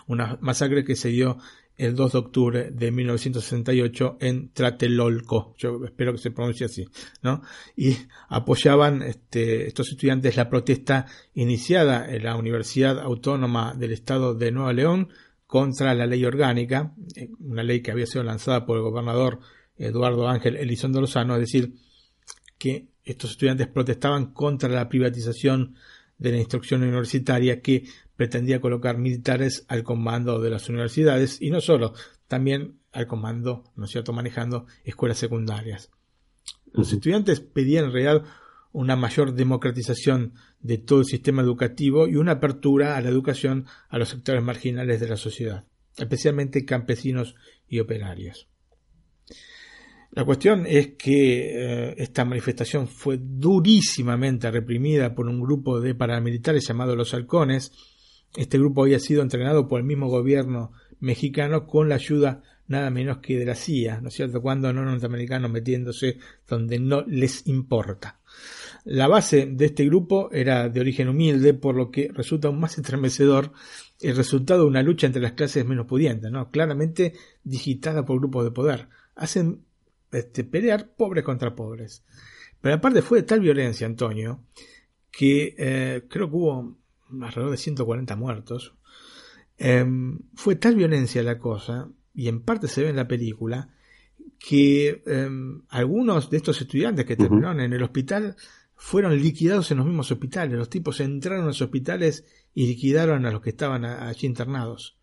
una 0.08 0.38
masacre 0.42 0.84
que 0.84 0.96
se 0.96 1.10
dio 1.10 1.38
el 1.78 1.96
2 1.96 2.12
de 2.12 2.18
octubre 2.18 2.72
de 2.72 2.92
1968 2.92 4.18
en 4.22 4.50
Tlatelolco, 4.50 5.54
yo 5.58 5.84
espero 5.84 6.14
que 6.14 6.20
se 6.20 6.32
pronuncie 6.32 6.66
así, 6.68 6.88
¿no? 7.22 7.42
Y 7.76 7.98
apoyaban 8.30 9.02
este, 9.02 9.68
estos 9.68 9.90
estudiantes 9.90 10.38
la 10.38 10.50
protesta 10.50 11.06
iniciada 11.34 12.10
en 12.10 12.24
la 12.24 12.36
Universidad 12.36 13.00
Autónoma 13.00 13.74
del 13.74 13.92
Estado 13.92 14.34
de 14.34 14.52
Nueva 14.52 14.74
León 14.74 15.10
contra 15.46 15.94
la 15.94 16.08
ley 16.08 16.24
orgánica, 16.26 16.94
eh, 17.16 17.30
una 17.40 17.64
ley 17.64 17.82
que 17.82 17.92
había 17.92 18.06
sido 18.06 18.24
lanzada 18.24 18.66
por 18.66 18.78
el 18.78 18.84
gobernador 18.84 19.40
Eduardo 19.78 20.28
Ángel 20.28 20.56
Elizondo 20.56 21.02
Lozano, 21.02 21.36
es 21.36 21.42
decir, 21.42 21.74
que 22.58 22.88
estos 23.04 23.32
estudiantes 23.32 23.68
protestaban 23.68 24.34
contra 24.34 24.70
la 24.70 24.90
privatización 24.90 25.76
de 26.18 26.32
la 26.32 26.38
instrucción 26.38 26.84
universitaria 26.84 27.62
que 27.62 27.86
pretendía 28.16 28.62
colocar 28.62 28.98
militares 28.98 29.66
al 29.68 29.84
comando 29.84 30.40
de 30.40 30.50
las 30.50 30.70
universidades 30.70 31.42
y 31.42 31.50
no 31.50 31.62
solo, 31.62 31.94
también 32.28 32.80
al 32.92 33.08
comando, 33.08 33.64
¿no 33.76 33.86
es 33.86 33.92
cierto?, 33.92 34.14
manejando 34.14 34.66
escuelas 34.84 35.18
secundarias. 35.18 35.92
Los 36.72 36.92
estudiantes 36.92 37.40
pedían 37.42 37.86
en 37.86 37.92
realidad 37.94 38.24
una 38.72 38.96
mayor 38.96 39.34
democratización 39.34 40.34
de 40.60 40.78
todo 40.78 41.00
el 41.00 41.06
sistema 41.06 41.42
educativo 41.42 42.08
y 42.08 42.16
una 42.16 42.34
apertura 42.34 42.98
a 42.98 43.02
la 43.02 43.10
educación 43.10 43.66
a 43.90 43.98
los 43.98 44.10
sectores 44.10 44.44
marginales 44.44 45.00
de 45.00 45.08
la 45.08 45.16
sociedad, 45.16 45.66
especialmente 45.98 46.66
campesinos 46.66 47.36
y 47.68 47.80
operarios. 47.80 48.50
La 50.16 50.24
cuestión 50.24 50.66
es 50.66 50.94
que 50.96 51.90
eh, 51.90 51.96
esta 51.98 52.24
manifestación 52.24 52.88
fue 52.88 53.20
durísimamente 53.22 54.50
reprimida 54.50 55.14
por 55.14 55.28
un 55.28 55.42
grupo 55.42 55.82
de 55.82 55.94
paramilitares 55.94 56.66
llamado 56.66 56.96
los 56.96 57.14
halcones. 57.14 57.74
Este 58.34 58.58
grupo 58.58 58.84
había 58.84 59.00
sido 59.00 59.22
entrenado 59.22 59.68
por 59.68 59.82
el 59.82 59.86
mismo 59.86 60.08
gobierno 60.08 60.72
mexicano 61.02 61.68
con 61.68 61.90
la 61.90 61.96
ayuda 61.96 62.44
nada 62.68 62.90
menos 62.92 63.18
que 63.18 63.38
de 63.38 63.46
la 63.46 63.56
CIA, 63.56 64.00
¿no 64.00 64.08
es 64.08 64.14
cierto? 64.14 64.42
Cuando 64.42 64.72
no 64.72 64.86
norteamericanos 64.86 65.52
metiéndose 65.52 66.18
donde 66.48 66.80
no 66.80 67.04
les 67.06 67.46
importa. 67.48 68.22
La 68.86 69.10
base 69.10 69.48
de 69.48 69.66
este 69.66 69.86
grupo 69.86 70.32
era 70.32 70.70
de 70.70 70.80
origen 70.80 71.10
humilde, 71.10 71.54
por 71.54 71.76
lo 71.76 71.92
que 71.92 72.10
resulta 72.14 72.48
aún 72.48 72.62
más 72.62 72.78
estremecedor 72.78 73.52
el 74.00 74.16
resultado 74.16 74.62
de 74.62 74.68
una 74.68 74.82
lucha 74.82 75.08
entre 75.08 75.22
las 75.22 75.34
clases 75.34 75.66
menos 75.66 75.88
pudientes, 75.88 76.32
¿no? 76.32 76.50
claramente 76.52 77.14
digitada 77.44 78.06
por 78.06 78.20
grupos 78.20 78.46
de 78.46 78.52
poder. 78.52 78.88
Hacen 79.16 79.66
este, 80.12 80.44
pelear 80.44 80.94
pobres 80.96 81.24
contra 81.24 81.56
pobres. 81.56 82.04
Pero 82.62 82.76
aparte 82.76 83.02
fue 83.02 83.20
de 83.20 83.28
tal 83.28 83.42
violencia, 83.42 83.86
Antonio, 83.86 84.44
que 85.12 85.56
eh, 85.58 86.06
creo 86.10 86.30
que 86.30 86.36
hubo 86.36 86.78
alrededor 87.22 87.52
de 87.52 87.58
140 87.58 88.16
muertos. 88.16 88.76
Em, 89.58 90.20
fue 90.34 90.56
tal 90.56 90.76
violencia 90.76 91.24
la 91.24 91.38
cosa, 91.38 91.90
y 92.14 92.28
en 92.28 92.42
parte 92.42 92.68
se 92.68 92.84
ve 92.84 92.90
en 92.90 92.96
la 92.96 93.08
película, 93.08 93.70
que 94.40 95.04
em, 95.06 95.62
algunos 95.70 96.30
de 96.30 96.38
estos 96.38 96.60
estudiantes 96.62 97.06
que 97.06 97.16
terminaron 97.16 97.62
en 97.62 97.74
el 97.74 97.84
hospital 97.84 98.36
fueron 98.76 99.16
liquidados 99.22 99.72
en 99.72 99.78
los 99.78 99.86
mismos 99.86 100.12
hospitales. 100.12 100.58
Los 100.58 100.70
tipos 100.70 101.00
entraron 101.00 101.44
a 101.44 101.48
los 101.48 101.62
hospitales 101.62 102.26
y 102.54 102.68
liquidaron 102.68 103.26
a 103.26 103.32
los 103.32 103.42
que 103.42 103.52
estaban 103.52 103.86
allí 103.86 104.28
internados. 104.28 104.98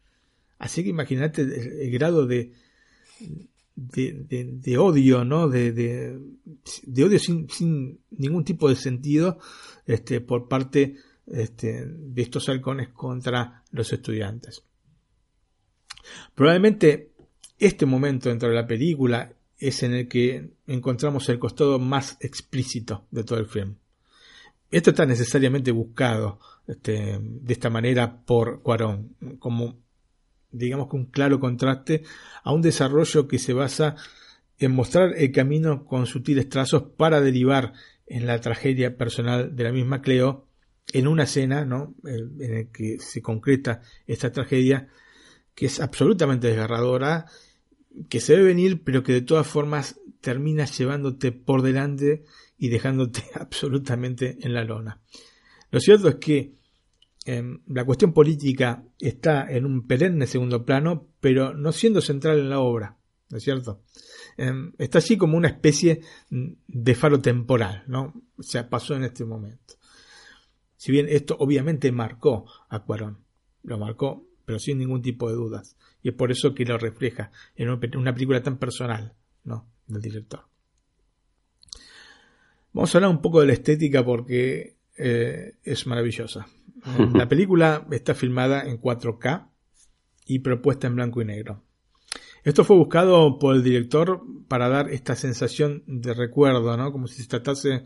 Así 0.59 0.85
que 0.85 0.91
imagínate 0.91 1.43
el 1.43 1.91
grado 1.91 2.27
de, 2.27 2.53
de, 3.75 4.79
odio, 4.79 5.25
¿no? 5.25 5.49
De, 5.49 5.73
de, 5.73 7.05
odio 7.05 7.19
sin, 7.19 8.01
ningún 8.11 8.45
tipo 8.45 8.69
de 8.69 8.77
sentido 8.77 9.39
este, 9.87 10.21
por 10.21 10.49
parte 10.49 10.97
este, 11.27 11.87
de 11.87 12.23
estos 12.23 12.49
halcones 12.49 12.89
contra 12.91 13.63
los 13.71 13.93
estudiantes. 13.93 14.63
Probablemente 16.35 17.13
este 17.59 17.87
momento 17.87 18.29
dentro 18.29 18.49
de 18.49 18.55
la 18.55 18.67
película 18.67 19.33
es 19.59 19.83
en 19.83 19.95
el 19.95 20.09
que 20.09 20.51
encontramos 20.67 21.29
el 21.29 21.39
costado 21.39 21.79
más 21.79 22.17
explícito 22.21 23.07
de 23.11 23.25
todo 23.25 23.39
el 23.39 23.47
film. 23.47 23.77
Esto 24.71 24.91
está 24.91 25.07
necesariamente 25.07 25.71
buscado 25.71 26.41
este, 26.67 27.19
de 27.21 27.53
esta 27.53 27.71
manera 27.71 28.25
por 28.25 28.63
Cuarón, 28.63 29.15
como 29.39 29.77
digamos 30.53 30.89
que 30.89 30.97
un 30.97 31.07
claro 31.07 31.41
contraste 31.41 32.03
a 32.45 32.53
un 32.53 32.63
desarrollo 32.63 33.27
que 33.27 33.39
se 33.39 33.53
basa 33.53 33.97
en 34.59 34.73
mostrar 34.73 35.15
el 35.17 35.33
camino 35.33 35.85
con 35.85 36.07
sutiles 36.07 36.49
trazos 36.49 36.85
para 36.97 37.21
derivar 37.21 37.73
en 38.07 38.27
la 38.27 38.41
tragedia 38.41 38.97
personal 38.97 39.57
de 39.57 39.65
la 39.65 39.73
misma 39.73 40.03
Cleo 40.03 40.47
en 40.93 41.09
una 41.09 41.25
escena 41.25 41.65
¿no? 41.65 41.95
en 42.05 42.55
la 42.55 42.65
que 42.71 42.99
se 42.99 43.23
concreta 43.23 43.81
esta 44.07 44.31
tragedia 44.31 44.89
que 45.55 45.67
es 45.67 45.81
absolutamente 45.81 46.49
desgarradora, 46.49 47.27
que 48.09 48.21
se 48.21 48.37
ve 48.37 48.43
venir, 48.43 48.83
pero 48.85 49.03
que 49.03 49.13
de 49.13 49.21
todas 49.21 49.47
formas 49.47 50.01
termina 50.21 50.65
llevándote 50.65 51.33
por 51.33 51.63
delante 51.63 52.25
y 52.57 52.69
dejándote 52.69 53.23
absolutamente 53.35 54.39
en 54.41 54.55
la 54.55 54.65
lona. 54.65 55.01
Lo 55.71 55.81
cierto 55.81 56.09
es 56.09 56.15
que 56.17 56.55
Em, 57.25 57.61
la 57.69 57.85
cuestión 57.85 58.13
política 58.13 58.85
está 58.99 59.51
en 59.51 59.65
un 59.65 59.87
perenne 59.87 60.27
segundo 60.27 60.65
plano, 60.65 61.07
pero 61.21 61.55
no 61.55 61.71
siendo 61.71 62.01
central 62.01 62.39
en 62.41 62.51
la 62.51 62.59
obra, 62.59 62.99
¿no 63.31 63.37
es 63.37 63.45
cierto? 63.45 63.83
Em, 64.37 64.73
está 64.79 64.99
así 64.99 65.17
como 65.17 65.37
una 65.37 65.49
especie 65.49 66.01
de 66.31 66.95
faro 66.95 67.21
temporal, 67.21 67.85
¿no? 67.87 68.13
O 68.37 68.43
sea, 68.43 68.69
pasó 68.69 68.97
en 68.97 69.05
este 69.05 69.25
momento. 69.25 69.75
Si 70.77 70.91
bien 70.91 71.07
esto 71.09 71.37
obviamente 71.39 71.93
marcó 71.93 72.47
a 72.69 72.81
Cuarón, 72.81 73.19
lo 73.63 73.79
marcó, 73.79 74.27
pero 74.45 74.59
sin 74.59 74.79
ningún 74.79 75.01
tipo 75.01 75.29
de 75.29 75.37
dudas. 75.37 75.77
Y 76.03 76.09
es 76.09 76.15
por 76.15 76.33
eso 76.33 76.55
que 76.55 76.65
lo 76.65 76.77
refleja 76.77 77.31
en 77.55 77.69
una 77.69 78.13
película 78.13 78.43
tan 78.43 78.59
personal, 78.59 79.15
¿no? 79.45 79.69
Del 79.87 80.03
director. 80.03 80.41
Vamos 82.73 82.93
a 82.93 82.99
hablar 82.99 83.11
un 83.11 83.23
poco 83.23 83.41
de 83.41 83.47
la 83.47 83.53
estética 83.53 84.05
porque 84.05 84.77
eh, 84.97 85.55
es 85.63 85.87
maravillosa. 85.87 86.47
La 87.15 87.29
película 87.29 87.87
está 87.91 88.15
filmada 88.15 88.63
en 88.69 88.81
4K 88.81 89.49
y 90.27 90.41
propuesta 90.41 90.87
en 90.87 90.97
blanco 90.97 91.23
y 91.23 91.25
negro. 91.25 91.63
Esto 92.45 92.65
fue 92.65 92.77
buscado 92.77 93.39
por 93.39 93.55
el 93.55 93.63
director 93.63 94.23
para 94.49 94.69
dar 94.69 94.91
esta 94.91 95.15
sensación 95.15 95.85
de 95.87 96.13
recuerdo, 96.13 96.77
¿no? 96.77 96.91
Como 96.91 97.07
si 97.07 97.23
se 97.23 97.29
tratase 97.29 97.85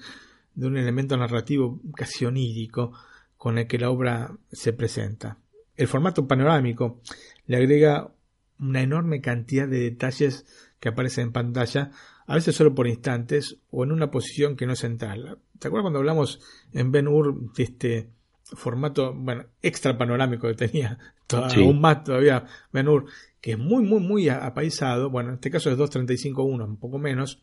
de 0.54 0.66
un 0.66 0.78
elemento 0.78 1.16
narrativo 1.16 1.78
casi 1.94 2.24
onírico 2.24 2.92
con 3.36 3.58
el 3.58 3.66
que 3.66 3.78
la 3.78 3.90
obra 3.90 4.34
se 4.50 4.72
presenta. 4.72 5.38
El 5.76 5.88
formato 5.88 6.26
panorámico 6.26 7.02
le 7.46 7.58
agrega 7.58 8.10
una 8.58 8.80
enorme 8.80 9.20
cantidad 9.20 9.68
de 9.68 9.80
detalles 9.80 10.46
que 10.80 10.88
aparecen 10.88 11.26
en 11.26 11.32
pantalla, 11.32 11.90
a 12.26 12.34
veces 12.34 12.56
solo 12.56 12.74
por 12.74 12.86
instantes 12.86 13.58
o 13.70 13.84
en 13.84 13.92
una 13.92 14.10
posición 14.10 14.56
que 14.56 14.66
no 14.66 14.72
es 14.72 14.78
central. 14.78 15.38
¿Te 15.58 15.68
acuerdas 15.68 15.84
cuando 15.84 15.98
hablamos 15.98 16.40
en 16.72 16.90
Ben 16.92 17.08
Hur 17.08 17.52
de 17.52 17.62
este 17.62 18.10
formato, 18.54 19.12
bueno, 19.14 19.46
extra 19.62 19.98
panorámico 19.98 20.46
que 20.48 20.54
tenía, 20.54 20.98
aún 21.32 21.80
más 21.80 22.04
todavía 22.04 22.46
Benur, 22.72 23.06
que 23.40 23.52
es 23.52 23.58
muy, 23.58 23.82
muy, 23.82 24.00
muy 24.00 24.28
apaisado, 24.28 25.10
bueno, 25.10 25.30
en 25.30 25.34
este 25.36 25.50
caso 25.50 25.70
es 25.70 25.78
2.35.1, 25.78 26.64
un 26.64 26.76
poco 26.76 26.98
menos, 26.98 27.42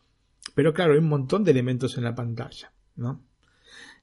pero 0.55 0.73
claro, 0.73 0.93
hay 0.93 0.99
un 0.99 1.09
montón 1.09 1.43
de 1.43 1.51
elementos 1.51 1.97
en 1.97 2.03
la 2.03 2.15
pantalla, 2.15 2.71
¿no? 2.95 3.21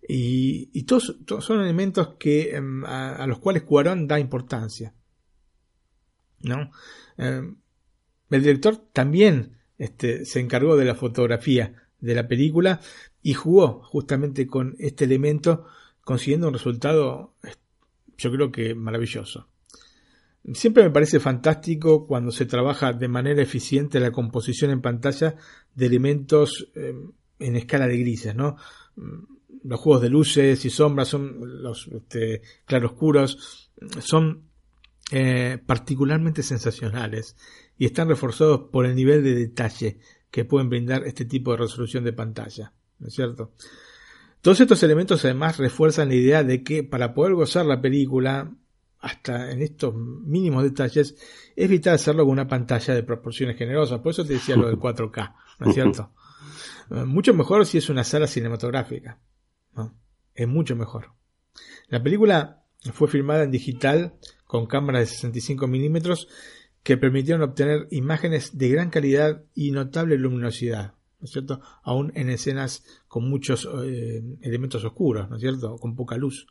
Y, 0.09 0.83
todos, 0.85 1.17
son 1.41 1.61
elementos 1.61 2.17
que, 2.19 2.57
em, 2.57 2.85
a, 2.85 3.27
los 3.27 3.39
cuales 3.39 3.63
Cuarón 3.63 4.09
da 4.09 4.19
importancia, 4.19 4.95
¿no? 6.41 6.73
Em, 7.17 7.57
el 8.31 8.43
director 8.43 8.77
también 8.93 9.59
este, 9.79 10.25
se 10.25 10.41
encargó 10.41 10.77
de 10.77 10.87
la 10.87 10.95
fotografía 10.95 11.75
de 12.01 12.15
la 12.15 12.27
película 12.27 12.81
y 13.23 13.35
jugó 13.35 13.83
justamente 13.85 14.47
con 14.47 14.75
este 14.79 15.05
elemento 15.05 15.67
consiguiendo 16.03 16.49
un 16.49 16.55
resultado, 16.55 17.35
yo 18.17 18.31
creo 18.31 18.53
que 18.53 18.75
maravilloso. 18.75 19.49
Siempre 20.55 20.83
me 20.85 20.91
parece 20.91 21.21
fantástico 21.21 22.07
cuando 22.07 22.31
se 22.31 22.47
trabaja 22.47 22.93
de 22.93 23.09
manera 23.09 23.43
eficiente 23.43 24.01
la 24.01 24.11
composición 24.11 24.71
en 24.71 24.81
pantalla 24.81 25.37
de 25.75 25.87
elementos 25.87 26.69
eh, 26.75 26.95
en 27.39 27.57
escala 27.57 27.87
de 27.87 27.99
grises, 27.99 28.35
¿no? 28.35 28.57
los 29.65 29.81
juegos 29.81 30.03
de 30.03 30.09
luces 30.09 30.65
y 30.65 30.71
sombras, 30.71 31.09
son 31.09 31.63
los 31.63 31.89
este, 31.89 32.43
claroscuros, 32.65 33.71
son 34.01 34.45
eh, 35.11 35.59
particularmente 35.65 36.43
sensacionales 36.43 37.37
y 37.77 37.87
están 37.87 38.09
reforzados 38.09 38.69
por 38.71 38.87
el 38.87 38.95
nivel 38.95 39.23
de 39.23 39.35
detalle 39.35 39.99
que 40.31 40.45
pueden 40.45 40.69
brindar 40.69 41.05
este 41.07 41.25
tipo 41.25 41.51
de 41.51 41.59
resolución 41.59 42.05
de 42.05 42.13
pantalla, 42.13 42.73
¿no 42.99 43.09
es 43.09 43.15
cierto? 43.15 43.53
Todos 44.41 44.61
estos 44.61 44.83
elementos 44.83 45.25
además 45.25 45.59
refuerzan 45.59 46.09
la 46.09 46.15
idea 46.15 46.43
de 46.43 46.63
que 46.63 46.83
para 46.83 47.13
poder 47.13 47.35
gozar 47.35 47.67
la 47.67 47.81
película, 47.81 48.51
hasta 48.99 49.51
en 49.51 49.63
estos 49.63 49.95
mínimos 49.95 50.63
detalles, 50.63 51.17
es 51.57 51.69
vital 51.69 51.95
hacerlo 51.95 52.25
con 52.25 52.33
una 52.33 52.49
pantalla 52.49 52.95
de 52.95 53.03
proporciones 53.03 53.57
generosas. 53.57 54.01
Por 54.01 54.13
eso 54.13 54.25
te 54.25 54.35
decía 54.35 54.57
lo 54.57 54.67
del 54.67 54.79
4K, 54.79 55.35
¿no 55.59 55.69
es 55.69 55.75
cierto? 55.75 56.13
Eh, 56.91 57.05
mucho 57.05 57.35
mejor 57.35 57.67
si 57.67 57.79
es 57.79 57.89
una 57.89 58.05
sala 58.05 58.27
cinematográfica. 58.27 59.19
¿no? 59.75 59.95
Es 60.35 60.49
mucho 60.49 60.75
mejor. 60.75 61.13
La 61.89 62.03
película 62.03 62.65
fue 62.93 63.09
filmada 63.09 63.45
en 63.45 63.51
digital 63.51 64.15
con 64.47 64.67
cámaras 64.67 65.03
de 65.03 65.07
65 65.07 65.67
milímetros 65.67 66.29
que 66.83 66.97
permitieron 66.97 67.43
obtener 67.43 67.89
imágenes 67.91 68.57
de 68.57 68.69
gran 68.71 68.91
calidad 68.91 69.45
y 69.55 69.71
notable 69.71 70.17
luminosidad, 70.17 70.95
¿no 71.21 71.25
es 71.25 71.31
cierto? 71.31 71.61
Aún 71.83 72.13
en 72.15 72.31
escenas 72.31 72.85
con 73.09 73.29
muchos 73.29 73.69
eh, 73.85 74.23
elementos 74.43 74.85
oscuros, 74.85 75.29
¿no 75.29 75.37
es 75.37 75.43
cierto? 75.43 75.77
Con 75.77 75.95
poca 75.95 76.17
luz. 76.17 76.47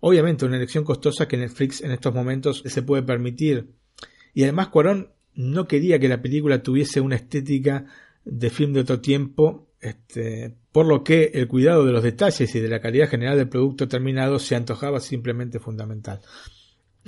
Obviamente 0.00 0.44
una 0.44 0.56
elección 0.56 0.84
costosa 0.84 1.28
que 1.28 1.36
Netflix 1.36 1.80
en 1.82 1.92
estos 1.92 2.14
momentos 2.14 2.62
se 2.64 2.82
puede 2.82 3.02
permitir. 3.02 3.70
Y 4.34 4.42
además 4.42 4.68
Cuarón 4.68 5.10
no 5.34 5.68
quería 5.68 5.98
que 5.98 6.08
la 6.08 6.22
película 6.22 6.62
tuviese 6.62 7.00
una 7.00 7.16
estética 7.16 7.86
de 8.24 8.50
film 8.50 8.72
de 8.72 8.80
otro 8.80 9.00
tiempo, 9.00 9.68
este, 9.80 10.54
por 10.70 10.86
lo 10.86 11.04
que 11.04 11.30
el 11.34 11.48
cuidado 11.48 11.84
de 11.84 11.92
los 11.92 12.02
detalles 12.02 12.54
y 12.54 12.60
de 12.60 12.68
la 12.68 12.80
calidad 12.80 13.08
general 13.08 13.36
del 13.36 13.48
producto 13.48 13.88
terminado 13.88 14.38
se 14.38 14.56
antojaba 14.56 15.00
simplemente 15.00 15.58
fundamental. 15.58 16.20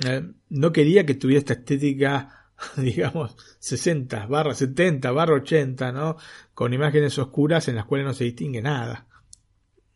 Eh, 0.05 0.23
no 0.49 0.71
quería 0.71 1.05
que 1.05 1.15
tuviera 1.15 1.39
esta 1.39 1.53
estética, 1.53 2.44
digamos, 2.77 3.35
60 3.59 4.25
barra 4.27 4.53
70 4.53 5.11
barra 5.11 5.35
80, 5.35 5.91
¿no? 5.91 6.17
Con 6.53 6.73
imágenes 6.73 7.17
oscuras 7.19 7.67
en 7.67 7.75
las 7.75 7.85
cuales 7.85 8.05
no 8.05 8.13
se 8.13 8.23
distingue 8.23 8.61
nada. 8.61 9.07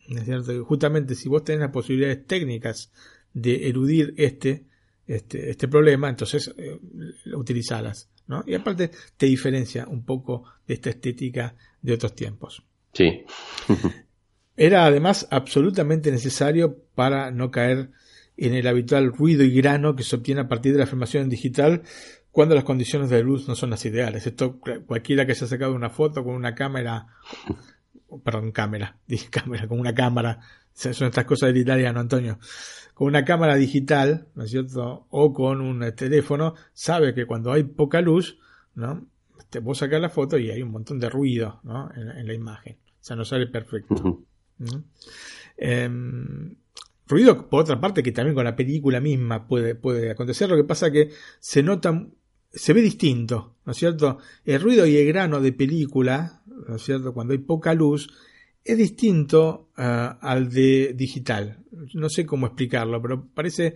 ¿Es 0.07 0.25
cierto? 0.25 0.65
Justamente 0.65 1.15
si 1.15 1.29
vos 1.29 1.43
tenés 1.43 1.61
las 1.61 1.71
posibilidades 1.71 2.25
técnicas 2.25 2.91
de 3.33 3.67
eludir 3.69 4.13
este, 4.17 4.65
este, 5.05 5.51
este 5.51 5.67
problema, 5.67 6.09
entonces 6.09 6.53
eh, 6.57 6.79
utilizalas, 7.35 8.09
¿no? 8.27 8.43
Y 8.47 8.55
aparte 8.55 8.91
te 9.17 9.27
diferencia 9.27 9.87
un 9.87 10.03
poco 10.03 10.45
de 10.67 10.73
esta 10.73 10.89
estética 10.89 11.55
de 11.81 11.93
otros 11.93 12.15
tiempos. 12.15 12.63
Sí. 12.93 13.23
Era 14.57 14.85
además 14.85 15.27
absolutamente 15.29 16.11
necesario 16.11 16.83
para 16.95 17.31
no 17.31 17.51
caer 17.51 17.91
en 18.35 18.53
el 18.53 18.67
habitual 18.67 19.13
ruido 19.13 19.43
y 19.43 19.53
grano 19.53 19.95
que 19.95 20.03
se 20.03 20.15
obtiene 20.15 20.41
a 20.41 20.47
partir 20.47 20.73
de 20.73 20.79
la 20.79 20.85
filmación 20.85 21.29
digital 21.29 21.83
cuando 22.31 22.55
las 22.55 22.63
condiciones 22.63 23.09
de 23.09 23.23
luz 23.23 23.47
no 23.47 23.55
son 23.55 23.69
las 23.69 23.85
ideales. 23.85 24.25
Esto 24.27 24.59
cualquiera 24.85 25.25
que 25.25 25.31
haya 25.33 25.47
sacado 25.47 25.73
una 25.73 25.89
foto 25.89 26.23
con 26.23 26.35
una 26.35 26.55
cámara, 26.55 27.07
perdón, 28.23 28.51
cámara, 28.51 28.97
dije 29.07 29.29
cámara, 29.29 29.67
con 29.67 29.79
una 29.79 29.93
cámara, 29.93 30.39
son 30.73 31.07
estas 31.07 31.25
cosas 31.25 31.47
del 31.47 31.57
italiano, 31.57 31.99
Antonio, 31.99 32.39
con 32.93 33.07
una 33.07 33.25
cámara 33.25 33.55
digital, 33.55 34.27
¿no 34.35 34.43
es 34.43 34.51
cierto? 34.51 35.07
O 35.09 35.33
con 35.33 35.61
un 35.61 35.93
teléfono, 35.95 36.55
sabe 36.73 37.13
que 37.13 37.25
cuando 37.25 37.51
hay 37.51 37.63
poca 37.63 38.01
luz, 38.01 38.39
¿no? 38.75 39.07
Te 39.49 39.59
vos 39.59 39.79
sacas 39.79 39.99
la 39.99 40.09
foto 40.09 40.37
y 40.37 40.51
hay 40.51 40.61
un 40.61 40.71
montón 40.71 40.99
de 40.99 41.09
ruido, 41.09 41.59
¿no? 41.63 41.89
En, 41.95 42.09
en 42.09 42.27
la 42.27 42.33
imagen. 42.33 42.77
O 43.01 43.03
sea, 43.03 43.15
no 43.15 43.25
sale 43.25 43.47
perfecto. 43.47 44.25
¿no? 44.59 44.83
Eh, 45.57 45.89
ruido, 47.07 47.49
por 47.49 47.61
otra 47.61 47.79
parte, 47.79 48.03
que 48.03 48.11
también 48.11 48.35
con 48.35 48.45
la 48.45 48.55
película 48.55 48.99
misma 48.99 49.47
puede, 49.47 49.75
puede 49.75 50.11
acontecer. 50.11 50.49
Lo 50.49 50.55
que 50.55 50.63
pasa 50.63 50.91
que 50.91 51.09
se 51.39 51.63
nota, 51.63 52.07
se 52.51 52.73
ve 52.73 52.81
distinto, 52.81 53.55
¿no 53.65 53.71
es 53.71 53.77
cierto? 53.77 54.19
El 54.45 54.61
ruido 54.61 54.85
y 54.85 54.97
el 54.97 55.07
grano 55.07 55.39
de 55.39 55.53
película, 55.53 56.41
¿no 56.67 56.75
es 56.75 56.81
cierto? 56.81 57.13
Cuando 57.13 57.33
hay 57.33 57.39
poca 57.39 57.73
luz, 57.73 58.09
es 58.63 58.77
distinto 58.77 59.69
uh, 59.77 60.17
al 60.21 60.49
de 60.49 60.93
digital. 60.93 61.59
No 61.93 62.09
sé 62.09 62.25
cómo 62.25 62.47
explicarlo, 62.47 63.01
pero 63.01 63.25
parece 63.33 63.75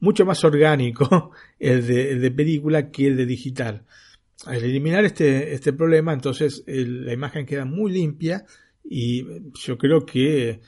mucho 0.00 0.24
más 0.24 0.44
orgánico 0.44 1.32
el 1.58 1.86
de, 1.86 2.12
el 2.12 2.20
de 2.20 2.30
película 2.30 2.90
que 2.90 3.08
el 3.08 3.16
de 3.16 3.26
digital. 3.26 3.84
Al 4.46 4.62
eliminar 4.62 5.04
este, 5.04 5.54
este 5.54 5.72
problema, 5.72 6.12
entonces 6.12 6.64
la 6.66 7.12
imagen 7.12 7.46
queda 7.46 7.64
muy 7.64 7.92
limpia 7.92 8.44
y 8.84 9.24
yo 9.54 9.78
creo 9.78 10.04
que 10.04 10.60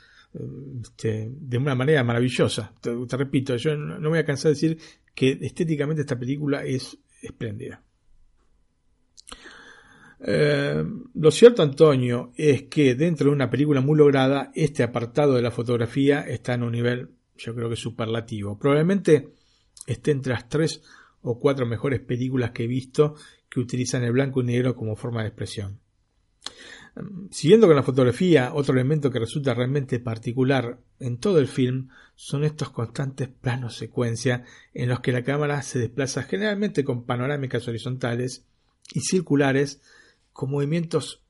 este, 0.83 1.29
de 1.31 1.59
una 1.59 1.75
manera 1.75 2.03
maravillosa. 2.05 2.73
Te, 2.81 2.91
te, 3.07 3.17
repito, 3.17 3.57
yo 3.57 3.77
no 3.77 4.09
voy 4.09 4.19
a 4.19 4.25
cansar 4.25 4.51
de 4.51 4.55
decir 4.55 4.79
que 5.17 5.39
estéticamente 5.41 6.03
esta 6.03 6.19
película 6.19 6.63
es 6.63 6.99
espléndida. 7.23 7.83
Eh, 10.21 10.85
lo 11.15 11.31
cierto, 11.31 11.63
Antonio, 11.63 12.33
es 12.37 12.65
que 12.65 12.95
dentro 12.95 13.31
de 13.31 13.35
una 13.35 13.49
película 13.49 13.81
muy 13.81 13.97
lograda, 13.97 14.53
este 14.55 14.83
apartado 14.83 15.35
de 15.35 15.43
la 15.43 15.51
fotografía 15.51 16.21
está 16.21 16.53
en 16.53 16.65
un 16.65 16.73
nivel, 16.73 17.09
yo 17.37 17.55
creo 17.55 17.71
que 17.71 17.77
superlativo. 17.77 18.59
Probablemente 18.59 19.33
esté 19.87 20.11
entre 20.11 20.35
las 20.35 20.51
tres 20.51 20.83
o 21.23 21.41
cuatro 21.41 21.65
mejores 21.65 22.01
películas 22.01 22.51
que 22.51 22.65
he 22.65 22.69
visto 22.69 23.15
que 23.49 23.61
utilizan 23.61 24.05
el 24.05 24.13
blanco 24.13 24.43
y 24.43 24.45
negro 24.45 24.77
como 24.77 24.97
forma 24.97 25.23
de 25.23 25.29
expresión. 25.29 25.81
Siguiendo 27.31 27.67
con 27.67 27.77
la 27.77 27.83
fotografía, 27.83 28.55
otro 28.55 28.73
elemento 28.75 29.11
que 29.11 29.19
resulta 29.19 29.53
realmente 29.53 29.99
particular 29.99 30.79
en 30.99 31.19
todo 31.19 31.39
el 31.39 31.47
film 31.47 31.89
son 32.15 32.43
estos 32.43 32.71
constantes 32.71 33.29
planos 33.29 33.77
secuencia 33.77 34.45
en 34.73 34.89
los 34.89 35.01
que 35.01 35.13
la 35.13 35.23
cámara 35.23 35.61
se 35.61 35.79
desplaza 35.79 36.23
generalmente 36.23 36.85
con 36.85 37.05
panorámicas 37.05 37.69
horizontales 37.69 38.47
y 38.95 39.01
circulares 39.01 39.83
con 40.33 40.51
movimientos 40.51 41.23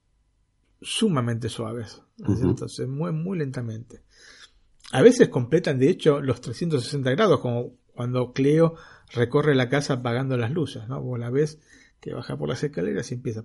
sumamente 0.81 1.49
suaves. 1.49 2.01
¿no 2.19 2.33
uh 2.33 2.37
-huh. 2.37 2.87
Mueven 2.87 3.23
muy 3.23 3.39
lentamente. 3.39 4.03
A 4.93 5.03
veces 5.03 5.29
completan 5.29 5.81
de 5.81 5.91
hecho 5.91 6.21
los 6.21 6.41
360 6.43 7.11
grados, 7.11 7.41
como 7.41 7.73
cuando 7.93 8.33
Cleo 8.33 8.77
recorre 9.13 9.57
la 9.57 9.69
casa 9.69 9.95
apagando 9.95 10.37
las 10.37 10.53
luces, 10.53 10.87
¿no? 10.87 11.03
Vos 11.03 11.19
la 11.19 11.31
ves 11.31 11.59
que 12.01 12.15
baja 12.15 12.37
por 12.37 12.49
las 12.49 12.63
escaleras 12.63 13.11
y 13.11 13.15
empieza 13.15 13.45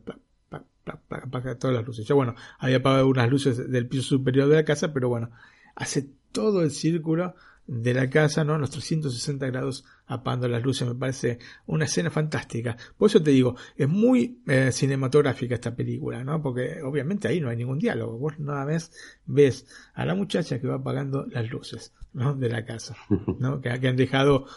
apaga 0.86 1.58
todas 1.58 1.76
las 1.76 1.86
luces. 1.86 2.06
Ya 2.06 2.16
bueno, 2.16 2.36
había 2.60 2.78
apagado 2.78 3.08
unas 3.08 3.30
luces 3.30 3.70
del 3.70 3.88
piso 3.88 4.04
superior 4.04 4.47
de 4.49 4.56
la 4.56 4.66
casa, 4.66 4.93
pero 4.93 5.10
bueno, 5.10 5.32
hace 5.76 6.10
todo 6.32 6.62
el 6.62 6.72
círculo 6.72 7.36
de 7.68 7.93
la 7.93 8.10
casa, 8.10 8.43
¿no? 8.43 8.58
Los 8.58 8.72
360 8.72 9.47
grados 9.47 9.86
apagando 10.08 10.47
las 10.47 10.64
luces, 10.64 10.88
me 10.88 10.95
parece 10.95 11.39
una 11.68 11.86
escena 11.86 12.10
fantástica. 12.10 12.76
Por 12.97 13.10
eso 13.10 13.22
te 13.22 13.32
digo, 13.32 13.56
es 13.78 13.88
muy 13.88 14.41
eh, 14.47 14.72
cinematográfica 14.72 15.56
esta 15.56 15.76
película, 15.76 16.24
¿no? 16.24 16.41
Porque 16.41 16.82
obviamente 16.84 17.28
ahí 17.28 17.39
no 17.39 17.49
hay 17.49 17.58
ningún 17.58 17.80
diálogo. 17.80 18.18
Vos 18.18 18.39
nada 18.39 18.66
más 18.66 18.91
ves 19.26 19.68
a 19.93 20.06
la 20.06 20.16
muchacha 20.16 20.60
que 20.60 20.68
va 20.68 20.76
apagando 20.76 21.26
las 21.28 21.49
luces, 21.49 21.93
¿no? 22.14 22.34
De 22.34 22.49
la 22.49 22.66
casa, 22.66 22.97
¿no? 23.39 23.62
Que, 23.62 23.80
que 23.80 23.88
han 23.88 23.95
dejado, 23.95 24.47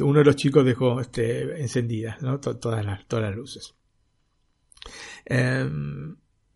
uno 0.00 0.18
de 0.18 0.24
los 0.24 0.36
chicos 0.36 0.64
dejó 0.64 1.00
este, 1.00 1.62
encendidas, 1.62 2.20
¿no? 2.22 2.38
Todas 2.40 2.84
las, 2.84 3.06
todas 3.06 3.24
las 3.24 3.36
luces. 3.36 3.74
Eh, 5.26 5.68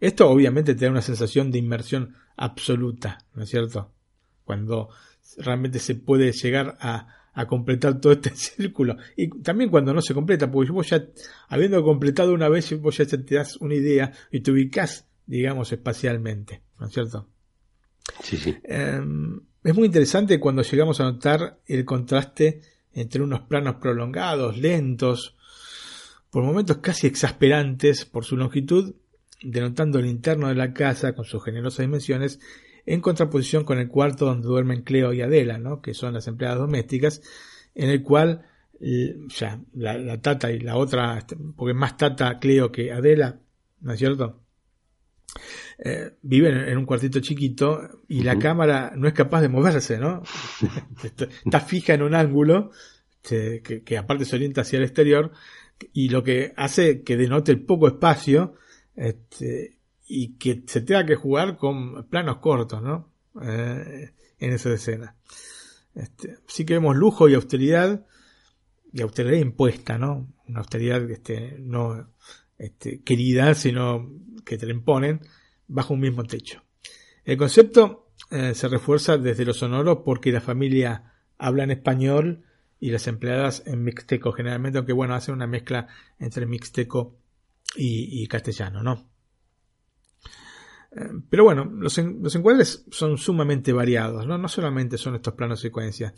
esto 0.00 0.28
obviamente 0.28 0.74
te 0.74 0.84
da 0.84 0.90
una 0.90 1.02
sensación 1.02 1.50
de 1.50 1.58
inmersión 1.58 2.14
absoluta, 2.36 3.18
¿no 3.34 3.44
es 3.44 3.50
cierto? 3.50 3.92
Cuando 4.44 4.88
realmente 5.38 5.78
se 5.78 5.94
puede 5.94 6.32
llegar 6.32 6.76
a, 6.80 7.06
a, 7.32 7.46
completar 7.46 8.00
todo 8.00 8.12
este 8.12 8.30
círculo. 8.34 8.96
Y 9.16 9.28
también 9.42 9.70
cuando 9.70 9.94
no 9.94 10.02
se 10.02 10.14
completa, 10.14 10.50
porque 10.50 10.72
vos 10.72 10.90
ya, 10.90 11.06
habiendo 11.48 11.82
completado 11.84 12.32
una 12.34 12.48
vez, 12.48 12.78
vos 12.80 12.98
ya 12.98 13.06
te 13.06 13.34
das 13.34 13.56
una 13.58 13.74
idea 13.74 14.12
y 14.30 14.40
te 14.40 14.50
ubicás, 14.50 15.06
digamos, 15.26 15.72
espacialmente, 15.72 16.62
¿no 16.80 16.86
es 16.86 16.92
cierto? 16.92 17.28
Sí, 18.22 18.36
sí. 18.36 18.56
Eh, 18.64 19.00
es 19.62 19.74
muy 19.74 19.86
interesante 19.86 20.40
cuando 20.40 20.62
llegamos 20.62 21.00
a 21.00 21.04
notar 21.04 21.60
el 21.66 21.84
contraste 21.84 22.60
entre 22.92 23.22
unos 23.22 23.42
planos 23.42 23.76
prolongados, 23.76 24.58
lentos, 24.58 25.36
por 26.32 26.44
momentos 26.44 26.78
casi 26.78 27.06
exasperantes 27.06 28.06
por 28.06 28.24
su 28.24 28.38
longitud, 28.38 28.94
denotando 29.42 29.98
el 29.98 30.06
interno 30.06 30.48
de 30.48 30.54
la 30.54 30.72
casa 30.72 31.14
con 31.14 31.26
sus 31.26 31.44
generosas 31.44 31.80
dimensiones, 31.80 32.40
en 32.86 33.02
contraposición 33.02 33.64
con 33.64 33.78
el 33.78 33.88
cuarto 33.88 34.24
donde 34.24 34.48
duermen 34.48 34.80
Cleo 34.82 35.12
y 35.12 35.20
Adela, 35.20 35.58
¿no? 35.58 35.82
que 35.82 35.92
son 35.92 36.14
las 36.14 36.26
empleadas 36.28 36.58
domésticas, 36.58 37.20
en 37.74 37.90
el 37.90 38.02
cual 38.02 38.46
ya 39.28 39.60
la, 39.74 39.98
la 39.98 40.22
tata 40.22 40.50
y 40.50 40.58
la 40.58 40.76
otra, 40.76 41.18
este, 41.18 41.36
porque 41.54 41.74
más 41.74 41.98
tata 41.98 42.38
Cleo 42.38 42.72
que 42.72 42.92
Adela, 42.92 43.38
¿no 43.82 43.92
es 43.92 43.98
cierto? 43.98 44.40
Eh, 45.78 46.14
viven 46.22 46.56
en 46.56 46.78
un 46.78 46.86
cuartito 46.86 47.20
chiquito 47.20 47.80
y 48.08 48.18
uh 48.18 48.22
-huh. 48.22 48.24
la 48.24 48.38
cámara 48.38 48.92
no 48.96 49.06
es 49.06 49.12
capaz 49.12 49.42
de 49.42 49.50
moverse, 49.50 49.98
¿no? 49.98 50.22
Está 51.44 51.60
fija 51.60 51.92
en 51.92 52.02
un 52.02 52.14
ángulo 52.14 52.70
que, 53.22 53.60
que, 53.62 53.82
que 53.82 53.98
aparte 53.98 54.24
se 54.24 54.36
orienta 54.36 54.62
hacia 54.62 54.78
el 54.78 54.84
exterior 54.84 55.32
y 55.92 56.08
lo 56.08 56.22
que 56.22 56.52
hace 56.56 57.02
que 57.02 57.16
denote 57.16 57.52
el 57.52 57.64
poco 57.64 57.88
espacio 57.88 58.54
este, 58.94 59.78
y 60.06 60.36
que 60.36 60.62
se 60.66 60.82
tenga 60.82 61.06
que 61.06 61.16
jugar 61.16 61.56
con 61.56 62.06
planos 62.08 62.38
cortos, 62.38 62.82
¿no? 62.82 63.12
Eh, 63.42 64.10
en 64.38 64.52
esa 64.52 64.72
escena. 64.72 65.16
Este, 65.94 66.38
sí 66.46 66.64
que 66.64 66.74
vemos 66.74 66.96
lujo 66.96 67.28
y 67.28 67.34
austeridad, 67.34 68.06
y 68.92 69.02
austeridad 69.02 69.38
impuesta, 69.38 69.98
¿no? 69.98 70.28
Una 70.48 70.60
austeridad 70.60 71.08
este, 71.10 71.56
no 71.58 72.10
este, 72.58 73.02
querida, 73.02 73.54
sino 73.54 74.10
que 74.44 74.58
te 74.58 74.66
la 74.66 74.72
imponen 74.72 75.20
bajo 75.66 75.94
un 75.94 76.00
mismo 76.00 76.24
techo. 76.24 76.62
El 77.24 77.36
concepto 77.36 78.10
eh, 78.30 78.54
se 78.54 78.68
refuerza 78.68 79.16
desde 79.16 79.44
lo 79.44 79.54
sonoro 79.54 80.04
porque 80.04 80.32
la 80.32 80.40
familia 80.40 81.12
habla 81.38 81.64
en 81.64 81.70
español 81.70 82.44
y 82.82 82.90
las 82.90 83.06
empleadas 83.06 83.62
en 83.64 83.84
mixteco 83.84 84.32
generalmente, 84.32 84.76
aunque 84.76 84.92
bueno, 84.92 85.14
hacen 85.14 85.36
una 85.36 85.46
mezcla 85.46 85.86
entre 86.18 86.46
mixteco 86.46 87.16
y, 87.76 88.26
castellano, 88.26 88.82
¿no? 88.82 89.08
Eh, 90.90 91.10
pero 91.30 91.44
bueno, 91.44 91.64
los, 91.64 91.96
los, 91.96 92.34
encuadres 92.34 92.84
son 92.90 93.18
sumamente 93.18 93.72
variados, 93.72 94.26
¿no? 94.26 94.36
No 94.36 94.48
solamente 94.48 94.98
son 94.98 95.14
estos 95.14 95.34
planos 95.34 95.60
secuencias. 95.60 96.12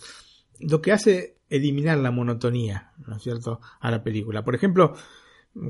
Lo 0.58 0.80
que 0.80 0.92
hace 0.92 1.36
eliminar 1.50 1.98
la 1.98 2.10
monotonía, 2.10 2.94
¿no 3.06 3.16
es 3.16 3.22
cierto?, 3.22 3.60
a 3.78 3.90
la 3.90 4.02
película. 4.02 4.42
Por 4.42 4.54
ejemplo, 4.54 4.96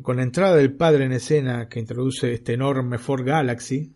con 0.01 0.19
la 0.19 0.23
entrada 0.23 0.55
del 0.55 0.77
padre 0.77 1.07
en 1.07 1.13
escena 1.13 1.69
que 1.69 1.81
introduce 1.81 2.33
este 2.33 2.53
enorme 2.53 2.99
Ford 2.99 3.27
Galaxy, 3.27 3.93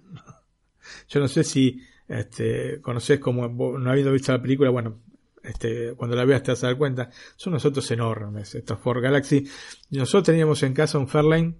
yo 1.08 1.20
no 1.20 1.28
sé 1.28 1.44
si 1.44 1.80
este, 2.08 2.80
conoces 2.80 3.20
como, 3.20 3.46
no 3.78 3.88
habiendo 3.88 4.10
visto 4.10 4.32
la 4.32 4.42
película, 4.42 4.70
bueno, 4.70 4.98
este, 5.42 5.94
cuando 5.94 6.16
la 6.16 6.24
veas 6.24 6.42
te 6.42 6.52
vas 6.52 6.64
a 6.64 6.68
dar 6.68 6.76
cuenta, 6.76 7.10
son 7.36 7.52
unos 7.52 7.64
autos 7.64 7.90
enormes, 7.90 8.54
estos 8.54 8.78
Ford 8.78 9.02
Galaxy. 9.02 9.46
Nosotros 9.90 10.24
teníamos 10.24 10.62
en 10.62 10.74
casa 10.74 10.98
un 10.98 11.08
Fairlane, 11.08 11.54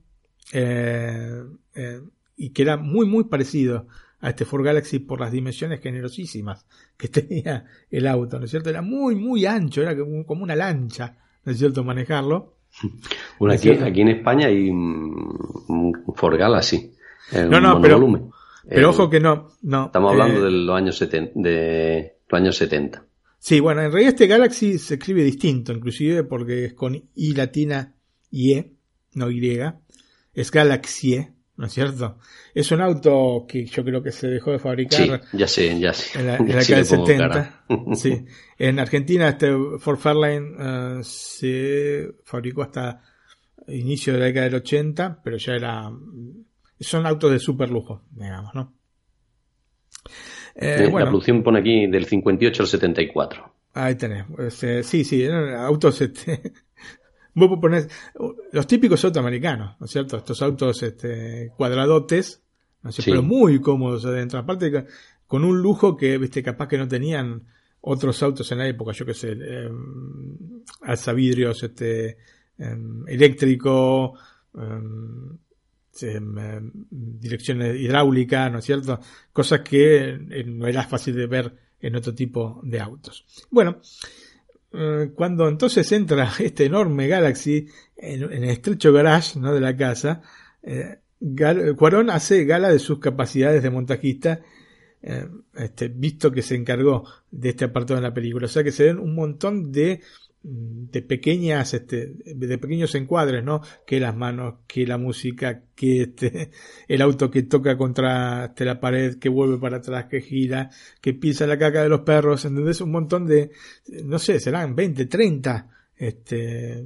eh, 0.53 1.43
eh, 1.75 2.01
y 2.37 2.51
que 2.51 2.63
era 2.63 2.77
muy, 2.77 3.07
muy 3.07 3.25
parecido 3.25 3.87
a 4.21 4.31
este 4.31 4.45
Ford 4.45 4.65
Galaxy 4.65 4.99
por 4.99 5.21
las 5.21 5.33
dimensiones 5.33 5.81
generosísimas 5.81 6.67
que 6.97 7.09
tenía 7.09 7.65
el 7.91 8.07
auto, 8.07 8.39
¿no 8.39 8.45
es 8.45 8.51
cierto? 8.51 8.71
Era 8.71 8.83
muy, 8.83 9.15
muy 9.15 9.47
ancho, 9.47 9.83
era 9.83 9.97
como 9.97 10.43
una 10.43 10.57
lancha, 10.57 11.17
¿no 11.45 11.53
es 11.53 11.59
cierto?, 11.59 11.85
manejarlo. 11.85 12.55
Bueno, 13.39 13.55
aquí, 13.55 13.71
aquí 13.71 14.01
en 14.01 14.09
España 14.09 14.49
hay 14.49 14.69
un 14.69 15.93
Ford 16.17 16.37
Galaxy. 16.37 16.93
No, 17.33 17.61
no, 17.61 17.81
pero, 17.81 18.01
pero 18.69 18.87
eh, 18.87 18.91
ojo 18.91 19.09
que 19.09 19.21
no, 19.21 19.49
no. 19.63 19.87
Estamos 19.87 20.13
hablando 20.13 20.43
de 20.43 20.51
los 20.51 20.77
años 20.77 20.97
70, 20.99 21.33
de 21.37 22.17
los 22.29 22.41
años 22.41 22.57
70. 22.57 23.03
Sí, 23.39 23.61
bueno, 23.61 23.83
en 23.83 23.93
realidad 23.93 24.15
este 24.15 24.27
Galaxy 24.27 24.79
se 24.79 24.95
escribe 24.95 25.23
distinto, 25.23 25.73
inclusive 25.73 26.25
porque 26.25 26.67
es 26.67 26.75
con 26.75 26.95
I 27.15 27.35
latina 27.35 27.95
y 28.31 28.55
E, 28.55 28.73
no 29.15 29.31
Y. 29.31 29.61
Es 30.35 30.51
Galaxie, 30.51 31.33
¿no 31.57 31.67
es 31.67 31.73
cierto? 31.73 32.19
Es 32.55 32.71
un 32.73 32.81
auto 32.81 33.47
que 33.49 33.65
yo 33.65 33.85
creo 33.85 34.03
que 34.03 34.13
se 34.13 34.29
dejó 34.29 34.53
de 34.53 34.59
fabricar. 34.59 35.23
Sí, 35.31 35.39
ya 35.39 35.47
sé, 35.47 35.79
ya 35.79 35.93
sé. 35.93 36.19
En 36.19 36.27
la, 36.27 36.37
década 36.39 36.77
del 36.77 36.85
70. 36.85 37.65
sí. 37.95 38.25
En 38.59 38.79
Argentina 38.79 39.29
este 39.29 39.53
Ford 39.79 39.99
Fairlane 39.99 40.99
uh, 40.99 41.05
se 41.05 42.09
fabricó 42.25 42.63
hasta 42.63 43.03
inicio 43.69 44.13
de 44.13 44.19
la 44.19 44.25
década 44.27 44.47
del 44.47 44.55
80, 44.57 45.21
pero 45.23 45.37
ya 45.37 45.53
era... 45.53 45.91
Son 46.81 47.07
autos 47.07 47.33
de 47.33 47.39
super 47.41 47.71
lujo, 47.71 48.05
digamos, 48.13 48.55
¿no? 48.55 48.75
Eh, 50.61 50.89
bueno, 50.91 51.07
la 51.07 51.11
producción 51.11 51.43
pone 51.43 51.61
aquí 51.61 51.87
del 51.87 52.05
58 52.05 52.63
al 52.63 52.69
74. 52.69 53.55
Ahí 53.75 53.95
tenés. 53.95 54.25
Este, 54.39 54.83
sí, 54.83 55.05
sí, 55.05 55.23
eran 55.23 55.55
autos 55.55 56.01
este, 56.01 56.53
Vos 57.39 57.61
poner 57.61 57.89
los 58.51 58.67
típicos 58.67 59.05
autos 59.05 59.21
americanos, 59.21 59.77
¿no 59.79 59.87
es 59.87 59.93
cierto? 59.93 60.17
Estos 60.17 60.43
autos 60.43 60.83
este, 60.83 61.53
cuadradotes, 61.57 62.43
¿no 62.83 62.91
pero 63.05 63.23
muy 63.23 63.61
cómodos 63.61 64.05
adentro. 64.07 64.41
Aparte, 64.41 64.87
con 65.25 65.45
un 65.45 65.63
lujo 65.63 65.97
que, 65.97 66.19
viste, 66.19 66.43
capaz 66.43 66.67
que 66.67 66.79
no 66.79 66.89
tenían 66.89 67.45
otros 67.81 68.21
autos 68.25 68.51
en 68.51 68.59
la 68.59 68.67
época, 68.67 68.91
yo 68.91 69.07
qué 69.07 69.15
sé, 69.15 69.37
eh, 69.41 69.71
alzavidrios 70.83 71.63
este, 71.63 72.19
em, 72.59 73.07
eléctrico, 73.07 74.15
em, 76.03 76.71
direcciones 76.91 77.77
hidráulicas, 77.77 78.51
¿no 78.53 78.59
es 78.59 78.65
cierto? 78.65 79.01
Cosas 79.33 79.61
que 79.61 80.09
eh, 80.09 80.45
no 80.47 80.67
era 80.67 80.85
fácil 80.85 81.15
de 81.17 81.27
ver 81.27 81.55
en 81.81 81.97
otro 81.97 82.15
tipo 82.15 82.61
de 82.65 82.81
autos. 82.81 83.25
Bueno, 83.51 83.81
eh, 84.73 85.11
cuando 85.15 85.49
entonces 85.49 85.91
entra 85.93 86.31
este 86.39 86.67
enorme 86.67 87.09
Galaxy 87.09 87.67
en, 87.97 88.23
el 88.25 88.45
estrecho 88.45 88.93
garage 88.93 89.39
¿no? 89.39 89.55
de 89.55 89.61
la 89.61 89.77
casa, 89.77 90.23
eh, 90.63 90.99
Cuarón 91.77 92.11
hace 92.11 92.45
gala 92.45 92.69
de 92.69 92.79
sus 92.79 93.01
capacidades 93.01 93.63
de 93.63 93.71
montajista, 93.71 94.41
eh, 95.03 95.27
este, 95.57 95.89
visto 95.89 96.31
que 96.31 96.43
se 96.43 96.55
encargó 96.55 97.05
de 97.31 97.51
este 97.51 97.65
apartado 97.65 97.99
en 97.99 98.05
la 98.05 98.15
película. 98.15 98.47
O 98.47 98.49
sea 98.49 98.63
que 98.63 98.73
se 98.73 98.85
ven 98.85 98.99
un 98.99 99.15
montón 99.15 99.73
de 99.73 100.01
de 100.43 101.03
pequeñas, 101.03 101.75
este, 101.75 102.15
de 102.25 102.59
pequeños 102.59 102.95
encuadres, 102.95 103.45
¿no? 103.45 103.61
Que 103.87 104.01
las 104.01 104.17
manos, 104.17 104.61
que 104.67 104.87
la 104.87 104.97
música, 104.97 105.63
que 105.75 106.03
este, 106.03 106.51
el 106.89 107.03
auto 107.03 107.31
que 107.31 107.43
toca 107.43 107.77
contra 107.77 108.47
este, 108.47 108.65
la 108.65 108.81
pared, 108.81 109.19
que 109.19 109.29
vuelve 109.29 109.59
para 109.59 109.79
atrás, 109.79 110.07
que 110.07 110.21
gira, 110.21 110.71
que 111.01 111.15
pisa 111.15 111.47
la 111.47 111.59
caca 111.59 111.83
de 111.83 111.89
los 111.89 112.01
perros, 112.01 112.45
¿entendés? 112.45 112.81
Un 112.81 112.93
montón 112.93 113.27
de, 113.27 113.51
no 114.05 114.19
sé, 114.19 114.39
serán 114.41 114.75
20, 114.75 115.07
30, 115.07 115.71
este, 115.97 116.85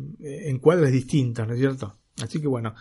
encuadres 0.48 0.90
distintos, 0.90 1.46
¿no 1.46 1.54
es 1.54 1.60
cierto? 1.60 1.98
Así 2.22 2.40
que 2.40 2.46
bueno, 2.46 2.74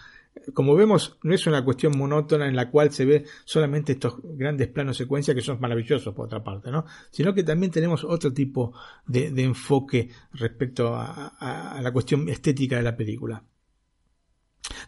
como 0.53 0.75
vemos, 0.75 1.17
no 1.23 1.33
es 1.33 1.45
una 1.47 1.63
cuestión 1.63 1.97
monótona 1.97 2.47
en 2.47 2.55
la 2.55 2.69
cual 2.69 2.91
se 2.91 3.05
ve 3.05 3.25
solamente 3.45 3.93
estos 3.93 4.15
grandes 4.23 4.67
planos 4.67 4.97
secuencia 4.97 5.35
que 5.35 5.41
son 5.41 5.59
maravillosos 5.59 6.13
por 6.13 6.25
otra 6.25 6.43
parte, 6.43 6.71
¿no? 6.71 6.85
Sino 7.11 7.33
que 7.33 7.43
también 7.43 7.71
tenemos 7.71 8.03
otro 8.03 8.33
tipo 8.33 8.73
de, 9.05 9.27
enfoque 9.41 10.09
respecto 10.33 10.95
a, 10.95 11.79
la 11.81 11.91
cuestión 11.91 12.27
estética 12.29 12.77
de 12.77 12.83
la 12.83 12.95
película. 12.95 13.43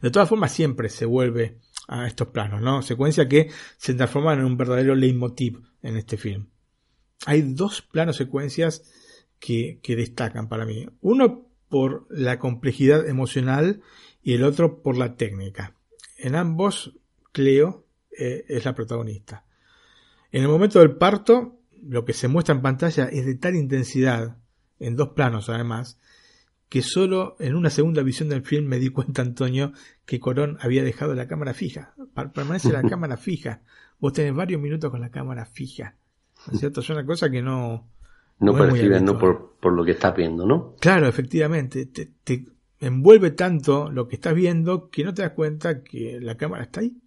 De 0.01 0.11
todas 0.11 0.29
formas, 0.29 0.51
siempre 0.51 0.89
se 0.89 1.05
vuelve 1.05 1.59
a 1.87 2.07
estos 2.07 2.27
planos, 2.29 2.61
¿no? 2.61 2.81
Secuencia 2.81 3.27
que 3.27 3.49
se 3.77 3.93
transforman 3.93 4.39
en 4.39 4.45
un 4.45 4.57
verdadero 4.57 4.95
leitmotiv 4.95 5.61
en 5.81 5.97
este 5.97 6.17
film. 6.17 6.47
Hay 7.25 7.41
dos 7.41 7.81
planos 7.81 8.17
secuencias 8.17 8.83
que, 9.39 9.79
que 9.81 9.95
destacan 9.95 10.47
para 10.47 10.65
mí. 10.65 10.87
Uno 11.01 11.49
por 11.69 12.05
la 12.09 12.37
complejidad 12.37 13.07
emocional 13.07 13.81
y 14.23 14.33
el 14.33 14.43
otro 14.43 14.81
por 14.81 14.97
la 14.97 15.15
técnica. 15.15 15.75
En 16.17 16.35
ambos, 16.35 16.97
Cleo 17.31 17.85
eh, 18.17 18.45
es 18.47 18.65
la 18.65 18.73
protagonista. 18.73 19.45
En 20.31 20.43
el 20.43 20.47
momento 20.47 20.79
del 20.79 20.95
parto, 20.95 21.59
lo 21.83 22.05
que 22.05 22.13
se 22.13 22.27
muestra 22.27 22.55
en 22.55 22.61
pantalla 22.61 23.05
es 23.05 23.25
de 23.25 23.35
tal 23.35 23.55
intensidad, 23.55 24.37
en 24.79 24.95
dos 24.95 25.09
planos 25.09 25.49
además, 25.49 25.99
que 26.69 26.81
solo 26.81 27.35
en 27.39 27.55
una 27.55 27.69
segunda 27.69 28.01
visión 28.01 28.29
del 28.29 28.41
film 28.41 28.65
me 28.65 28.79
di 28.79 28.89
cuenta, 28.89 29.21
Antonio, 29.21 29.73
que 30.05 30.19
Corón 30.19 30.57
había 30.61 30.83
dejado 30.83 31.13
la 31.13 31.27
cámara 31.27 31.53
fija. 31.53 31.93
Permanece 32.33 32.71
la 32.71 32.81
cámara 32.89 33.17
fija. 33.17 33.61
Vos 33.99 34.13
tenés 34.13 34.33
varios 34.33 34.59
minutos 34.59 34.89
con 34.89 35.01
la 35.01 35.11
cámara 35.11 35.45
fija. 35.45 35.97
¿No 36.47 36.53
es 36.53 36.59
cierto? 36.59 36.79
Es 36.79 36.89
una 36.89 37.05
cosa 37.05 37.29
que 37.29 37.41
no. 37.41 37.87
No, 38.39 38.57
percibes, 38.57 39.01
no 39.03 39.19
por, 39.19 39.55
por, 39.61 39.73
lo 39.73 39.85
que 39.85 39.91
estás 39.91 40.15
viendo, 40.15 40.45
¿no? 40.45 40.75
Claro, 40.79 41.07
efectivamente. 41.07 41.85
Te, 41.85 42.11
te, 42.23 42.45
envuelve 42.87 43.31
tanto 43.31 43.89
lo 43.89 44.07
que 44.07 44.15
estás 44.15 44.35
viendo 44.35 44.89
que 44.89 45.03
no 45.03 45.13
te 45.13 45.21
das 45.21 45.31
cuenta 45.31 45.83
que 45.83 46.19
la 46.21 46.37
cámara 46.37 46.63
está 46.63 46.81
ahí, 46.81 46.97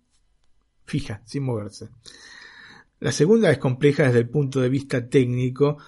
fija, 0.84 1.22
sin 1.24 1.44
moverse. 1.44 1.88
La 2.98 3.12
segunda 3.12 3.50
es 3.50 3.58
compleja 3.58 4.04
desde 4.04 4.20
el 4.20 4.28
punto 4.28 4.60
de 4.60 4.68
vista 4.68 5.08
técnico 5.08 5.78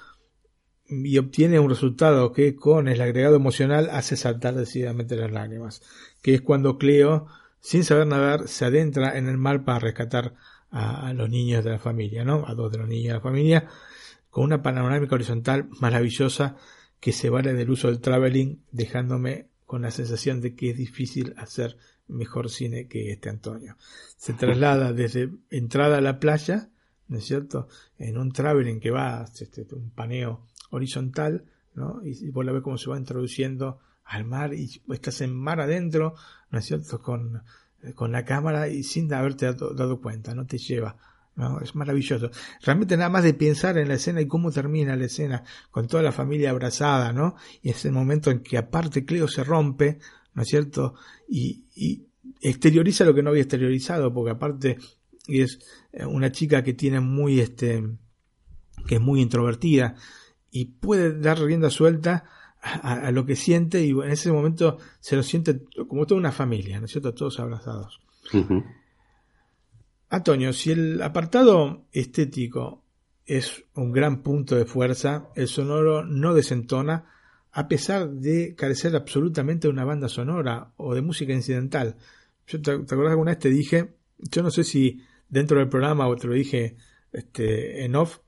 y 0.89 1.19
obtiene 1.19 1.59
un 1.59 1.71
resultado 1.71 2.33
que 2.33 2.55
con 2.55 2.89
el 2.89 3.01
agregado 3.01 3.37
emocional 3.37 3.89
hace 3.91 4.17
saltar 4.17 4.55
decididamente 4.55 5.17
las 5.17 5.31
lágrimas, 5.31 5.83
que 6.23 6.35
es 6.35 6.41
cuando 6.41 6.79
Cleo, 6.79 7.27
sin 7.61 7.85
saber 7.85 8.07
nadar, 8.07 8.49
se 8.49 8.65
adentra 8.65 9.17
en 9.17 9.29
el 9.29 9.39
mar 9.39 9.65
para 9.65 9.79
rescatar 9.79 10.35
a, 10.71 11.13
los 11.15 11.31
niños 11.31 11.65
de 11.65 11.71
la 11.71 11.79
familia, 11.79 12.25
¿no? 12.25 12.47
A 12.47 12.55
dos 12.55 12.71
de 12.71 12.79
los 12.79 12.89
niños 12.89 13.09
de 13.09 13.15
la 13.15 13.21
familia, 13.21 13.69
con 14.31 14.45
una 14.45 14.63
panorámica 14.63 15.15
horizontal 15.15 15.69
maravillosa 15.81 16.57
que 17.01 17.13
se 17.13 17.31
vale 17.31 17.55
del 17.55 17.71
uso 17.71 17.89
del 17.89 18.01
traveling, 18.01 18.63
dejándome 18.71 19.49
con 19.69 19.83
la 19.83 19.91
sensación 19.91 20.41
de 20.41 20.55
que 20.55 20.71
es 20.71 20.79
difícil 20.79 21.35
hacer 21.37 21.77
mejor 22.07 22.49
cine 22.49 22.89
que 22.89 23.13
este 23.13 23.29
Antonio. 23.29 23.77
Se 24.17 24.33
traslada 24.33 24.95
desde 24.95 25.31
entrada 25.51 25.99
a 25.99 26.01
la 26.01 26.19
playa, 26.19 26.71
¿no 27.07 27.19
es 27.19 27.27
cierto? 27.27 27.69
En 27.99 28.17
un 28.17 28.33
traveling 28.33 28.81
que 28.81 28.91
va, 28.91 29.27
este, 29.27 29.67
un 29.73 29.91
paneo 29.91 30.47
horizontal, 30.71 31.45
¿no? 31.75 32.01
Y, 32.03 32.31
vos 32.31 32.47
la 32.47 32.53
ves 32.53 32.63
cómo 32.63 32.79
se 32.79 32.89
va 32.89 32.97
introduciendo 32.97 33.79
al 34.05 34.25
mar 34.25 34.55
y 34.55 34.81
estás 34.91 35.21
en 35.21 35.37
mar 35.37 35.61
adentro, 35.61 36.15
¿no 36.51 36.59
es 36.61 36.65
cierto? 36.65 37.03
Con, 37.03 37.43
con 37.95 38.11
la 38.11 38.25
cámara 38.25 38.69
y 38.69 38.83
sin 38.85 39.13
haberte 39.13 39.45
dado, 39.45 39.75
dado 39.75 40.01
cuenta, 40.01 40.35
no 40.35 40.47
te 40.47 40.57
lleva 40.57 40.97
Es 41.63 41.75
maravilloso. 41.75 42.31
Realmente 42.63 42.97
nada 42.97 43.11
más 43.11 43.23
de 43.23 43.35
pensar 43.35 43.79
en 43.79 43.89
la 43.89 43.95
escena 43.95 44.21
y 44.21 44.27
cómo 44.27 44.51
termina 44.51 44.97
la 44.97 45.05
escena 45.05 45.45
con 45.71 45.87
toda 45.87 46.03
la 46.03 46.13
familia 46.13 46.51
abrazada, 46.51 47.13
¿no? 47.13 47.37
Y 47.63 47.71
es 47.71 47.85
el 47.85 47.93
momento 47.93 48.31
en 48.31 48.41
que 48.41 48.59
aparte 48.59 49.05
Cleo 49.05 49.29
se 49.29 49.45
rompe, 49.45 49.99
¿no 50.35 50.43
es 50.43 50.49
cierto? 50.49 50.95
Y, 51.29 51.65
y 51.77 52.07
exterioriza 52.41 53.05
lo 53.05 53.15
que 53.15 53.23
no 53.23 53.31
había 53.31 53.43
exteriorizado, 53.43 54.13
porque 54.13 54.33
aparte 54.33 54.79
es 55.29 55.61
eh, 55.93 56.05
una 56.05 56.33
chica 56.33 56.65
que 56.65 56.75
tiene 56.75 57.01
muy 57.01 57.41
este 57.41 57.85
que 58.87 58.97
es 58.97 59.01
muy 59.01 59.21
introvertida 59.21 59.97
y 60.51 60.67
puede 60.67 61.19
dar 61.19 61.39
rienda 61.41 61.71
suelta 61.71 62.25
a, 62.61 63.11
lo 63.13 63.25
que 63.27 63.37
siente 63.37 63.85
y 63.85 63.91
en 63.91 64.11
ese 64.11 64.33
momento 64.33 64.79
se 64.99 65.15
lo 65.15 65.23
siente 65.23 65.63
como 65.87 66.07
toda 66.07 66.19
una 66.19 66.33
familia, 66.33 66.81
¿no 66.81 66.87
es 66.87 66.93
cierto? 66.93 67.15
Todos 67.15 67.39
abrazados. 67.39 68.01
Antonio, 70.11 70.53
si 70.53 70.71
el 70.73 71.03
apartado 71.03 71.87
estético 71.93 72.85
es 73.27 73.65
un 73.75 73.93
gran 73.93 74.23
punto 74.23 74.57
de 74.57 74.65
fuerza, 74.65 75.29
el 75.35 75.49
sonoro 75.49 76.05
no 76.05 76.33
desentona 76.33 77.05
a 77.53 77.69
pesar 77.69 78.09
de 78.11 78.55
carecer 78.55 78.97
absolutamente 78.97 79.69
de 79.69 79.73
una 79.73 79.85
banda 79.85 80.09
sonora 80.09 80.73
o 80.77 80.95
de 80.95 81.03
música 81.03 81.33
incidental. 81.33 81.97
Yo 82.47 82.63
te, 82.63 82.79
te 82.79 82.87
que 82.87 82.95
alguna 82.95 83.33
vez 83.33 83.39
te 83.39 83.51
dije, 83.51 83.97
yo 84.19 84.43
no 84.43 84.51
sé 84.51 84.65
si 84.65 85.03
dentro 85.29 85.59
del 85.59 85.69
programa 85.69 86.09
o 86.09 86.17
te 86.17 86.27
lo 86.27 86.35
dije 86.35 86.77
este, 87.13 87.85
en 87.85 87.97
off, 87.97 88.19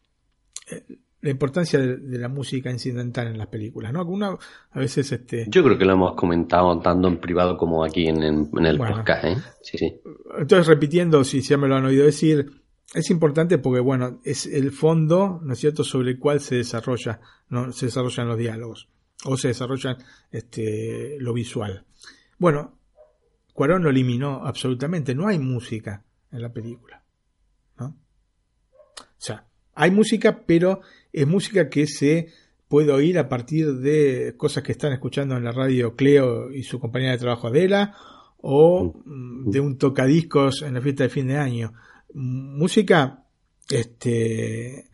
eh, 0.70 0.84
la 1.22 1.30
importancia 1.30 1.78
de, 1.78 1.96
de 1.98 2.18
la 2.18 2.28
música 2.28 2.70
incidental 2.70 3.26
en 3.28 3.36
las 3.38 3.48
películas, 3.48 3.92
¿no? 3.92 4.00
Alguna, 4.00 4.36
a 4.70 4.78
veces 4.78 5.12
este, 5.12 5.46
Yo 5.48 5.62
creo 5.62 5.76
que 5.76 5.84
lo 5.84 5.92
hemos 5.92 6.14
comentado 6.14 6.78
tanto 6.80 7.08
en 7.08 7.18
privado 7.20 7.56
como 7.58 7.84
aquí 7.84 8.06
en, 8.06 8.22
en- 8.22 8.48
el 8.66 8.78
Bueno. 8.78 8.96
podcast, 8.96 9.24
¿eh? 9.24 9.36
Sí, 9.62 9.76
sí. 9.78 10.00
Entonces, 10.38 10.66
repitiendo, 10.66 11.22
si 11.24 11.42
ya 11.42 11.56
me 11.58 11.68
lo 11.68 11.76
han 11.76 11.84
oído 11.84 12.06
decir, 12.06 12.50
es 12.94 13.10
importante 13.10 13.58
porque, 13.58 13.80
bueno, 13.80 14.20
es 14.24 14.46
el 14.46 14.72
fondo, 14.72 15.40
¿no 15.42 15.52
es 15.52 15.58
cierto?, 15.58 15.84
sobre 15.84 16.12
el 16.12 16.18
cual 16.18 16.40
se 16.40 16.56
desarrolla, 16.56 17.20
¿no? 17.50 17.70
se 17.72 17.86
desarrollan 17.86 18.26
los 18.28 18.38
diálogos, 18.38 18.88
o 19.24 19.36
se 19.36 19.48
desarrollan 19.48 19.98
este, 20.32 21.16
lo 21.20 21.32
visual. 21.34 21.84
Bueno, 22.38 22.78
Cuarón 23.52 23.82
lo 23.82 23.90
eliminó 23.90 24.46
absolutamente, 24.46 25.14
no 25.14 25.28
hay 25.28 25.38
música 25.38 26.02
en 26.32 26.40
la 26.40 26.50
película, 26.52 27.02
¿no? 27.78 27.88
O 28.96 29.04
sea, 29.18 29.44
hay 29.74 29.90
música, 29.90 30.44
pero 30.46 30.80
es 31.12 31.26
música 31.26 31.68
que 31.68 31.86
se 31.86 32.28
puede 32.68 32.92
oír 32.92 33.18
a 33.18 33.28
partir 33.28 33.74
de 33.78 34.34
cosas 34.36 34.62
que 34.62 34.72
están 34.72 34.92
escuchando 34.92 35.36
en 35.36 35.44
la 35.44 35.52
radio 35.52 35.96
Cleo 35.96 36.52
y 36.52 36.62
su 36.62 36.78
compañera 36.78 37.12
de 37.12 37.18
trabajo 37.18 37.48
Adela, 37.48 37.96
o 38.38 38.94
mm, 39.04 39.50
de 39.50 39.60
un 39.60 39.76
tocadiscos 39.76 40.62
en 40.62 40.74
la 40.74 40.80
fiesta 40.80 41.04
de 41.04 41.08
fin 41.10 41.26
de 41.26 41.36
año. 41.36 41.72
Música 42.14 43.24
este, 43.68 44.88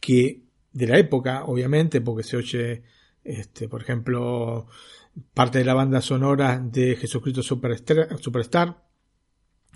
que 0.00 0.42
de 0.72 0.86
la 0.86 0.98
época, 0.98 1.44
obviamente, 1.44 2.00
porque 2.00 2.22
se 2.22 2.36
oye, 2.36 2.82
este, 3.24 3.68
por 3.68 3.82
ejemplo, 3.82 4.66
parte 5.34 5.58
de 5.58 5.64
la 5.64 5.74
banda 5.74 6.00
sonora 6.00 6.58
de 6.58 6.96
Jesucristo 6.96 7.42
Superstar, 7.42 8.18
Superstar 8.20 8.90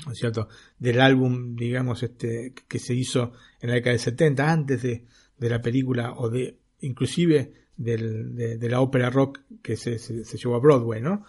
¿no 0.06 0.12
es 0.12 0.18
cierto? 0.18 0.48
Del 0.78 1.00
álbum, 1.00 1.56
digamos, 1.56 2.02
este, 2.02 2.52
que 2.68 2.78
se 2.78 2.94
hizo 2.94 3.32
en 3.60 3.70
la 3.70 3.74
década 3.76 3.92
del 3.92 4.00
70, 4.00 4.52
antes 4.52 4.82
de, 4.82 5.06
de 5.38 5.50
la 5.50 5.60
película, 5.60 6.14
o 6.16 6.28
de, 6.30 6.58
inclusive, 6.80 7.52
del- 7.76 8.34
de, 8.34 8.68
la 8.68 8.80
ópera 8.80 9.10
rock 9.10 9.40
que 9.62 9.76
se, 9.76 9.98
llevó 9.98 10.56
a 10.56 10.60
Broadway, 10.60 11.00
¿no? 11.02 11.24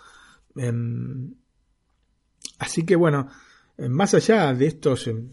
Em, 0.56 1.34
así 2.60 2.86
que 2.86 2.96
bueno, 2.96 3.28
eh, 3.78 3.90
más 3.90 4.14
allá 4.14 4.54
de 4.54 4.68
estos, 4.68 5.08
em, 5.08 5.30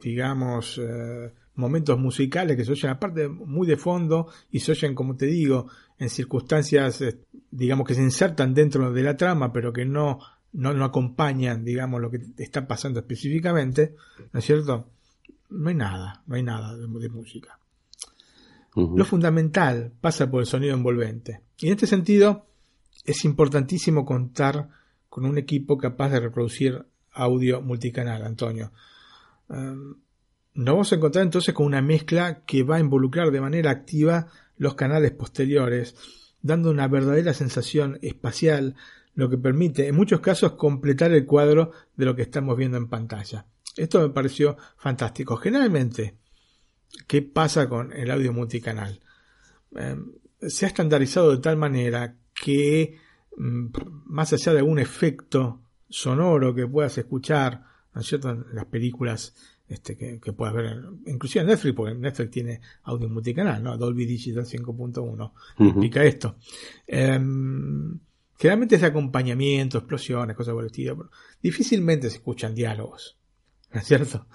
digamos, 0.00 0.80
eh, 0.82 1.32
momentos 1.56 1.98
musicales 1.98 2.56
que 2.56 2.64
se 2.64 2.72
oyen 2.72 2.90
aparte 2.90 3.28
muy 3.28 3.66
de 3.66 3.76
fondo 3.76 4.28
y 4.50 4.60
se 4.60 4.72
oyen, 4.72 4.94
como 4.94 5.16
te 5.16 5.26
digo, 5.26 5.68
en 5.98 6.08
circunstancias, 6.10 7.00
eh, 7.02 7.20
digamos, 7.50 7.86
que 7.86 7.94
se 7.94 8.02
insertan 8.02 8.54
dentro 8.54 8.92
de 8.92 9.02
la 9.02 9.16
trama, 9.16 9.52
pero 9.52 9.72
que 9.72 9.84
no, 9.84 10.18
no, 10.52 10.72
no 10.74 10.84
acompañan, 10.84 11.64
digamos, 11.64 12.00
lo 12.00 12.10
que 12.10 12.20
está 12.38 12.66
pasando 12.66 13.00
específicamente, 13.00 13.94
¿no 14.32 14.38
es 14.38 14.44
cierto? 14.44 14.88
No 15.50 15.68
hay 15.68 15.74
nada, 15.74 16.22
no 16.26 16.34
hay 16.36 16.42
nada 16.42 16.76
de 16.76 17.08
música. 17.08 17.58
Lo 18.74 19.04
fundamental 19.04 19.92
pasa 20.00 20.28
por 20.28 20.40
el 20.40 20.46
sonido 20.46 20.74
envolvente. 20.74 21.42
Y 21.58 21.68
en 21.68 21.74
este 21.74 21.86
sentido, 21.86 22.46
es 23.04 23.24
importantísimo 23.24 24.04
contar 24.04 24.68
con 25.08 25.26
un 25.26 25.38
equipo 25.38 25.78
capaz 25.78 26.10
de 26.10 26.20
reproducir 26.20 26.84
audio 27.12 27.62
multicanal, 27.62 28.24
Antonio. 28.24 28.72
Um, 29.48 29.94
nos 30.54 30.72
vamos 30.72 30.92
a 30.92 30.96
encontrar 30.96 31.24
entonces 31.24 31.54
con 31.54 31.66
una 31.66 31.82
mezcla 31.82 32.44
que 32.44 32.62
va 32.62 32.76
a 32.76 32.80
involucrar 32.80 33.30
de 33.30 33.40
manera 33.40 33.70
activa 33.70 34.28
los 34.56 34.74
canales 34.74 35.12
posteriores, 35.12 35.94
dando 36.42 36.70
una 36.70 36.88
verdadera 36.88 37.32
sensación 37.32 37.98
espacial, 38.02 38.74
lo 39.14 39.30
que 39.30 39.38
permite 39.38 39.86
en 39.86 39.94
muchos 39.94 40.20
casos 40.20 40.52
completar 40.52 41.12
el 41.12 41.26
cuadro 41.26 41.70
de 41.96 42.04
lo 42.04 42.16
que 42.16 42.22
estamos 42.22 42.56
viendo 42.56 42.76
en 42.76 42.88
pantalla. 42.88 43.46
Esto 43.76 44.00
me 44.00 44.10
pareció 44.10 44.56
fantástico. 44.76 45.36
Generalmente, 45.36 46.16
¿qué 47.06 47.22
pasa 47.22 47.68
con 47.68 47.92
el 47.92 48.10
audio 48.10 48.32
multicanal? 48.32 49.00
Eh, 49.76 49.96
se 50.40 50.66
ha 50.66 50.68
estandarizado 50.68 51.30
de 51.30 51.38
tal 51.38 51.56
manera 51.56 52.16
que 52.34 52.98
mm, 53.36 53.66
más 54.06 54.32
allá 54.32 54.52
de 54.52 54.58
algún 54.58 54.78
efecto 54.78 55.60
sonoro 55.88 56.54
que 56.54 56.66
puedas 56.66 56.96
escuchar, 56.98 57.62
¿no 57.94 58.00
es 58.00 58.06
cierto? 58.06 58.30
En 58.30 58.44
las 58.52 58.66
películas 58.66 59.34
este, 59.68 59.96
que, 59.96 60.20
que 60.20 60.32
puedas 60.32 60.54
ver, 60.54 60.76
inclusive 61.06 61.42
en 61.42 61.48
Netflix, 61.48 61.74
porque 61.74 61.94
Netflix 61.94 62.30
tiene 62.30 62.60
audio 62.84 63.08
multicanal, 63.08 63.62
¿no? 63.62 63.76
Dolby 63.78 64.04
Digital 64.04 64.44
5.1 64.44 65.32
Ujú. 65.58 65.68
explica 65.68 66.04
esto. 66.04 66.36
Em, 66.86 67.98
generalmente 68.38 68.76
es 68.76 68.82
acompañamiento, 68.82 69.78
explosiones, 69.78 70.36
cosas 70.36 70.52
por 70.52 70.64
el 70.64 70.66
estilo, 70.66 70.96
pero 70.96 71.10
difícilmente 71.42 72.10
se 72.10 72.16
escuchan 72.16 72.54
diálogos, 72.54 73.16
¿no 73.74 73.80
es 73.80 73.86
cierto? 73.86 74.26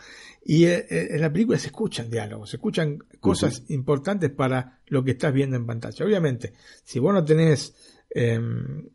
Y 0.44 0.66
eh, 0.66 0.86
eh, 0.90 1.08
en 1.12 1.22
la 1.22 1.32
película 1.32 1.58
se 1.58 1.68
escuchan 1.68 2.10
diálogos, 2.10 2.50
se 2.50 2.58
escuchan 2.58 3.00
cosas 3.20 3.64
importantes 3.70 4.30
para 4.32 4.82
lo 4.88 5.04
que 5.04 5.12
estás 5.12 5.34
viendo 5.34 5.56
en 5.56 5.66
pantalla. 5.66 6.06
Obviamente, 6.06 6.54
si 6.84 7.00
vos 7.00 7.14
no 7.14 7.24
tenés 7.24 7.76
em, 8.10 8.88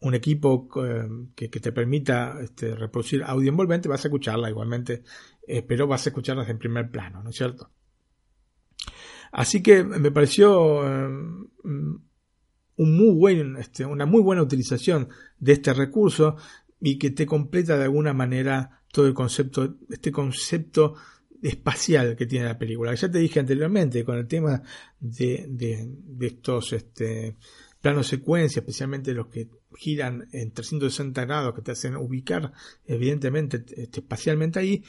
un 0.00 0.14
equipo 0.14 0.68
em, 0.84 1.32
que, 1.34 1.50
que 1.50 1.60
te 1.60 1.72
permita 1.72 2.38
este, 2.42 2.74
reproducir 2.74 3.22
audio 3.24 3.50
envolvente, 3.50 3.88
vas 3.88 4.04
a 4.04 4.08
escucharla 4.08 4.50
igualmente, 4.50 5.02
eh, 5.46 5.62
pero 5.62 5.86
vas 5.86 6.06
a 6.06 6.10
escucharlas 6.10 6.48
en 6.48 6.58
primer 6.58 6.90
plano, 6.90 7.22
¿no 7.22 7.30
es 7.30 7.36
cierto? 7.36 7.70
Así 9.32 9.62
que 9.62 9.82
me 9.82 10.10
pareció 10.10 10.86
em, 10.86 11.48
un 11.64 12.96
muy 12.96 13.14
buen, 13.14 13.56
este, 13.56 13.86
una 13.86 14.04
muy 14.04 14.20
buena 14.20 14.42
utilización 14.42 15.08
de 15.38 15.52
este 15.52 15.72
recurso 15.72 16.36
y 16.80 16.98
que 16.98 17.10
te 17.10 17.26
completa 17.26 17.78
de 17.78 17.84
alguna 17.84 18.12
manera 18.12 18.81
todo 18.92 19.06
el 19.06 19.14
concepto, 19.14 19.78
este 19.90 20.12
concepto 20.12 20.94
espacial 21.42 22.14
que 22.14 22.26
tiene 22.26 22.46
la 22.46 22.56
película. 22.56 22.94
Ya 22.94 23.10
te 23.10 23.18
dije 23.18 23.40
anteriormente 23.40 24.04
con 24.04 24.16
el 24.16 24.28
tema 24.28 24.62
de, 25.00 25.46
de, 25.48 25.88
de 25.88 26.26
estos 26.28 26.72
este, 26.72 27.36
planos 27.80 28.06
secuencia, 28.06 28.60
especialmente 28.60 29.12
los 29.12 29.26
que 29.26 29.48
giran 29.76 30.28
en 30.32 30.52
360 30.52 31.24
grados, 31.24 31.54
que 31.54 31.62
te 31.62 31.72
hacen 31.72 31.96
ubicar 31.96 32.52
evidentemente 32.86 33.64
este, 33.76 34.00
espacialmente 34.00 34.60
ahí, 34.60 34.84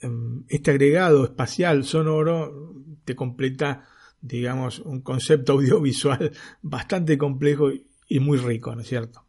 em, 0.00 0.44
este 0.48 0.72
agregado 0.72 1.24
espacial 1.24 1.84
sonoro 1.84 2.74
te 3.04 3.16
completa, 3.16 3.88
digamos, 4.20 4.80
un 4.80 5.00
concepto 5.00 5.52
audiovisual 5.54 6.32
bastante 6.60 7.16
complejo 7.16 7.70
y 8.08 8.20
muy 8.20 8.36
rico, 8.36 8.74
¿no 8.74 8.82
es 8.82 8.88
cierto? 8.88 9.24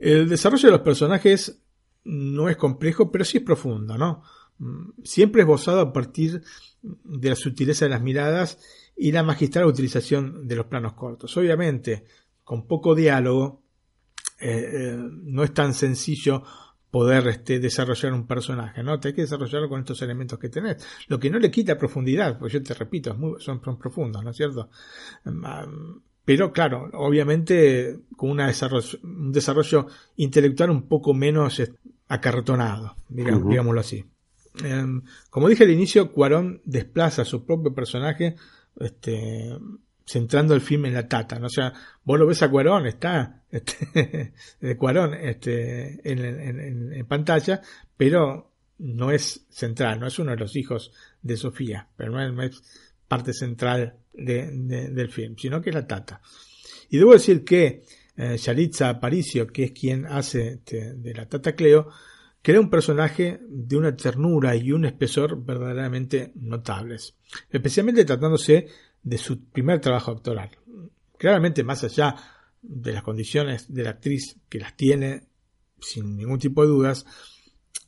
El 0.00 0.28
desarrollo 0.28 0.68
de 0.68 0.72
los 0.72 0.82
personajes 0.82 1.62
no 2.08 2.48
es 2.48 2.56
complejo, 2.56 3.12
pero 3.12 3.24
sí 3.24 3.38
es 3.38 3.44
profundo, 3.44 3.98
¿no? 3.98 4.22
Siempre 5.04 5.42
esbozado 5.42 5.80
a 5.80 5.92
partir 5.92 6.42
de 6.82 7.28
la 7.28 7.36
sutileza 7.36 7.84
de 7.84 7.90
las 7.90 8.02
miradas 8.02 8.58
y 8.96 9.12
la 9.12 9.22
magistral 9.22 9.66
utilización 9.66 10.48
de 10.48 10.56
los 10.56 10.66
planos 10.66 10.94
cortos. 10.94 11.36
Obviamente, 11.36 12.04
con 12.42 12.66
poco 12.66 12.94
diálogo, 12.94 13.62
eh, 14.40 14.70
eh, 14.72 14.96
no 14.96 15.44
es 15.44 15.52
tan 15.52 15.74
sencillo 15.74 16.42
poder 16.90 17.28
este, 17.28 17.58
desarrollar 17.60 18.14
un 18.14 18.26
personaje, 18.26 18.82
¿no? 18.82 18.98
Te 18.98 19.08
hay 19.08 19.14
que 19.14 19.22
desarrollarlo 19.22 19.68
con 19.68 19.80
estos 19.80 20.00
elementos 20.00 20.38
que 20.38 20.48
tenés. 20.48 20.82
Lo 21.08 21.20
que 21.20 21.28
no 21.28 21.38
le 21.38 21.50
quita 21.50 21.76
profundidad, 21.76 22.38
porque 22.38 22.54
yo 22.54 22.62
te 22.62 22.72
repito, 22.72 23.14
son, 23.38 23.62
son 23.62 23.78
profundos, 23.78 24.24
¿no 24.24 24.30
es 24.30 24.36
cierto? 24.36 24.70
Um, 25.26 26.00
pero 26.24 26.52
claro, 26.52 26.88
obviamente 26.94 28.00
con 28.16 28.30
una 28.30 28.46
desarrollo, 28.46 28.98
un 29.02 29.32
desarrollo 29.32 29.86
intelectual 30.16 30.70
un 30.70 30.88
poco 30.88 31.12
menos 31.14 31.60
acartonado, 32.08 32.96
digamos, 33.08 33.48
digámoslo 33.50 33.80
así. 33.80 34.04
Em, 34.64 35.02
como 35.30 35.48
dije 35.48 35.64
al 35.64 35.70
inicio, 35.70 36.12
Cuarón 36.12 36.62
desplaza 36.64 37.22
a 37.22 37.24
su 37.24 37.44
propio 37.44 37.74
personaje 37.74 38.34
este, 38.80 39.56
centrando 40.04 40.54
el 40.54 40.60
film 40.60 40.86
en 40.86 40.94
la 40.94 41.06
tata. 41.06 41.38
¿no? 41.38 41.46
O 41.46 41.50
sea, 41.50 41.72
vos 42.04 42.18
lo 42.18 42.26
ves 42.26 42.42
a 42.42 42.50
Cuarón, 42.50 42.86
está 42.86 43.42
este, 43.50 44.32
de 44.60 44.76
Cuarón 44.76 45.14
este, 45.14 46.00
en, 46.10 46.24
en- 46.24 46.60
en- 46.60 46.92
en 46.92 47.06
pantalla, 47.06 47.60
pero 47.96 48.50
no 48.78 49.10
es 49.10 49.46
central, 49.50 50.00
no 50.00 50.06
es 50.06 50.18
uno 50.18 50.30
de 50.32 50.36
los 50.38 50.56
hijos 50.56 50.92
de 51.22 51.36
Sofía, 51.36 51.88
pero 51.96 52.12
no 52.12 52.22
es, 52.22 52.32
no 52.32 52.42
es 52.42 52.62
parte 53.06 53.32
central 53.32 53.96
de- 54.12 54.50
de- 54.52 54.90
del 54.90 55.10
film, 55.10 55.36
sino 55.36 55.60
que 55.60 55.70
es 55.70 55.74
la 55.76 55.86
tata. 55.86 56.20
Y 56.90 56.96
debo 56.98 57.12
decir 57.12 57.44
que 57.44 57.82
eh, 58.18 58.36
Yalitza 58.36 58.88
Aparicio, 58.88 59.46
que 59.46 59.64
es 59.64 59.72
quien 59.72 60.04
hace 60.04 60.54
este, 60.54 60.94
de 60.94 61.14
la 61.14 61.28
tata 61.28 61.54
Cleo, 61.54 61.88
crea 62.42 62.58
un 62.58 62.68
personaje 62.68 63.38
de 63.48 63.76
una 63.76 63.96
ternura 63.96 64.56
y 64.56 64.72
un 64.72 64.84
espesor 64.84 65.44
verdaderamente 65.44 66.32
notables, 66.34 67.14
especialmente 67.48 68.04
tratándose 68.04 68.66
de 69.04 69.18
su 69.18 69.44
primer 69.44 69.80
trabajo 69.80 70.10
actoral. 70.10 70.50
Claramente, 71.16 71.62
más 71.62 71.84
allá 71.84 72.16
de 72.60 72.92
las 72.92 73.04
condiciones 73.04 73.72
de 73.72 73.84
la 73.84 73.90
actriz 73.90 74.36
que 74.48 74.58
las 74.58 74.76
tiene 74.76 75.28
sin 75.80 76.16
ningún 76.16 76.40
tipo 76.40 76.62
de 76.62 76.68
dudas, 76.68 77.06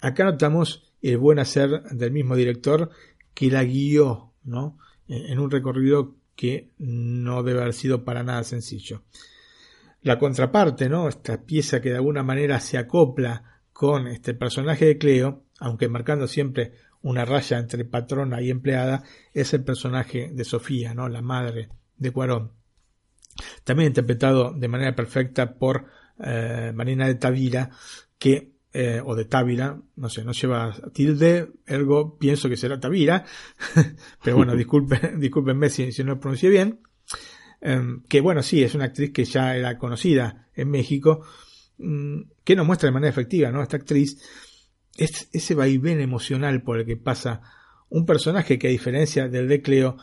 acá 0.01 0.22
notamos 0.22 0.93
el 1.03 1.18
buen 1.18 1.41
hacer 1.41 1.83
del 1.91 2.12
mismo 2.12 2.37
director 2.37 2.91
que 3.35 3.51
la 3.51 3.64
guió, 3.64 4.33
¿no? 4.45 4.78
En 5.09 5.41
un 5.41 5.51
recorrido 5.51 6.14
que 6.37 6.70
no 6.78 7.43
debe 7.43 7.62
haber 7.62 7.74
sido 7.74 8.05
para 8.05 8.22
nada 8.22 8.45
sencillo. 8.45 9.03
La 10.03 10.18
contraparte, 10.18 10.88
¿no? 10.88 11.09
Esta 11.09 11.44
pieza 11.44 11.80
que 11.80 11.90
de 11.90 11.96
alguna 11.96 12.22
manera 12.22 12.59
se 12.61 12.78
acopla 12.78 13.61
con 13.72 14.07
este 14.07 14.34
personaje 14.34 14.86
de 14.86 14.98
Cleo, 14.98 15.44
aunque 15.59 15.88
marcando 15.88 16.26
siempre 16.26 16.72
una 17.03 17.24
raya 17.24 17.59
entre 17.59 17.84
patrona 17.84 18.40
y 18.40 18.51
empleada, 18.51 19.03
es 19.32 19.53
el 19.55 19.64
personaje 19.64 20.30
de 20.32 20.44
Sofía, 20.44 20.94
¿no? 20.94 21.09
La 21.09 21.22
madre 21.22 21.68
de 21.96 22.11
Cuarón. 22.11 22.53
También 23.64 23.88
interpretado 23.88 24.53
de 24.53 24.68
manera 24.68 24.94
perfecta 24.94 25.55
por 25.55 25.86
eh, 26.18 26.72
Marina 26.74 27.07
de 27.07 27.14
Tavira, 27.14 27.70
que, 28.18 28.53
eh, 28.72 29.01
o 29.05 29.14
de 29.14 29.24
Tavira, 29.24 29.80
no 29.96 30.09
sé, 30.09 30.24
no 30.24 30.32
lleva 30.32 30.74
tilde, 30.92 31.53
ergo 31.66 32.18
pienso 32.18 32.48
que 32.48 32.57
será 32.57 32.78
Tavira, 32.80 33.24
pero 34.22 34.36
bueno, 34.36 34.55
disculpen, 34.57 35.18
discúlpenme 35.20 35.70
si, 35.70 35.92
si 35.92 36.05
no 36.05 36.14
lo 36.14 36.20
pronuncié 36.20 36.51
bien. 36.51 36.80
Em, 37.61 38.02
que 38.04 38.20
bueno, 38.20 38.42
sí, 38.42 38.62
es 38.62 38.74
una 38.74 38.86
actriz 38.86 39.12
que 39.12 39.24
ya 39.24 39.56
era 39.56 39.76
conocida 39.78 40.48
en 40.54 40.70
México, 40.70 41.24
mm, 41.78 42.20
que 42.44 42.56
nos 42.56 42.66
muestra 42.66 42.88
de 42.88 42.92
manera 42.92 43.11
efectiva, 43.11 43.50
¿no? 43.50 43.62
Esta 43.62 43.76
actriz 43.76 44.18
es 44.96 45.28
ese 45.32 45.54
vaivén 45.54 46.00
emocional 46.00 46.62
por 46.62 46.78
el 46.78 46.86
que 46.86 46.96
pasa 46.96 47.42
un 47.88 48.06
personaje 48.06 48.58
que 48.58 48.68
a 48.68 48.70
diferencia 48.70 49.28
del 49.28 49.48
de 49.48 49.62
Cleo 49.62 49.96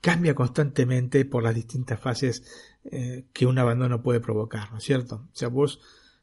cambia 0.00 0.34
constantemente 0.34 1.24
por 1.24 1.42
las 1.42 1.54
distintas 1.54 1.98
fases 1.98 2.42
eh, 2.90 3.24
que 3.32 3.46
un 3.46 3.58
abandono 3.58 4.02
puede 4.02 4.20
provocar, 4.20 4.70
¿no 4.72 4.78
es 4.78 4.84
cierto? 4.84 5.28
O 5.32 5.36
sea, 5.36 5.48
vos 5.48 5.80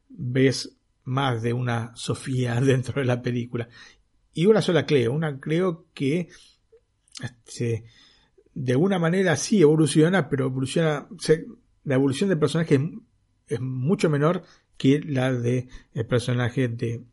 ves 0.10 0.78
más 1.06 1.42
de 1.42 1.54
una 1.54 1.96
Sofía 1.96 2.60
dentro 2.62 3.02
de 3.02 3.06
la 3.06 3.22
película 3.22 3.70
y 4.34 4.46
una 4.46 4.62
sola 4.62 4.86
Cleo, 4.86 5.12
una 5.12 5.40
Cleo 5.40 5.86
que 5.94 6.30
este, 7.22 7.86
de 8.54 8.74
alguna 8.74 9.00
manera 9.00 9.36
sí 9.36 9.62
evoluciona, 9.62 10.30
pero 10.30 10.46
evoluciona, 10.46 11.08
la 11.84 11.96
evolución 11.96 12.30
del 12.30 12.40
personaje 12.40 12.76
es, 12.76 12.82
es 13.48 13.62
mucho 13.62 14.10
menor 14.10 14.44
que 14.78 15.02
la 15.02 15.34
del 15.34 15.68
personaje 16.08 16.68
de 16.68 17.04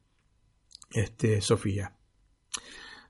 este, 0.91 1.41
Sofía. 1.41 1.97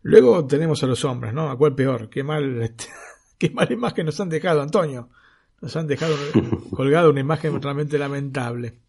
Luego 0.03 0.47
tenemos 0.47 0.83
a 0.83 0.87
los 0.87 1.05
hombres, 1.05 1.35
¿no? 1.35 1.51
¿A 1.51 1.59
cuál 1.59 1.75
peor? 1.75 2.09
Qué 2.09 2.23
mal, 2.23 2.63
este, 2.63 2.87
qué 3.39 3.51
mal 3.51 3.71
imagen 3.71 4.07
nos 4.07 4.21
han 4.21 4.29
dejado, 4.29 4.63
Antonio. 4.63 5.11
Nos 5.61 5.75
han 5.77 5.87
dejado 5.87 6.15
colgado 6.71 7.11
una 7.11 7.21
imagen 7.21 7.61
realmente 7.61 7.99
lamentable. 7.99 8.81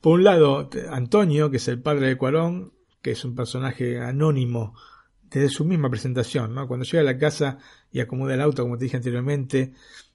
Por 0.00 0.14
un 0.14 0.24
lado, 0.24 0.68
Antonio, 0.90 1.50
que 1.50 1.56
es 1.56 1.68
el 1.68 1.80
padre 1.80 2.08
de 2.08 2.16
Cuarón, 2.16 2.72
que 3.02 3.12
es 3.12 3.24
un 3.24 3.34
personaje 3.34 4.00
anónimo 4.00 4.74
desde 5.22 5.48
su 5.48 5.64
misma 5.64 5.90
presentación, 5.90 6.54
¿no? 6.54 6.66
Cuando 6.66 6.84
llega 6.84 7.00
a 7.00 7.12
la 7.12 7.18
casa 7.18 7.58
y 7.90 8.00
acomoda 8.00 8.34
el 8.34 8.40
auto, 8.40 8.62
como 8.62 8.78
te 8.78 8.84
dije 8.84 8.96
anteriormente, 8.96 9.72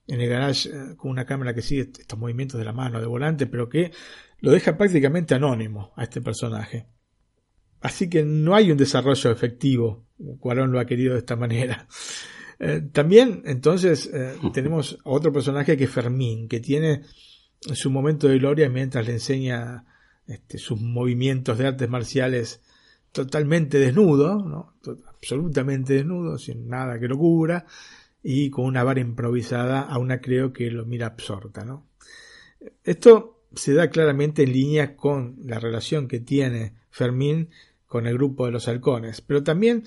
en 0.08 0.22
el 0.22 0.30
garage 0.30 0.70
eh, 0.70 0.96
con 0.98 1.12
una 1.12 1.26
cámara 1.26 1.54
que 1.54 1.62
sigue 1.62 1.82
estos 1.82 2.20
movimientos 2.20 2.60
de 2.60 2.66
la 2.66 2.74
mano, 2.74 3.00
de 3.00 3.08
volante, 3.08 3.48
pero 3.48 3.70
que 3.70 3.92
lo 4.40 4.52
deja 4.52 4.78
prácticamente 4.78 5.36
anónimo 5.36 5.94
a 5.96 6.04
este 6.04 6.22
personaje. 6.22 6.88
Así 7.82 8.10
que 8.10 8.24
no 8.24 8.56
hay 8.56 8.72
un 8.72 8.78
desarrollo 8.78 9.32
efectivo. 9.32 10.06
Cuarón 10.40 10.72
lo 10.72 10.80
ha 10.80 10.86
querido 10.86 11.14
de 11.14 11.20
esta 11.20 11.36
manera. 11.36 11.88
Eh, 12.60 12.82
también, 12.94 13.42
entonces, 13.46 14.10
eh, 14.14 14.36
tenemos 14.54 14.98
otro 15.04 15.34
personaje 15.34 15.76
que 15.76 15.84
es 15.86 15.90
Fermín, 15.90 16.48
que 16.48 16.62
tiene 16.62 17.02
su 17.60 17.90
momento 17.90 18.28
de 18.28 18.38
gloria 18.38 18.70
mientras 18.70 19.06
le 19.06 19.14
enseña 19.14 19.86
este, 20.28 20.60
sus 20.60 20.80
movimientos 20.80 21.58
de 21.58 21.68
artes 21.68 21.90
marciales 21.90 22.62
totalmente 23.14 23.80
desnudo, 23.80 24.44
¿no? 24.44 24.74
absolutamente 25.08 25.94
desnudo, 25.94 26.38
sin 26.38 26.68
nada 26.68 27.00
que 27.00 27.08
lo 27.08 27.18
cubra, 27.18 27.66
y 28.22 28.50
con 28.50 28.66
una 28.66 28.84
vara 28.84 29.00
improvisada 29.00 29.82
a 29.82 29.98
una 30.00 30.20
creo 30.20 30.52
que 30.52 30.70
lo 30.72 30.86
mira 30.86 31.08
absorta. 31.08 31.66
Esto 32.84 33.44
se 33.54 33.74
da 33.74 33.90
claramente 33.90 34.44
en 34.44 34.52
línea 34.52 34.96
con 34.96 35.38
la 35.44 35.60
relación 35.60 36.08
que 36.08 36.20
tiene 36.20 36.74
Fermín 36.90 37.50
con 37.86 38.08
el 38.08 38.16
grupo 38.16 38.46
de 38.48 38.52
los 38.52 38.68
halcones, 38.68 39.22
pero 39.22 39.44
también 39.44 39.84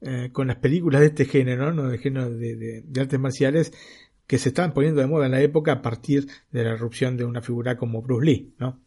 eh, 0.00 0.30
con 0.32 0.46
las 0.46 0.56
películas 0.56 1.02
de 1.02 1.08
este 1.08 1.26
género, 1.26 1.72
¿no? 1.74 1.88
de 1.88 1.98
género 1.98 2.30
de, 2.30 2.84
artes 2.98 3.20
marciales, 3.20 3.72
que 4.26 4.38
se 4.38 4.48
estaban 4.48 4.72
poniendo 4.72 5.02
de 5.02 5.06
moda 5.06 5.26
en 5.26 5.32
la 5.32 5.42
época 5.42 5.72
a 5.72 5.82
partir 5.82 6.26
de 6.50 6.64
la 6.64 6.70
erupción 6.70 7.18
de 7.18 7.26
una 7.26 7.42
figura 7.42 7.76
como 7.76 8.00
Bruce 8.00 8.24
Lee. 8.24 8.54
¿no? 8.58 8.80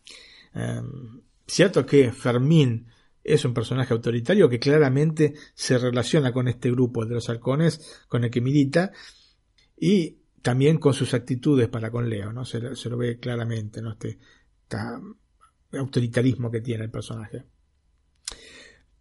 Em, 0.55 1.21
cierto 1.45 1.85
que 1.85 2.11
Fermín 2.11 2.87
es 3.23 3.45
un 3.45 3.53
personaje 3.53 3.93
autoritario 3.93 4.49
que 4.49 4.59
claramente 4.59 5.33
se 5.53 5.77
relaciona 5.77 6.33
con 6.33 6.47
este 6.47 6.71
grupo 6.71 7.05
de 7.05 7.15
los 7.15 7.29
halcones 7.29 8.03
con 8.07 8.23
el 8.23 8.31
que 8.31 8.41
milita 8.41 8.91
y 9.77 10.17
también 10.41 10.77
con 10.77 10.93
sus 10.93 11.13
actitudes 11.13 11.69
para 11.69 11.89
con 11.89 12.09
Leo, 12.09 12.33
¿no? 12.33 12.43
Se, 12.43 12.59
lo 12.59 12.97
ve 12.97 13.17
claramente, 13.17 13.81
¿no? 13.81 13.91
Este, 13.91 14.19
autoritarismo 15.71 16.51
que 16.51 16.61
tiene 16.61 16.83
el 16.83 16.91
personaje. 16.91 17.45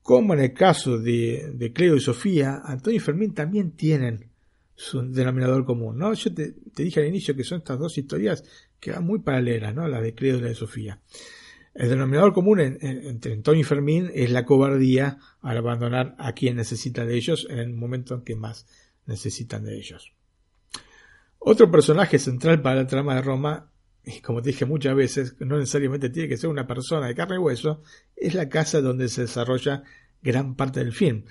Como 0.03 0.35
en 0.35 0.41
el 0.41 0.53
caso 0.53 0.99
de, 0.99 1.53
de 1.55 1.73
Cleo 1.73 1.97
y 1.97 2.01
Sofía, 2.01 2.63
Antonio 2.65 2.97
y 2.97 3.01
Fermín 3.01 3.35
también 3.35 3.73
tienen 3.73 4.33
su 4.75 5.03
denominador 5.03 5.65
común, 5.65 5.99
¿no? 5.99 6.13
Yo 6.15 6.35
te, 6.35 6.55
dije 6.75 7.01
al 7.01 7.07
inicio 7.07 7.37
que 7.37 7.45
son 7.45 7.59
estas 7.59 7.79
dos 7.79 7.97
historias 7.99 8.45
que 8.81 8.91
van 8.91 9.05
muy 9.05 9.21
paralelas, 9.21 9.75
¿no? 9.75 9.87
La 9.87 10.01
de 10.01 10.15
Cleo 10.15 10.39
y 10.39 10.41
la 10.41 10.49
de 10.49 10.55
Sofía. 10.55 11.01
El 11.75 11.89
denominador 11.89 12.35
común 12.35 12.61
entre 12.61 13.33
Antonio 13.33 13.63
y 13.63 13.65
Fermín 13.65 14.11
es 14.15 14.31
la 14.31 14.45
cobardía 14.45 15.19
al 15.41 15.57
abandonar 15.57 16.15
a 16.19 16.33
quien 16.35 16.57
necesita 16.57 17.07
de 17.07 17.17
ellos 17.17 17.47
en 17.49 17.59
el 17.59 17.73
momento 17.73 18.15
en 18.15 18.23
que 18.23 18.37
más 18.37 18.67
necesitan 19.07 19.65
de 19.65 19.77
ellos. 19.77 20.13
Otro 21.39 21.71
personaje 21.71 22.19
central 22.19 22.61
para 22.61 22.77
la 22.77 22.87
trama 22.87 23.15
de 23.15 23.23
Roma 23.23 23.73
y 24.05 24.21
como 24.21 24.43
te 24.43 24.51
dije 24.51 24.65
muchas 24.65 24.95
veces, 24.97 25.37
no 25.41 25.59
necesariamente 25.59 26.11
tiene 26.11 26.29
que 26.29 26.37
ser 26.37 26.51
una 26.51 26.67
persona 26.67 27.07
de 27.07 27.15
carne 27.15 27.37
y 27.37 27.39
hueso, 27.39 27.83
es 28.17 28.35
la 28.35 28.49
casa 28.49 28.81
donde 28.81 29.09
se 29.09 29.23
desarrolla 29.23 29.85
gran 30.21 30.57
parte 30.57 30.81
del 30.81 30.93
film, 30.93 31.25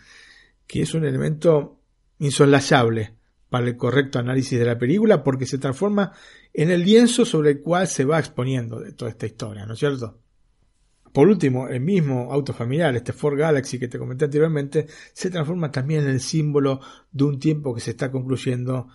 que 0.67 0.81
es 0.81 0.93
un 0.93 1.05
elemento 1.05 1.79
insolayable 2.19 3.15
para 3.49 3.67
el 3.67 3.75
correcto 3.75 4.19
análisis 4.19 4.57
de 4.57 4.65
la 4.65 4.77
película 4.77 5.23
porque 5.23 5.45
se 5.45 5.57
transforma 5.57 6.13
en 6.53 6.71
el 6.71 6.83
lienzo 6.83 7.25
sobre 7.25 7.51
el 7.51 7.61
cual 7.61 7.87
se 7.87 8.05
va 8.05 8.19
exponiendo 8.19 8.79
de 8.79 8.93
toda 8.93 9.11
esta 9.11 9.25
historia, 9.25 9.65
¿no 9.65 9.73
es 9.73 9.79
cierto? 9.79 10.19
Por 11.14 11.28
último, 11.28 11.68
el 11.68 11.82
mismo 11.82 12.32
auto 12.32 12.53
familiar, 12.53 12.95
este 12.95 13.14
Ford 13.14 13.38
Galaxy 13.38 13.78
que 13.78 13.88
te 13.88 13.99
comenté 13.99 14.26
anteriormente, 14.26 14.88
se 15.14 15.30
transforma 15.30 15.72
también 15.72 16.03
en 16.03 16.09
el 16.09 16.22
símbolo 16.22 16.80
de 17.12 17.24
un 17.24 17.39
tiempo 17.39 17.74
que 17.74 17.82
se 17.82 17.91
está 17.91 18.09
concluyendo 18.12 18.88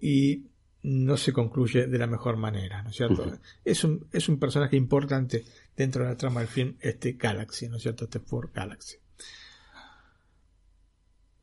y 0.00 0.46
no 0.82 1.16
se 1.16 1.32
concluye 1.32 1.86
de 1.86 1.98
la 1.98 2.06
mejor 2.06 2.36
manera, 2.36 2.82
¿no 2.82 2.90
es 2.90 2.96
cierto? 2.96 3.38
es, 3.64 3.82
un, 3.84 4.06
es 4.12 4.28
un 4.28 4.38
personaje 4.38 4.76
importante 4.76 5.44
dentro 5.76 6.04
de 6.04 6.10
la 6.10 6.16
trama 6.16 6.40
del 6.40 6.48
film, 6.48 6.76
este 6.80 7.12
Galaxy, 7.12 7.68
¿no 7.68 7.76
es 7.76 7.82
cierto? 7.82 8.04
Este 8.04 8.20
Ford 8.20 8.50
Galaxy. 8.54 8.96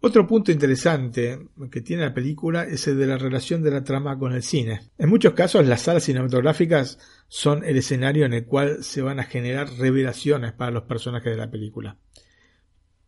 Otro 0.05 0.27
punto 0.27 0.51
interesante 0.51 1.47
que 1.71 1.79
tiene 1.79 2.03
la 2.03 2.13
película 2.13 2.65
es 2.65 2.89
el 2.89 2.97
de 2.97 3.07
la 3.07 3.17
relación 3.17 3.63
de 3.63 3.71
la 3.71 3.85
trama 3.85 4.19
con 4.19 4.33
el 4.33 4.43
cine. 4.43 4.81
En 4.97 5.07
muchos 5.07 5.33
casos 5.33 5.65
las 5.65 5.83
salas 5.83 6.03
cinematográficas 6.03 6.99
son 7.29 7.63
el 7.63 7.77
escenario 7.77 8.25
en 8.25 8.33
el 8.33 8.43
cual 8.45 8.83
se 8.83 9.01
van 9.01 9.21
a 9.21 9.23
generar 9.23 9.69
revelaciones 9.77 10.51
para 10.51 10.71
los 10.71 10.83
personajes 10.83 11.31
de 11.31 11.37
la 11.37 11.49
película. 11.49 11.95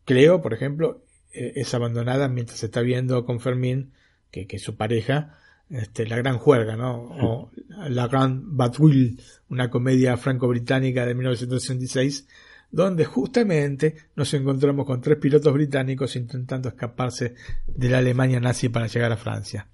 Cleo, 0.05 0.41
por 0.41 0.53
ejemplo, 0.53 1.03
eh, 1.33 1.51
es 1.57 1.73
abandonada 1.73 2.29
mientras 2.29 2.59
se 2.59 2.67
está 2.67 2.79
viendo 2.79 3.25
con 3.25 3.41
Fermín, 3.41 3.91
que, 4.31 4.47
que 4.47 4.55
es 4.55 4.63
su 4.63 4.77
pareja, 4.77 5.37
este, 5.69 6.07
La 6.07 6.15
Gran 6.15 6.37
Juerga, 6.37 6.77
¿no? 6.77 6.95
O 6.95 7.51
La 7.89 8.07
Gran 8.07 8.55
Batouille, 8.55 9.17
una 9.49 9.69
comedia 9.69 10.15
franco-británica 10.15 11.05
de 11.05 11.13
1966, 11.13 12.25
donde 12.75 13.05
justamente 13.05 13.95
nos 14.17 14.33
encontramos 14.33 14.85
con 14.85 14.99
tres 14.99 15.17
pilotos 15.17 15.53
británicos 15.53 16.17
intentando 16.17 16.67
escaparse 16.67 17.33
de 17.65 17.87
la 17.89 17.99
Alemania 17.99 18.41
nazi 18.41 18.67
para 18.67 18.87
llegar 18.87 19.13
a 19.13 19.17
Francia. 19.17 19.69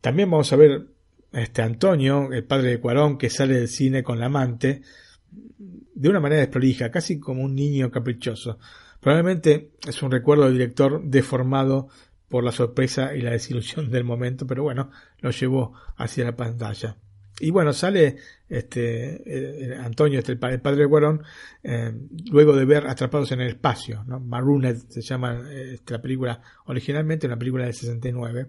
También 0.00 0.28
vamos 0.28 0.52
a 0.52 0.56
ver 0.56 0.88
este 1.32 1.62
Antonio, 1.62 2.32
el 2.32 2.42
padre 2.42 2.70
de 2.70 2.80
Cuarón, 2.80 3.18
que 3.18 3.30
sale 3.30 3.54
del 3.54 3.68
cine 3.68 4.02
con 4.02 4.18
la 4.18 4.26
amante, 4.26 4.82
de 5.94 6.08
una 6.08 6.18
manera 6.18 6.40
desprolija, 6.40 6.90
casi 6.90 7.20
como 7.20 7.44
un 7.44 7.54
niño 7.54 7.88
caprichoso. 7.88 8.58
Probablemente 8.98 9.70
es 9.86 10.02
un 10.02 10.10
recuerdo 10.10 10.46
del 10.46 10.54
director 10.54 11.04
deformado 11.04 11.86
por 12.28 12.42
la 12.42 12.50
sorpresa 12.50 13.14
y 13.14 13.20
la 13.20 13.30
desilusión 13.30 13.92
del 13.92 14.02
momento, 14.02 14.44
pero 14.44 14.64
bueno, 14.64 14.90
lo 15.20 15.30
llevó 15.30 15.74
hacia 15.96 16.24
la 16.24 16.34
pantalla. 16.34 16.96
Y 17.40 17.50
bueno, 17.50 17.72
sale 17.72 18.16
este 18.48 19.22
eh, 19.72 19.76
Antonio, 19.76 20.20
este, 20.20 20.32
el, 20.32 20.38
pa- 20.38 20.52
el 20.52 20.60
padre 20.60 20.82
de 20.82 20.88
Cuarón, 20.88 21.22
eh, 21.62 21.92
luego 22.30 22.54
de 22.54 22.64
ver 22.64 22.86
Atrapados 22.86 23.32
en 23.32 23.40
el 23.40 23.48
Espacio, 23.48 24.04
¿no? 24.06 24.20
Marooned 24.20 24.76
se 24.88 25.00
llama 25.02 25.42
eh, 25.50 25.74
esta 25.74 26.00
película 26.00 26.40
originalmente, 26.66 27.26
una 27.26 27.38
película 27.38 27.64
del 27.64 27.74
69, 27.74 28.46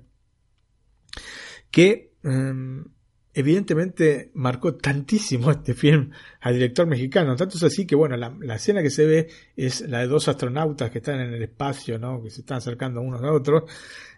que 1.71 2.11
eh, 2.23 2.53
evidentemente 3.33 4.31
marcó 4.35 4.75
tantísimo 4.75 5.51
este 5.51 5.73
film 5.73 6.11
al 6.41 6.53
director 6.53 6.87
mexicano, 6.87 7.35
tanto 7.35 7.57
es 7.57 7.63
así 7.63 7.85
que 7.85 7.95
bueno, 7.95 8.15
la, 8.17 8.35
la 8.39 8.55
escena 8.55 8.81
que 8.81 8.89
se 8.89 9.05
ve 9.05 9.27
es 9.55 9.81
la 9.81 9.99
de 9.99 10.07
dos 10.07 10.27
astronautas 10.27 10.89
que 10.91 10.99
están 10.99 11.19
en 11.19 11.33
el 11.33 11.43
espacio, 11.43 11.99
¿no? 11.99 12.21
que 12.23 12.29
se 12.29 12.41
están 12.41 12.57
acercando 12.57 13.01
unos 13.01 13.21
a 13.23 13.31
otros, 13.31 13.63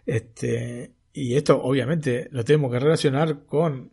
este, 0.06 0.92
y 1.12 1.34
esto 1.34 1.60
obviamente 1.60 2.28
lo 2.30 2.44
tenemos 2.44 2.70
que 2.70 2.78
relacionar 2.78 3.44
con 3.46 3.90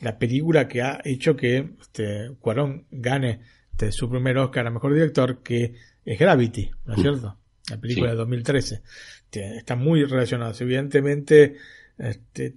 la 0.00 0.18
película 0.18 0.68
que 0.68 0.82
ha 0.82 1.00
hecho 1.04 1.36
que 1.36 1.70
este, 1.80 2.30
Cuarón 2.40 2.86
gane 2.90 3.40
este, 3.72 3.92
su 3.92 4.10
primer 4.10 4.36
Oscar 4.38 4.66
a 4.66 4.70
Mejor 4.70 4.92
Director, 4.94 5.42
que 5.42 5.74
es 6.04 6.18
Gravity, 6.18 6.70
¿no 6.84 6.94
es 6.94 7.00
cierto? 7.00 7.38
La 7.70 7.78
película 7.78 8.08
Sí. 8.08 8.12
de 8.12 8.16
2013. 8.16 8.82
Este, 9.24 9.56
Están 9.56 9.80
muy 9.80 10.04
relacionados. 10.04 10.60
Evidentemente, 10.60 11.56
este, 11.98 12.54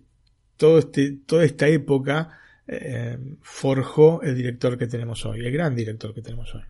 todo 0.57 0.79
este, 0.79 1.17
toda 1.25 1.43
esta 1.45 1.67
época 1.67 2.37
eh, 2.67 3.17
forjó 3.41 4.21
el 4.21 4.35
director 4.35 4.77
que 4.77 4.87
tenemos 4.87 5.25
hoy, 5.25 5.39
el 5.39 5.51
gran 5.51 5.75
director 5.75 6.13
que 6.13 6.21
tenemos 6.21 6.53
hoy. 6.53 6.63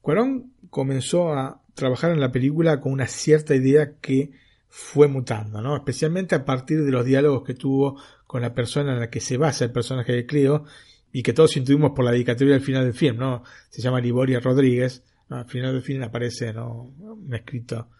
Cuarón 0.00 0.52
comenzó 0.70 1.32
a 1.32 1.62
trabajar 1.74 2.12
en 2.12 2.20
la 2.20 2.30
película 2.30 2.80
con 2.80 2.92
una 2.92 3.06
cierta 3.06 3.54
idea 3.54 3.94
que 4.00 4.30
fue 4.68 5.08
mutando, 5.08 5.60
¿no? 5.60 5.76
especialmente 5.76 6.34
a 6.34 6.44
partir 6.44 6.84
de 6.84 6.90
los 6.90 7.04
diálogos 7.04 7.44
que 7.44 7.54
tuvo 7.54 8.00
con 8.34 8.42
la 8.42 8.52
persona 8.52 8.94
en 8.94 8.98
la 8.98 9.10
que 9.10 9.20
se 9.20 9.36
basa 9.36 9.64
el 9.64 9.70
personaje 9.70 10.12
de 10.12 10.26
Cleo 10.26 10.64
y 11.12 11.22
que 11.22 11.32
todos 11.32 11.56
intuimos 11.56 11.92
por 11.92 12.04
la 12.04 12.10
dedicatoria 12.10 12.56
al 12.56 12.62
final 12.62 12.82
del 12.82 12.92
film, 12.92 13.16
¿no? 13.16 13.44
Se 13.70 13.80
llama 13.80 14.00
Liboria 14.00 14.40
Rodríguez, 14.40 15.04
al 15.28 15.44
final 15.44 15.72
del 15.72 15.82
film 15.82 16.02
aparece 16.02 16.52
¿no? 16.52 16.92
un 16.98 17.32
escrito 17.32 17.90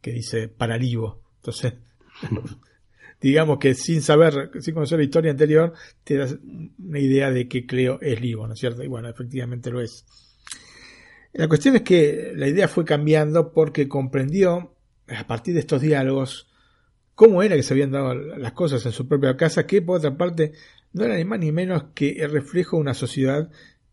que 0.00 0.12
dice 0.12 0.46
para 0.46 0.78
Libo, 0.78 1.20
entonces 1.38 1.74
digamos 3.20 3.58
que 3.58 3.74
sin 3.74 4.02
saber, 4.02 4.52
sin 4.60 4.72
conocer 4.72 4.98
la 4.98 5.04
historia 5.04 5.32
anterior, 5.32 5.72
te 6.04 6.16
das 6.16 6.36
una 6.78 7.00
idea 7.00 7.32
de 7.32 7.48
que 7.48 7.66
Cleo 7.66 7.98
es 8.00 8.20
Libo, 8.20 8.46
¿no 8.46 8.52
es 8.52 8.60
cierto? 8.60 8.84
Y 8.84 8.86
bueno, 8.86 9.08
efectivamente 9.08 9.72
lo 9.72 9.80
es. 9.80 10.06
La 11.32 11.48
cuestión 11.48 11.74
es 11.74 11.82
que 11.82 12.30
la 12.36 12.46
idea 12.46 12.68
fue 12.68 12.84
cambiando 12.84 13.52
porque 13.52 13.88
comprendió, 13.88 14.76
a 15.08 15.26
partir 15.26 15.54
de 15.54 15.60
estos 15.60 15.82
diálogos, 15.82 16.51
cómo 17.22 17.40
era 17.44 17.54
que 17.54 17.62
se 17.62 17.72
habían 17.72 17.92
dado 17.92 18.14
las 18.14 18.50
cosas 18.50 18.84
en 18.84 18.90
su 18.90 19.06
propia 19.06 19.36
casa, 19.36 19.64
que 19.64 19.80
por 19.80 19.98
otra 19.98 20.16
parte 20.16 20.54
no 20.92 21.04
era 21.04 21.16
ni 21.16 21.24
más 21.24 21.38
ni 21.38 21.52
menos 21.52 21.84
que 21.94 22.16
el 22.18 22.32
reflejo 22.32 22.76
de 22.76 22.80
una 22.80 22.94
sociedad 22.94 23.48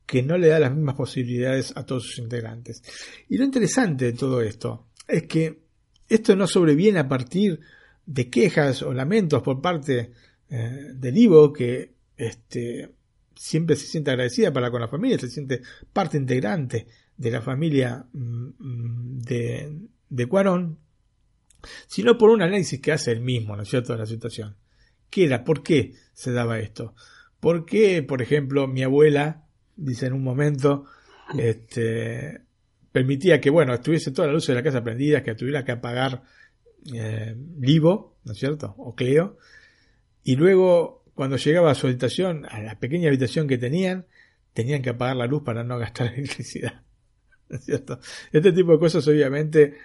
que 0.08 0.24
no 0.24 0.36
le 0.36 0.48
da 0.48 0.58
las 0.58 0.74
mismas 0.74 0.96
posibilidades 0.96 1.72
a 1.78 1.86
todos 1.86 2.06
sus 2.08 2.18
integrantes. 2.18 2.82
Y 3.28 3.38
lo 3.38 3.44
interesante 3.44 4.06
de 4.06 4.14
todo 4.14 4.42
esto 4.42 4.88
es 5.08 5.28
que 5.28 5.60
esto 6.08 6.36
no 6.36 6.48
sobreviene 6.48 6.98
a 6.98 7.08
partir 7.08 7.60
de 8.04 8.32
quejas 8.32 8.82
o 8.82 8.96
lamentos 8.96 9.44
por 9.44 9.62
parte 9.62 10.12
eh, 10.50 10.88
del 10.96 11.16
Ivo, 11.16 11.54
que 11.54 11.94
este, 12.18 12.96
siempre 13.36 13.76
se 13.76 13.86
siente 13.86 14.10
agradecida 14.10 14.52
para 14.52 14.72
con 14.72 14.82
la 14.82 14.88
familia, 14.88 15.20
se 15.20 15.30
siente 15.30 15.62
parte 15.94 16.18
integrante 16.18 16.88
de 17.16 17.30
la 17.30 17.44
familia 17.44 18.08
mm, 18.12 19.20
de, 19.20 19.82
de 20.10 20.26
Cuarón, 20.26 20.80
sino 21.88 22.18
por 22.18 22.30
un 22.30 22.42
análisis 22.42 22.80
que 22.82 22.92
hace 22.92 23.12
él 23.12 23.22
mismo, 23.22 23.56
¿no 23.56 23.64
es 23.64 23.70
cierto?, 23.70 23.94
de 23.94 24.00
la 24.00 24.06
situación. 24.06 24.56
¿Qué 25.10 25.26
era? 25.26 25.44
¿Por 25.44 25.64
qué 25.64 25.94
se 26.14 26.32
daba 26.32 26.60
esto? 26.60 26.94
¿Por 27.40 27.66
qué, 27.66 28.04
por 28.04 28.22
ejemplo, 28.22 28.68
mi 28.68 28.84
abuela, 28.84 29.46
dice 29.76 30.08
en 30.08 30.14
un 30.14 30.24
momento, 30.24 30.86
este, 31.38 32.42
permitía 32.92 33.40
que, 33.40 33.50
bueno, 33.50 33.74
estuviese 33.74 34.12
toda 34.12 34.28
la 34.28 34.34
luz 34.34 34.48
de 34.48 34.56
la 34.56 34.64
casa 34.64 34.84
prendida, 34.84 35.24
que 35.24 35.36
tuviera 35.36 35.64
que 35.64 35.72
apagar 35.72 36.24
eh, 36.94 37.36
Livo, 37.60 38.18
¿no 38.24 38.34
es 38.34 38.40
cierto? 38.40 38.76
O 38.78 38.96
Cleo. 38.96 39.38
Y 40.24 40.36
luego, 40.36 41.06
cuando 41.14 41.38
llegaba 41.38 41.72
a 41.72 41.76
su 41.76 41.88
habitación, 41.88 42.46
a 42.50 42.62
la 42.62 42.80
pequeña 42.80 43.08
habitación 43.08 43.48
que 43.48 43.58
tenían, 43.58 44.06
tenían 44.54 44.82
que 44.82 44.92
apagar 44.92 45.16
la 45.16 45.28
luz 45.28 45.44
para 45.44 45.64
no 45.64 45.78
gastar 45.78 46.14
electricidad. 46.14 46.84
¿No 47.50 47.58
es 47.58 47.66
cierto? 47.66 48.00
Este 48.32 48.52
tipo 48.52 48.74
de 48.74 48.80
cosas, 48.80 49.08
obviamente, 49.08 49.76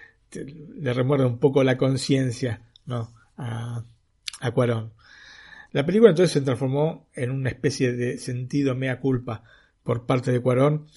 te- 0.43 0.45
le 0.45 0.93
remuerde 0.93 1.25
un 1.25 1.39
poco 1.39 1.63
la 1.63 1.77
conciencia, 1.77 2.61
¿no? 2.85 3.13
A, 3.37 3.83
a 4.41 4.51
Cuarón. 4.51 4.93
La 5.71 5.85
película 5.85 6.11
entonces 6.11 6.31
se 6.31 6.41
transformó 6.41 7.07
en 7.13 7.31
una 7.31 7.49
especie 7.49 7.91
de 7.93 8.17
sentido 8.17 8.75
mea 8.75 8.99
culpa 8.99 9.43
por 9.83 10.05
parte 10.05 10.31
de 10.31 10.39
Cuarón 10.39 10.87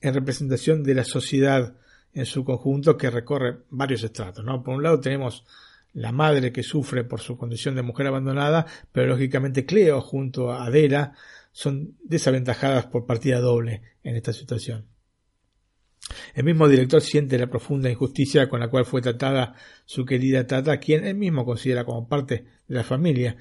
en 0.00 0.14
representación 0.14 0.82
de 0.82 0.94
la 0.94 1.04
sociedad 1.04 1.74
en 2.12 2.26
su 2.26 2.44
conjunto 2.44 2.96
que 2.96 3.10
recorre 3.10 3.58
varios 3.70 4.02
estratos. 4.02 4.44
¿no? 4.44 4.62
Por 4.62 4.74
un 4.74 4.82
lado 4.82 5.00
tenemos 5.00 5.44
la 5.92 6.12
madre 6.12 6.52
que 6.52 6.62
sufre 6.62 7.04
por 7.04 7.20
su 7.20 7.36
condición 7.36 7.74
de 7.74 7.82
mujer 7.82 8.06
abandonada, 8.06 8.66
pero 8.92 9.08
lógicamente 9.08 9.64
Cleo 9.66 10.00
junto 10.00 10.52
a 10.52 10.66
Adela 10.66 11.14
son 11.52 11.96
desaventajadas 12.04 12.86
por 12.86 13.06
partida 13.06 13.40
doble 13.40 13.82
en 14.04 14.16
esta 14.16 14.32
situación. 14.32 14.86
El 16.34 16.44
mismo 16.44 16.68
director 16.68 17.00
siente 17.00 17.38
la 17.38 17.48
profunda 17.48 17.90
injusticia 17.90 18.48
con 18.48 18.60
la 18.60 18.68
cual 18.68 18.84
fue 18.84 19.02
tratada 19.02 19.54
su 19.84 20.04
querida 20.04 20.46
Tata, 20.46 20.78
quien 20.78 21.04
él 21.04 21.16
mismo 21.16 21.44
considera 21.44 21.84
como 21.84 22.08
parte 22.08 22.44
de 22.66 22.74
la 22.74 22.84
familia, 22.84 23.36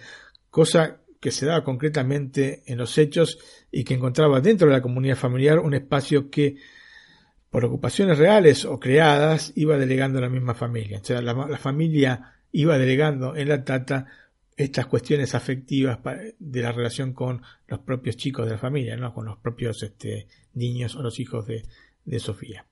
cosa 0.49 1.01
que 1.19 1.31
se 1.31 1.45
daba 1.45 1.63
concretamente 1.63 2.63
en 2.65 2.77
los 2.77 2.97
hechos 2.97 3.39
y 3.71 3.83
que 3.83 3.93
encontraba 3.93 4.39
dentro 4.39 4.67
de 4.67 4.73
la 4.73 4.81
comunidad 4.81 5.17
familiar 5.17 5.59
un 5.59 5.73
espacio 5.73 6.29
que 6.29 6.57
por 7.49 7.65
ocupaciones 7.65 8.17
reales 8.17 8.65
o 8.65 8.79
creadas 8.79 9.51
iba 9.55 9.77
delegando 9.77 10.19
a 10.19 10.21
la 10.21 10.29
misma 10.29 10.53
familia. 10.53 10.99
O 11.01 11.03
sea, 11.03 11.21
la, 11.21 11.57
familia 11.57 12.35
iba 12.51 12.77
delegando 12.77 13.35
en 13.35 13.49
la 13.49 13.63
tata 13.63 14.05
estas 14.55 14.85
cuestiones 14.85 15.35
afectivas 15.35 15.99
de 16.37 16.61
la 16.61 16.71
relación 16.71 17.13
con 17.13 17.41
los 17.67 17.79
propios 17.79 18.17
chicos 18.17 18.45
de 18.45 18.53
la 18.53 18.57
familia, 18.57 18.95
¿no? 18.97 19.13
con 19.13 19.25
los 19.25 19.37
propios 19.37 19.81
este, 19.83 20.27
niños 20.53 20.95
o 20.95 21.01
los 21.01 21.19
hijos 21.19 21.47
de, 21.47 21.63
de 22.09 22.19
Sofía. 22.19 22.65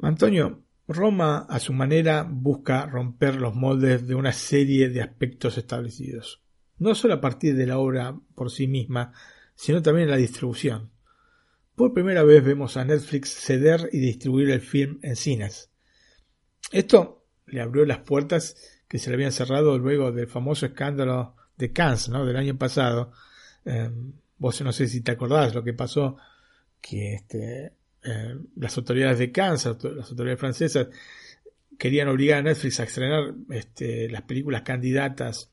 Antonio, 0.00 0.62
Roma 0.86 1.46
a 1.48 1.58
su 1.58 1.72
manera 1.72 2.26
busca 2.28 2.86
romper 2.86 3.36
los 3.36 3.54
moldes 3.54 4.06
de 4.06 4.14
una 4.14 4.32
serie 4.32 4.88
de 4.90 5.02
aspectos 5.02 5.58
establecidos, 5.58 6.42
no 6.78 6.94
solo 6.94 7.14
a 7.14 7.20
partir 7.20 7.56
de 7.56 7.66
la 7.66 7.78
obra 7.78 8.18
por 8.34 8.50
sí 8.50 8.68
misma, 8.68 9.12
sino 9.54 9.82
también 9.82 10.04
en 10.04 10.12
la 10.12 10.18
distribución. 10.18 10.90
Por 11.74 11.92
primera 11.92 12.22
vez 12.22 12.44
vemos 12.44 12.76
a 12.76 12.84
Netflix 12.84 13.30
ceder 13.30 13.88
y 13.92 13.98
distribuir 13.98 14.50
el 14.50 14.60
film 14.60 15.00
en 15.02 15.16
cines. 15.16 15.70
Esto 16.70 17.26
le 17.46 17.60
abrió 17.60 17.84
las 17.84 17.98
puertas 17.98 18.82
que 18.86 18.98
se 18.98 19.10
le 19.10 19.14
habían 19.14 19.32
cerrado 19.32 19.78
luego 19.78 20.12
del 20.12 20.28
famoso 20.28 20.66
escándalo 20.66 21.34
de 21.56 21.72
Cannes, 21.72 22.08
¿no? 22.08 22.24
del 22.24 22.36
año 22.36 22.56
pasado. 22.56 23.10
Eh, 23.64 23.90
vos 24.36 24.60
no 24.60 24.72
sé 24.72 24.86
si 24.86 25.00
te 25.00 25.12
acordás 25.12 25.54
lo 25.54 25.64
que 25.64 25.72
pasó, 25.72 26.16
que 26.86 27.14
este, 27.14 27.72
eh, 28.04 28.34
las 28.56 28.76
autoridades 28.76 29.18
de 29.18 29.32
Cannes, 29.32 29.64
las 29.64 30.10
autoridades 30.10 30.38
francesas, 30.38 30.88
querían 31.78 32.08
obligar 32.08 32.40
a 32.40 32.42
Netflix 32.42 32.78
a 32.80 32.84
estrenar 32.84 33.32
este, 33.50 34.08
las 34.10 34.22
películas 34.22 34.62
candidatas 34.62 35.50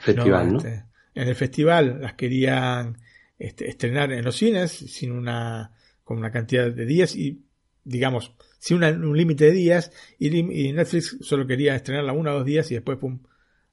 Festival, 0.00 0.52
¿no? 0.52 0.58
este, 0.58 0.84
en 1.14 1.28
el 1.28 1.34
festival 1.34 1.98
las 2.00 2.14
querían 2.14 2.98
este, 3.38 3.68
estrenar 3.68 4.10
en 4.12 4.24
los 4.24 4.34
cines 4.36 4.72
sin 4.72 5.12
una 5.12 5.72
con 6.02 6.16
una 6.18 6.32
cantidad 6.32 6.70
de 6.70 6.86
días 6.86 7.14
y 7.14 7.44
digamos 7.84 8.32
sin 8.58 8.78
una- 8.78 8.88
un 8.90 9.16
límite 9.16 9.44
de 9.44 9.52
días 9.52 9.92
y, 10.18 10.30
Netflix 10.72 11.18
solo 11.20 11.46
quería 11.46 11.74
estrenarla 11.76 12.12
uno 12.12 12.30
o 12.30 12.34
dos 12.38 12.44
días 12.46 12.70
y 12.70 12.74
después 12.74 12.98
pum 12.98 13.20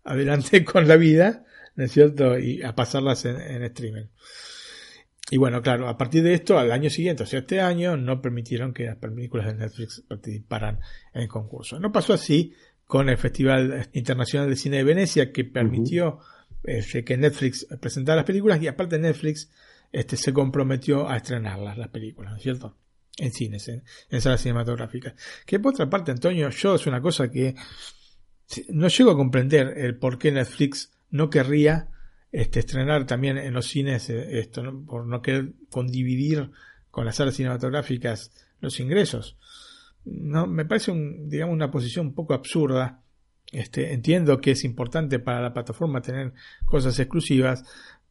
adelante 0.04 0.64
con 0.66 0.88
la 0.88 0.98
vida 0.98 1.46
¿no 1.76 1.86
es 1.86 1.92
cierto? 1.92 2.38
y 2.38 2.62
a 2.62 2.76
pasarlas 2.76 3.26
en, 3.26 3.38
en 3.40 3.64
streaming 3.64 4.06
y 5.32 5.38
bueno 5.38 5.62
claro 5.62 5.88
a 5.88 5.98
partir 5.98 6.24
de 6.24 6.34
esto 6.34 6.58
al 6.58 6.72
año 6.72 6.90
siguiente 6.90 7.24
o 7.24 7.26
sea 7.26 7.40
este 7.40 7.62
año 7.62 7.98
no 7.98 8.22
permitieron 8.22 8.74
que 8.74 8.86
las 8.86 8.98
películas 8.98 9.48
de 9.48 9.56
Netflix 9.56 10.04
participaran 10.08 10.80
en 11.14 11.24
el 11.24 11.28
concurso 11.28 11.80
no 11.80 11.92
pasó 11.92 12.14
así 12.14 12.54
con 12.86 13.10
el 13.10 13.18
Festival 13.18 13.90
Internacional 13.94 14.50
de 14.50 14.56
Cine 14.56 14.78
de 14.78 14.84
Venecia 14.84 15.32
que 15.32 15.44
permitió 15.44 16.20
este, 16.64 17.04
que 17.04 17.18
Netflix 17.18 17.68
presentara 17.80 18.18
las 18.18 18.26
películas 18.26 18.62
y 18.62 18.68
aparte 18.68 18.98
Netflix 18.98 19.52
este, 19.92 20.18
se 20.18 20.34
comprometió 20.34 21.08
a 21.08 21.18
estrenarlas, 21.18 21.78
las 21.78 21.90
películas, 21.90 22.32
¿no 22.32 22.38
es 22.38 22.44
cierto? 22.44 22.78
En 23.18 23.32
cines, 23.32 23.68
en, 23.70 23.84
en 24.10 24.22
salas 24.22 24.42
cinematográficas. 24.42 25.14
Que 25.46 25.60
por 25.60 25.74
otra 25.74 25.90
parte, 25.90 26.12
Antonio, 26.12 26.50
yo 26.50 26.76
es 26.76 26.86
una 26.86 27.02
cosa 27.02 27.32
que 27.32 27.56
no 28.70 28.88
llego 28.88 29.12
a 29.12 29.16
comprender 29.16 29.74
el 29.78 29.98
por 29.98 30.18
qué 30.18 30.32
Netflix 30.32 30.92
no 31.10 31.30
querría 31.30 31.90
este, 32.36 32.60
estrenar 32.60 33.06
también 33.06 33.38
en 33.38 33.54
los 33.54 33.68
cines 33.68 34.10
eh, 34.10 34.40
esto, 34.40 34.62
¿no? 34.62 34.86
por 34.86 35.06
no 35.06 35.22
querer 35.22 35.54
condividir 35.70 36.52
con 36.92 37.06
las 37.06 37.16
salas 37.16 37.36
cinematográficas 37.36 38.32
los 38.60 38.82
ingresos. 38.82 39.38
No, 40.04 40.46
me 40.46 40.66
parece 40.66 40.92
digamos 41.28 41.54
una 41.54 41.72
posición 41.72 42.08
un 42.08 42.14
poco 42.14 42.34
absurda 42.34 43.02
Este, 43.52 43.94
entiendo 43.94 44.42
que 44.42 44.52
es 44.52 44.66
importante 44.66 45.20
para 45.20 45.40
la 45.40 45.54
plataforma 45.54 46.02
tener 46.02 46.34
cosas 46.66 47.00
exclusivas, 47.00 47.64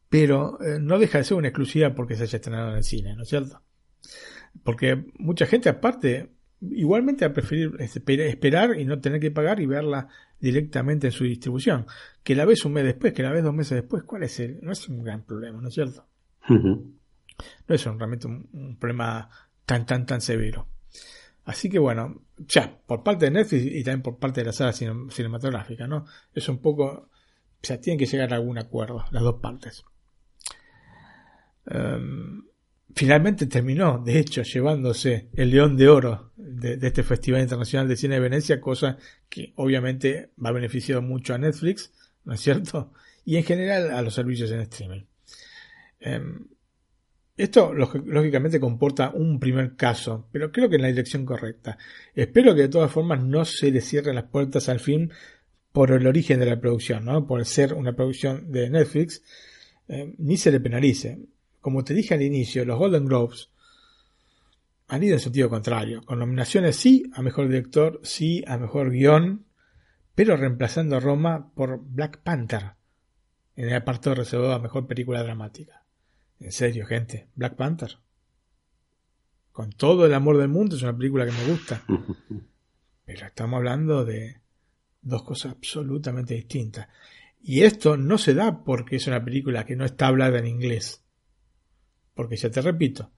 pero 0.09 0.59
eh, 0.59 0.79
no 0.79 0.97
deja 0.97 1.19
de 1.19 1.23
ser 1.25 1.37
una 1.37 1.49
exclusiva 1.49 1.93
porque 1.93 2.15
se 2.15 2.23
haya 2.23 2.37
estrenado 2.37 2.71
en 2.71 2.77
el 2.77 2.83
cine, 2.83 3.15
¿no 3.15 3.23
es 3.23 3.29
cierto? 3.29 3.61
Porque 4.63 5.05
mucha 5.19 5.45
gente 5.45 5.69
aparte 5.69 6.31
igualmente 6.61 7.25
a 7.25 7.33
preferir 7.33 7.75
esperar 7.79 8.79
y 8.79 8.85
no 8.85 8.99
tener 8.99 9.19
que 9.19 9.31
pagar 9.31 9.59
y 9.59 9.65
verla 9.65 10.07
directamente 10.39 11.07
en 11.07 11.13
su 11.13 11.23
distribución. 11.23 11.85
Que 12.23 12.35
la 12.35 12.45
ves 12.45 12.65
un 12.65 12.73
mes 12.73 12.83
después, 12.83 13.13
que 13.13 13.23
la 13.23 13.31
ves 13.31 13.43
dos 13.43 13.53
meses 13.53 13.81
después, 13.81 14.03
¿cuál 14.03 14.23
es 14.23 14.39
el? 14.39 14.59
No 14.61 14.71
es 14.71 14.87
un 14.87 15.03
gran 15.03 15.23
problema, 15.23 15.61
¿no 15.61 15.67
es 15.67 15.73
cierto? 15.73 16.05
No 17.67 17.75
es 17.75 17.85
un, 17.85 17.99
realmente 17.99 18.27
un, 18.27 18.47
un 18.53 18.77
problema 18.77 19.29
tan, 19.65 19.85
tan, 19.85 20.05
tan 20.05 20.21
severo. 20.21 20.67
Así 21.45 21.69
que 21.69 21.77
bueno, 21.79 22.21
ya, 22.47 22.79
por 22.87 23.03
parte 23.03 23.25
de 23.25 23.31
Netflix 23.31 23.65
y 23.65 23.83
también 23.83 24.01
por 24.01 24.17
parte 24.17 24.41
de 24.41 24.45
la 24.47 24.53
sala 24.53 24.71
cine- 24.73 25.11
cinematográfica, 25.11 25.85
¿no? 25.87 26.05
Es 26.33 26.49
un 26.49 26.59
poco, 26.59 26.85
o 26.85 27.09
sea, 27.61 27.79
tienen 27.79 27.99
que 27.99 28.05
llegar 28.07 28.33
a 28.33 28.37
algún 28.37 28.57
acuerdo, 28.57 29.05
las 29.11 29.21
dos 29.21 29.39
partes. 29.41 29.83
Em, 31.67 32.43
finalmente 32.93 33.47
terminó, 33.47 33.97
de 34.03 34.19
hecho, 34.19 34.43
llevándose 34.43 35.27
el 35.33 35.51
León 35.51 35.77
de 35.77 35.87
Oro 35.89 36.31
de, 36.35 36.77
este 36.81 37.03
Festival 37.03 37.41
Internacional 37.41 37.87
de 37.87 37.95
Cine 37.95 38.15
de 38.15 38.21
Venecia, 38.21 38.61
cosa 38.61 38.97
que 39.29 39.53
obviamente 39.55 40.31
va 40.43 40.49
a 40.49 40.53
beneficiar 40.53 41.01
mucho 41.01 41.33
a 41.33 41.37
Netflix, 41.37 41.91
¿no 42.25 42.33
es 42.33 42.41
cierto? 42.41 42.91
Y 43.25 43.37
en 43.37 43.43
general 43.43 43.91
a 43.91 44.01
los 44.01 44.13
servicios 44.13 44.51
en 44.51 44.59
streaming. 44.61 45.01
Em, 45.99 46.47
esto 47.37 47.73
lógi- 47.73 48.03
lógicamente 48.05 48.59
comporta 48.59 49.09
un 49.13 49.39
primer 49.39 49.75
caso, 49.75 50.27
pero 50.31 50.51
creo 50.51 50.69
que 50.69 50.75
en 50.77 50.83
la 50.83 50.87
dirección 50.87 51.25
correcta. 51.25 51.77
Espero 52.13 52.55
que 52.55 52.61
de 52.61 52.69
todas 52.69 52.91
formas 52.91 53.21
no 53.21 53.43
se 53.45 53.71
le 53.71 53.81
cierren 53.81 54.15
las 54.15 54.25
puertas 54.25 54.69
al 54.69 54.79
film 54.79 55.09
por 55.73 55.91
el 55.91 56.07
origen 56.07 56.39
de 56.39 56.45
la 56.45 56.59
producción, 56.61 57.03
¿no? 57.03 57.27
por 57.27 57.43
ser 57.45 57.73
una 57.73 57.93
producción 57.93 58.51
de 58.51 58.69
Netflix, 58.69 59.21
eh, 59.89 60.13
ni 60.17 60.37
se 60.37 60.51
le 60.51 60.61
penalice. 60.61 61.19
Como 61.65 61.83
te 61.83 61.95
dije 61.95 62.13
al 62.13 62.21
inicio, 62.21 62.63
los 62.63 62.77
Golden 62.77 63.07
Globes 63.07 63.49
han 64.87 65.01
ido 65.01 65.15
en 65.15 65.19
sentido 65.19 65.49
contrario, 65.49 66.03
con 66.05 66.19
nominaciones 66.19 66.75
sí 66.75 67.09
a 67.15 67.23
mejor 67.23 67.47
director, 67.47 67.99
sí 68.03 68.43
a 68.45 68.59
mejor 68.59 68.91
guion, 68.91 69.47
pero 70.13 70.37
reemplazando 70.37 70.95
a 70.95 70.99
Roma 70.99 71.51
por 71.55 71.83
Black 71.83 72.21
Panther 72.21 72.73
en 73.55 73.69
el 73.69 73.73
apartado 73.73 74.17
reservado 74.17 74.53
a 74.53 74.59
mejor 74.59 74.85
película 74.85 75.23
dramática. 75.23 75.87
En 76.39 76.51
serio, 76.51 76.85
gente, 76.85 77.29
Black 77.33 77.55
Panther. 77.55 77.97
Con 79.51 79.71
todo 79.71 80.05
el 80.05 80.13
amor 80.13 80.37
del 80.37 80.49
mundo 80.49 80.75
es 80.75 80.83
una 80.83 80.95
película 80.95 81.25
que 81.25 81.31
me 81.31 81.47
gusta. 81.47 81.83
Pero 83.05 83.25
estamos 83.25 83.57
hablando 83.57 84.05
de 84.05 84.39
dos 85.01 85.23
cosas 85.23 85.53
absolutamente 85.53 86.35
distintas. 86.35 86.89
Y 87.41 87.63
esto 87.63 87.97
no 87.97 88.19
se 88.19 88.35
da 88.35 88.63
porque 88.63 88.97
es 88.97 89.07
una 89.07 89.25
película 89.25 89.65
que 89.65 89.75
no 89.75 89.83
está 89.83 90.05
hablada 90.05 90.37
en 90.37 90.45
inglés. 90.45 91.01
Porque 92.15 92.37
ya 92.37 92.49
te 92.49 92.61
repito, 92.61 93.11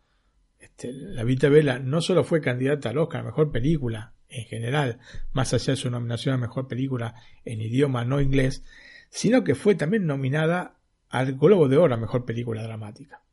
este, 0.60 0.92
La 0.92 1.24
Vita 1.24 1.48
Vela 1.48 1.80
no 1.80 2.02
solo 2.02 2.26
fue 2.26 2.42
candidata 2.42 2.90
al 2.90 2.98
Oscar 2.98 3.22
a 3.22 3.26
Mejor 3.26 3.52
Película 3.52 4.14
en 4.28 4.46
general, 4.46 5.00
más 5.32 5.54
allá 5.54 5.74
de 5.74 5.78
su 5.78 5.90
nominación 5.90 6.36
a 6.36 6.38
Mejor 6.38 6.68
Película 6.68 7.16
en 7.46 7.62
idioma 7.62 8.04
no 8.04 8.20
inglés, 8.20 8.64
sino 9.10 9.44
que 9.44 9.56
fue 9.56 9.76
también 9.76 10.06
nominada 10.06 10.80
al 11.10 11.38
Globo 11.38 11.70
de 11.70 11.78
Oro 11.78 11.94
a 11.94 11.98
Mejor 11.98 12.26
Película 12.26 12.64
Dramática. 12.64 13.24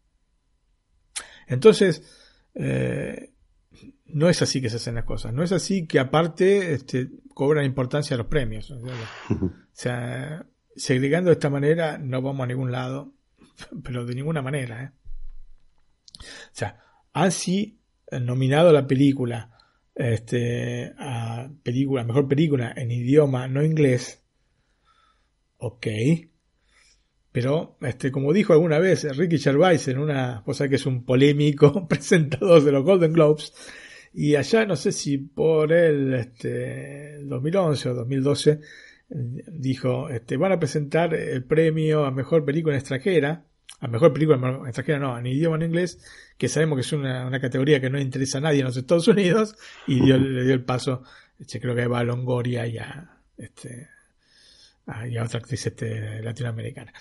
Entonces, 1.46 2.02
eh, 2.54 3.32
no 4.06 4.28
es 4.28 4.40
así 4.42 4.60
que 4.60 4.70
se 4.70 4.76
hacen 4.76 4.94
las 4.94 5.04
cosas. 5.04 5.32
No 5.32 5.42
es 5.42 5.52
así 5.52 5.86
que 5.86 5.98
aparte 5.98 6.72
este, 6.72 7.10
cobran 7.34 7.64
importancia 7.64 8.16
los 8.16 8.26
premios. 8.26 8.70
¿no? 8.70 8.92
O 8.92 9.50
sea, 9.72 10.46
segregando 10.76 11.30
de 11.30 11.34
esta 11.34 11.50
manera 11.50 11.98
no 11.98 12.22
vamos 12.22 12.44
a 12.44 12.46
ningún 12.46 12.70
lado, 12.70 13.12
pero 13.82 14.04
de 14.06 14.14
ninguna 14.14 14.42
manera. 14.42 14.84
¿eh? 14.84 14.90
O 16.20 16.52
sea, 16.52 16.80
han 17.12 17.32
sí 17.32 17.78
nominado 18.10 18.72
la 18.72 18.86
película 18.86 19.50
este, 19.94 20.92
a 20.98 21.48
película, 21.62 22.04
mejor 22.04 22.26
película 22.26 22.72
en 22.76 22.90
idioma 22.90 23.48
no 23.48 23.62
inglés. 23.62 24.22
Ok. 25.58 25.86
Pero, 27.32 27.76
este, 27.80 28.12
como 28.12 28.32
dijo 28.32 28.52
alguna 28.52 28.78
vez 28.78 29.04
Ricky 29.16 29.38
Gervais 29.38 29.88
en 29.88 29.98
una 29.98 30.42
cosa 30.44 30.68
que 30.68 30.76
es 30.76 30.86
un 30.86 31.04
polémico 31.04 31.88
presentador 31.88 32.62
de 32.62 32.72
los 32.72 32.84
Golden 32.84 33.12
Globes, 33.12 33.52
y 34.12 34.36
allá 34.36 34.64
no 34.64 34.76
sé 34.76 34.92
si 34.92 35.18
por 35.18 35.72
el 35.72 36.14
este, 36.14 37.18
2011 37.24 37.88
o 37.88 37.94
2012 37.94 38.60
dijo, 39.08 40.08
este, 40.08 40.36
van 40.36 40.52
a 40.52 40.58
presentar 40.58 41.14
el 41.14 41.44
premio 41.44 42.04
a 42.04 42.12
mejor 42.12 42.44
película 42.44 42.76
extranjera, 42.76 43.44
a 43.80 43.88
mejor 43.88 44.12
película 44.12 44.62
extranjera 44.66 44.98
no, 44.98 45.18
en 45.18 45.26
idioma 45.26 45.56
en 45.56 45.62
inglés, 45.62 45.98
que 46.38 46.48
sabemos 46.48 46.76
que 46.76 46.82
es 46.82 46.92
una, 46.92 47.38
categoría 47.40 47.80
que 47.80 47.90
no 47.90 48.00
interesa 48.00 48.38
a 48.38 48.40
nadie 48.42 48.60
en 48.60 48.66
los 48.66 48.76
Estados 48.76 49.08
Unidos, 49.08 49.56
y 49.86 50.00
dio, 50.00 50.16
le 50.16 50.44
dio 50.44 50.54
el 50.54 50.64
paso, 50.64 51.02
este, 51.38 51.60
creo 51.60 51.74
que 51.74 51.82
a 51.82 51.84
Eva 51.84 52.02
Longoria 52.02 52.66
y 52.66 52.78
a, 52.78 53.18
este, 53.36 53.88
a, 54.86 55.02
a 55.02 55.24
otra 55.24 55.40
actriz 55.40 55.66
este, 55.66 56.22
latinoamericana. 56.22 56.92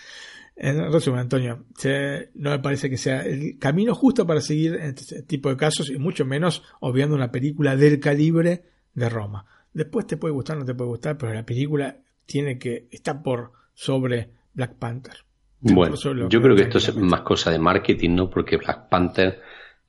En 0.55 0.91
resumen, 0.91 1.21
Antonio, 1.21 1.65
no 2.35 2.49
me 2.51 2.59
parece 2.59 2.89
que 2.89 2.97
sea 2.97 3.21
el 3.21 3.57
camino 3.57 3.95
justo 3.95 4.27
para 4.27 4.39
seguir 4.39 4.75
este 4.75 5.23
tipo 5.23 5.49
de 5.49 5.57
casos 5.57 5.89
y 5.89 5.97
mucho 5.97 6.25
menos 6.25 6.63
obviando 6.79 7.15
una 7.15 7.31
película 7.31 7.75
del 7.75 7.99
calibre 7.99 8.63
de 8.93 9.09
Roma. 9.09 9.45
Después 9.73 10.05
te 10.05 10.17
puede 10.17 10.33
gustar, 10.33 10.57
no 10.57 10.65
te 10.65 10.75
puede 10.75 10.89
gustar, 10.91 11.17
pero 11.17 11.33
la 11.33 11.45
película 11.45 11.97
tiene 12.27 12.59
que 12.59 12.87
está 12.91 13.23
por 13.23 13.51
sobre 13.73 14.29
Black 14.53 14.75
Panther. 14.75 15.25
Bueno, 15.63 15.95
yo 16.29 16.41
creo 16.41 16.55
que 16.55 16.63
esto 16.63 16.77
es 16.77 16.95
más 16.95 17.21
cosa 17.21 17.49
de 17.49 17.59
marketing, 17.59 18.15
¿no? 18.15 18.29
Porque 18.29 18.57
Black 18.57 18.89
Panther 18.89 19.41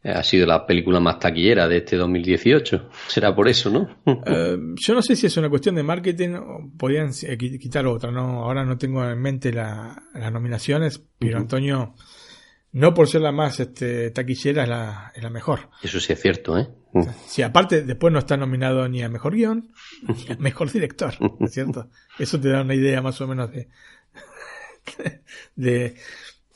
ha 0.05 0.23
sido 0.23 0.47
la 0.47 0.67
película 0.67 1.01
más 1.01 1.19
taquillera 1.19 1.67
de 1.67 1.79
este 1.79 1.97
2018. 1.97 2.91
Será 3.09 3.35
por 3.35 3.49
eso, 3.49 3.71
¿no? 3.71 3.89
Uh, 4.05 4.75
yo 4.77 4.95
no 4.95 5.03
sé 5.03 5.17
si 5.17 5.27
es 5.27 5.37
una 5.37 5.49
cuestión 5.49 5.75
de 5.75 5.83
marketing 5.83 6.35
o 6.35 6.71
podían 6.77 7.11
quitar 7.13 7.87
otra, 7.87 8.11
¿no? 8.11 8.45
Ahora 8.45 8.65
no 8.65 8.77
tengo 8.77 9.05
en 9.09 9.21
mente 9.21 9.53
la, 9.53 10.03
las 10.15 10.33
nominaciones, 10.33 11.03
pero 11.19 11.37
uh 11.37 11.39
-huh. 11.39 11.43
Antonio, 11.43 11.95
no 12.73 12.93
por 12.93 13.09
ser 13.09 13.23
la 13.23 13.33
más 13.33 13.61
este, 13.61 14.11
taquillera, 14.11 14.65
es 14.65 14.69
la, 14.69 15.13
es 15.15 15.23
la 15.23 15.31
mejor. 15.31 15.71
Eso 15.83 15.99
sí 16.01 16.13
es 16.13 16.21
cierto, 16.21 16.59
¿eh? 16.59 16.69
Uh. 16.93 17.07
Sí, 17.27 17.43
aparte, 17.43 17.83
después 17.83 18.13
no 18.13 18.19
está 18.19 18.37
nominado 18.37 18.89
ni 18.89 19.03
a 19.03 19.09
mejor 19.09 19.35
guion, 19.35 19.73
ni 20.03 20.35
a 20.35 20.37
mejor 20.37 20.71
director, 20.71 21.15
¿es 21.41 21.53
cierto? 21.53 21.89
Eso 22.19 22.39
te 22.39 22.51
da 22.51 22.61
una 22.61 22.75
idea 22.75 23.01
más 23.01 23.21
o 23.21 23.27
menos 23.27 23.51
de, 23.51 23.69
de, 25.57 25.95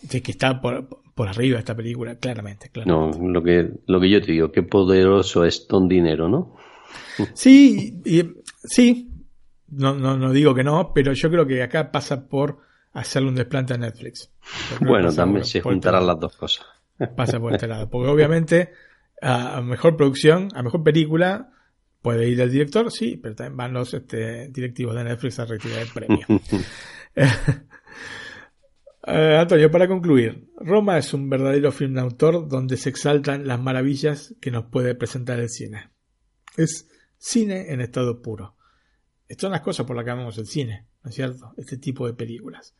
de 0.03 0.23
que 0.23 0.33
está 0.33 0.61
por, 0.61 0.89
por 1.15 1.29
arriba 1.29 1.59
esta 1.59 1.75
película, 1.75 2.17
claramente, 2.17 2.71
claramente. 2.71 3.19
No, 3.19 3.29
lo 3.29 3.43
que, 3.43 3.71
lo 3.87 4.01
que 4.01 4.11
yo 4.11 4.21
te 4.21 4.33
digo, 4.33 4.53
qué 4.53 4.63
poderoso 4.63 5.45
es 5.45 5.67
Ton 5.67 5.89
Dinero, 5.89 6.29
¿no? 6.29 6.57
Sí, 7.35 8.01
y, 8.05 8.23
sí, 8.63 9.11
no, 9.69 9.95
no, 9.95 10.17
no 10.17 10.33
digo 10.33 10.55
que 10.55 10.65
no, 10.65 10.93
pero 10.95 11.13
yo 11.13 11.31
creo 11.31 11.47
que 11.47 11.63
acá 11.63 11.91
pasa 11.91 12.29
por 12.29 12.59
hacerle 12.93 13.29
un 13.29 13.35
desplante 13.35 13.75
a 13.75 13.79
Netflix. 13.79 14.31
Bueno, 14.81 15.13
también 15.13 15.43
por, 15.43 15.47
se 15.47 15.61
por 15.61 15.73
juntarán 15.73 16.07
las 16.07 16.21
dos 16.21 16.37
cosas. 16.37 16.67
Pasa 17.17 17.39
por 17.39 17.53
este 17.53 17.69
lado, 17.69 17.89
porque 17.89 18.09
obviamente 18.09 18.73
a 19.21 19.61
mejor 19.61 19.97
producción, 19.97 20.49
a 20.55 20.63
mejor 20.63 20.83
película, 20.83 21.51
puede 22.03 22.29
ir 22.29 22.41
el 22.41 22.51
director, 22.51 22.91
sí, 22.91 23.17
pero 23.17 23.35
también 23.35 23.57
van 23.57 23.73
los 23.73 23.95
este, 23.95 24.49
directivos 24.49 24.95
de 24.95 25.05
Netflix 25.05 25.39
a 25.39 25.45
retirar 25.45 25.81
el 25.81 25.89
premio. 25.89 26.27
Uh, 29.09 29.41
Antonio, 29.41 29.71
para 29.71 29.89
concluir, 29.89 30.53
Roma 30.59 30.99
es 30.99 31.15
un 31.15 31.31
verdadero 31.31 31.73
film 31.73 31.95
de 31.95 32.03
autor 32.03 32.47
donde 32.47 32.77
se 32.77 32.91
exaltan 32.91 33.47
las 33.47 33.59
maravillas 33.59 34.35
que 34.39 34.51
nos 34.51 34.67
puede 34.67 34.95
presentar 34.95 35.41
el 35.41 35.49
cine. 35.49 35.89
Es 36.59 36.91
cine 37.17 37.73
en 37.73 37.81
estado 37.81 38.21
puro. 38.21 38.57
Estas 39.27 39.43
son 39.43 39.53
las 39.53 39.63
cosas 39.63 39.87
por 39.87 39.97
las 39.97 40.05
que 40.05 40.11
amamos 40.11 40.37
el 40.37 40.47
cine, 40.47 40.89
¿no 41.03 41.09
es 41.09 41.17
cierto? 41.17 41.55
Este 41.57 41.79
tipo 41.79 42.07
de 42.07 42.13
películas. 42.13 42.75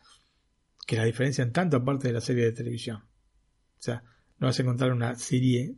Que 0.87 0.97
la 0.97 1.05
diferencian 1.05 1.51
tanto 1.51 1.79
aparte 1.79 2.09
de 2.09 2.15
la 2.15 2.21
serie 2.21 2.45
de 2.45 2.53
televisión. 2.53 2.99
O 2.99 3.81
sea, 3.81 4.03
no 4.39 4.49
vas 4.49 4.59
a 4.59 4.63
encontrar 4.63 4.93
una 4.93 5.15
serie 5.15 5.77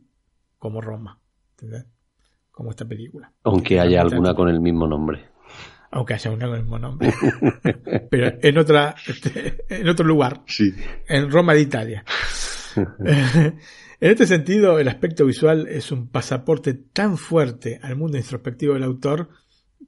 como 0.57 0.81
Roma, 0.81 1.17
¿entendés? 1.51 1.85
Como 2.51 2.71
esta 2.71 2.83
película. 2.83 3.31
Aunque 3.43 3.79
haya 3.79 4.01
alguna 4.01 4.33
con 4.33 4.49
el 4.49 4.59
mismo 4.59 4.85
nombre 4.85 5.29
aunque 5.91 6.17
con 6.17 6.41
el 6.41 6.61
mismo 6.61 6.79
nombre, 6.79 7.13
pero 8.09 8.37
en 8.41 8.57
otra, 8.57 8.95
en 9.69 9.89
otro 9.89 10.05
lugar, 10.05 10.41
sí. 10.47 10.73
en 11.07 11.29
Roma 11.29 11.53
de 11.53 11.61
Italia. 11.61 12.05
en 12.77 13.59
este 13.99 14.25
sentido, 14.25 14.79
el 14.79 14.87
aspecto 14.87 15.25
visual 15.25 15.67
es 15.67 15.91
un 15.91 16.07
pasaporte 16.07 16.73
tan 16.73 17.17
fuerte 17.17 17.79
al 17.83 17.97
mundo 17.97 18.17
introspectivo 18.17 18.73
del 18.73 18.83
autor 18.83 19.29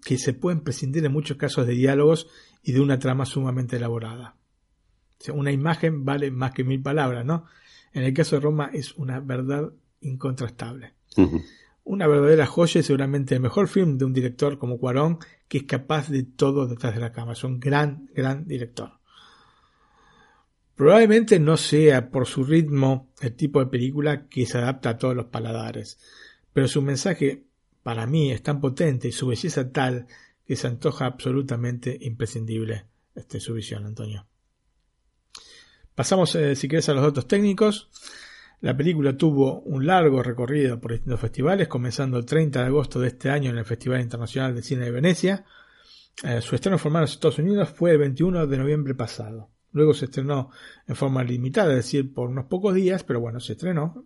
que 0.04 0.18
se 0.18 0.34
pueden 0.34 0.62
prescindir 0.62 1.06
en 1.06 1.14
muchos 1.14 1.38
casos 1.38 1.66
de 1.66 1.74
diálogos 1.74 2.28
y 2.62 2.74
de 2.74 2.82
una 2.82 3.00
trama 3.00 3.26
sumamente 3.26 3.78
elaborada. 3.78 4.36
O 5.20 5.24
sea, 5.24 5.34
una 5.34 5.52
imagen 5.54 6.04
vale 6.04 6.32
más 6.32 6.52
que 6.52 6.66
mil 6.66 6.82
palabras, 6.82 7.26
¿no? 7.26 7.46
En 7.94 8.04
el 8.04 8.14
caso 8.14 8.36
de 8.36 8.42
Roma 8.42 8.70
es 8.74 8.94
una 8.96 9.22
verdad 9.22 9.72
incontrastable. 10.02 10.96
Uh 11.16 11.22
-huh. 11.22 11.44
Una 11.84 12.08
verdadera 12.08 12.46
joya 12.46 12.80
y 12.80 12.84
seguramente 12.84 13.36
el 13.36 13.42
mejor 13.42 13.68
film 13.68 13.98
de 13.98 14.06
un 14.06 14.14
director 14.14 14.58
como 14.58 14.78
Cuarón 14.78 15.20
que 15.48 15.60
es 15.60 15.64
capaz 15.64 16.10
de 16.10 16.24
todo 16.24 16.68
detrás 16.68 16.96
de 16.96 17.02
la 17.02 17.12
cámara. 17.12 17.34
Es 17.34 17.44
un 17.44 17.60
gran, 17.60 18.10
gran 18.14 18.48
director. 18.48 18.92
Probablemente 20.76 21.40
no 21.40 21.56
sea 21.58 22.10
por 22.10 22.26
su 22.26 22.44
ritmo 22.44 23.10
el 23.22 23.36
tipo 23.36 23.60
de 23.60 23.68
película 23.68 24.28
que 24.28 24.46
se 24.46 24.58
adapta 24.58 24.92
a 24.92 24.98
todos 24.98 25.16
los 25.16 25.28
paladares, 25.28 26.00
pero 26.52 26.68
su 26.68 26.82
mensaje 26.82 27.44
para 27.84 28.08
mí 28.08 28.32
es 28.32 28.42
tan 28.42 28.60
potente 28.60 29.08
y 29.08 29.12
su 29.12 29.28
belleza 29.28 29.72
tal 29.72 30.08
que 30.46 30.56
se 30.56 30.68
antoja 30.68 31.06
absolutamente 31.06 31.96
imprescindible 32.02 32.86
este, 33.14 33.40
su 33.40 33.54
visión, 33.54 33.86
Antonio. 33.86 34.26
Pasamos, 35.94 36.34
eh, 36.36 36.56
si 36.56 36.68
quieres, 36.68 36.90
a 36.90 36.94
los 36.94 37.04
datos 37.04 37.28
técnicos. 37.28 37.90
La 38.64 38.78
película 38.78 39.18
tuvo 39.18 39.60
un 39.64 39.86
largo 39.86 40.24
recorrido 40.24 40.80
por 40.80 40.94
distintos 40.94 41.20
festivales, 41.20 41.68
comenzando 41.68 42.18
el 42.18 42.24
30 42.24 42.62
de 42.62 42.66
agosto 42.68 42.98
de 43.02 43.10
este 43.10 43.30
año 43.30 43.50
en 43.50 43.58
el 43.58 43.66
Festival 43.66 44.00
Internacional 44.00 44.56
de 44.56 44.62
Cine 44.62 44.86
de 44.86 44.92
Venecia. 44.92 45.44
Eh, 46.24 46.40
su 46.40 46.56
estreno 46.56 46.78
formal 46.78 47.02
en 47.02 47.04
los 47.04 47.12
Estados 47.12 47.40
Unidos 47.40 47.68
fue 47.72 47.92
el 47.92 47.98
21 47.98 48.48
de 48.48 48.58
noviembre 48.58 48.96
pasado. 48.96 49.50
Luego 49.74 49.94
se 49.94 50.06
estrenó 50.06 50.50
en 50.88 50.96
forma 50.96 51.26
limitada, 51.26 51.72
es 51.72 51.76
decir, 51.76 52.14
por 52.14 52.30
unos 52.30 52.46
pocos 52.46 52.74
días, 52.74 53.04
pero 53.04 53.20
bueno, 53.20 53.42
se 53.42 53.52
estrenó 53.52 54.06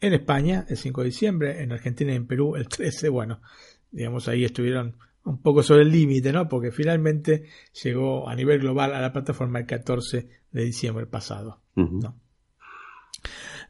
en 0.00 0.14
España 0.14 0.64
el 0.70 0.78
5 0.78 1.02
de 1.02 1.06
diciembre, 1.06 1.62
en 1.62 1.72
Argentina 1.72 2.10
y 2.10 2.16
en 2.16 2.26
Perú 2.26 2.56
el 2.56 2.66
13. 2.68 3.10
Bueno, 3.10 3.42
digamos 3.90 4.26
ahí 4.26 4.42
estuvieron 4.42 4.96
un 5.24 5.42
poco 5.42 5.62
sobre 5.62 5.82
el 5.82 5.90
límite, 5.90 6.32
¿no? 6.32 6.48
Porque 6.48 6.70
finalmente 6.70 7.44
llegó 7.84 8.26
a 8.26 8.34
nivel 8.34 8.60
global 8.60 8.94
a 8.94 9.02
la 9.02 9.12
plataforma 9.12 9.58
el 9.58 9.66
14 9.66 10.30
de 10.50 10.64
diciembre 10.64 11.04
pasado. 11.04 11.60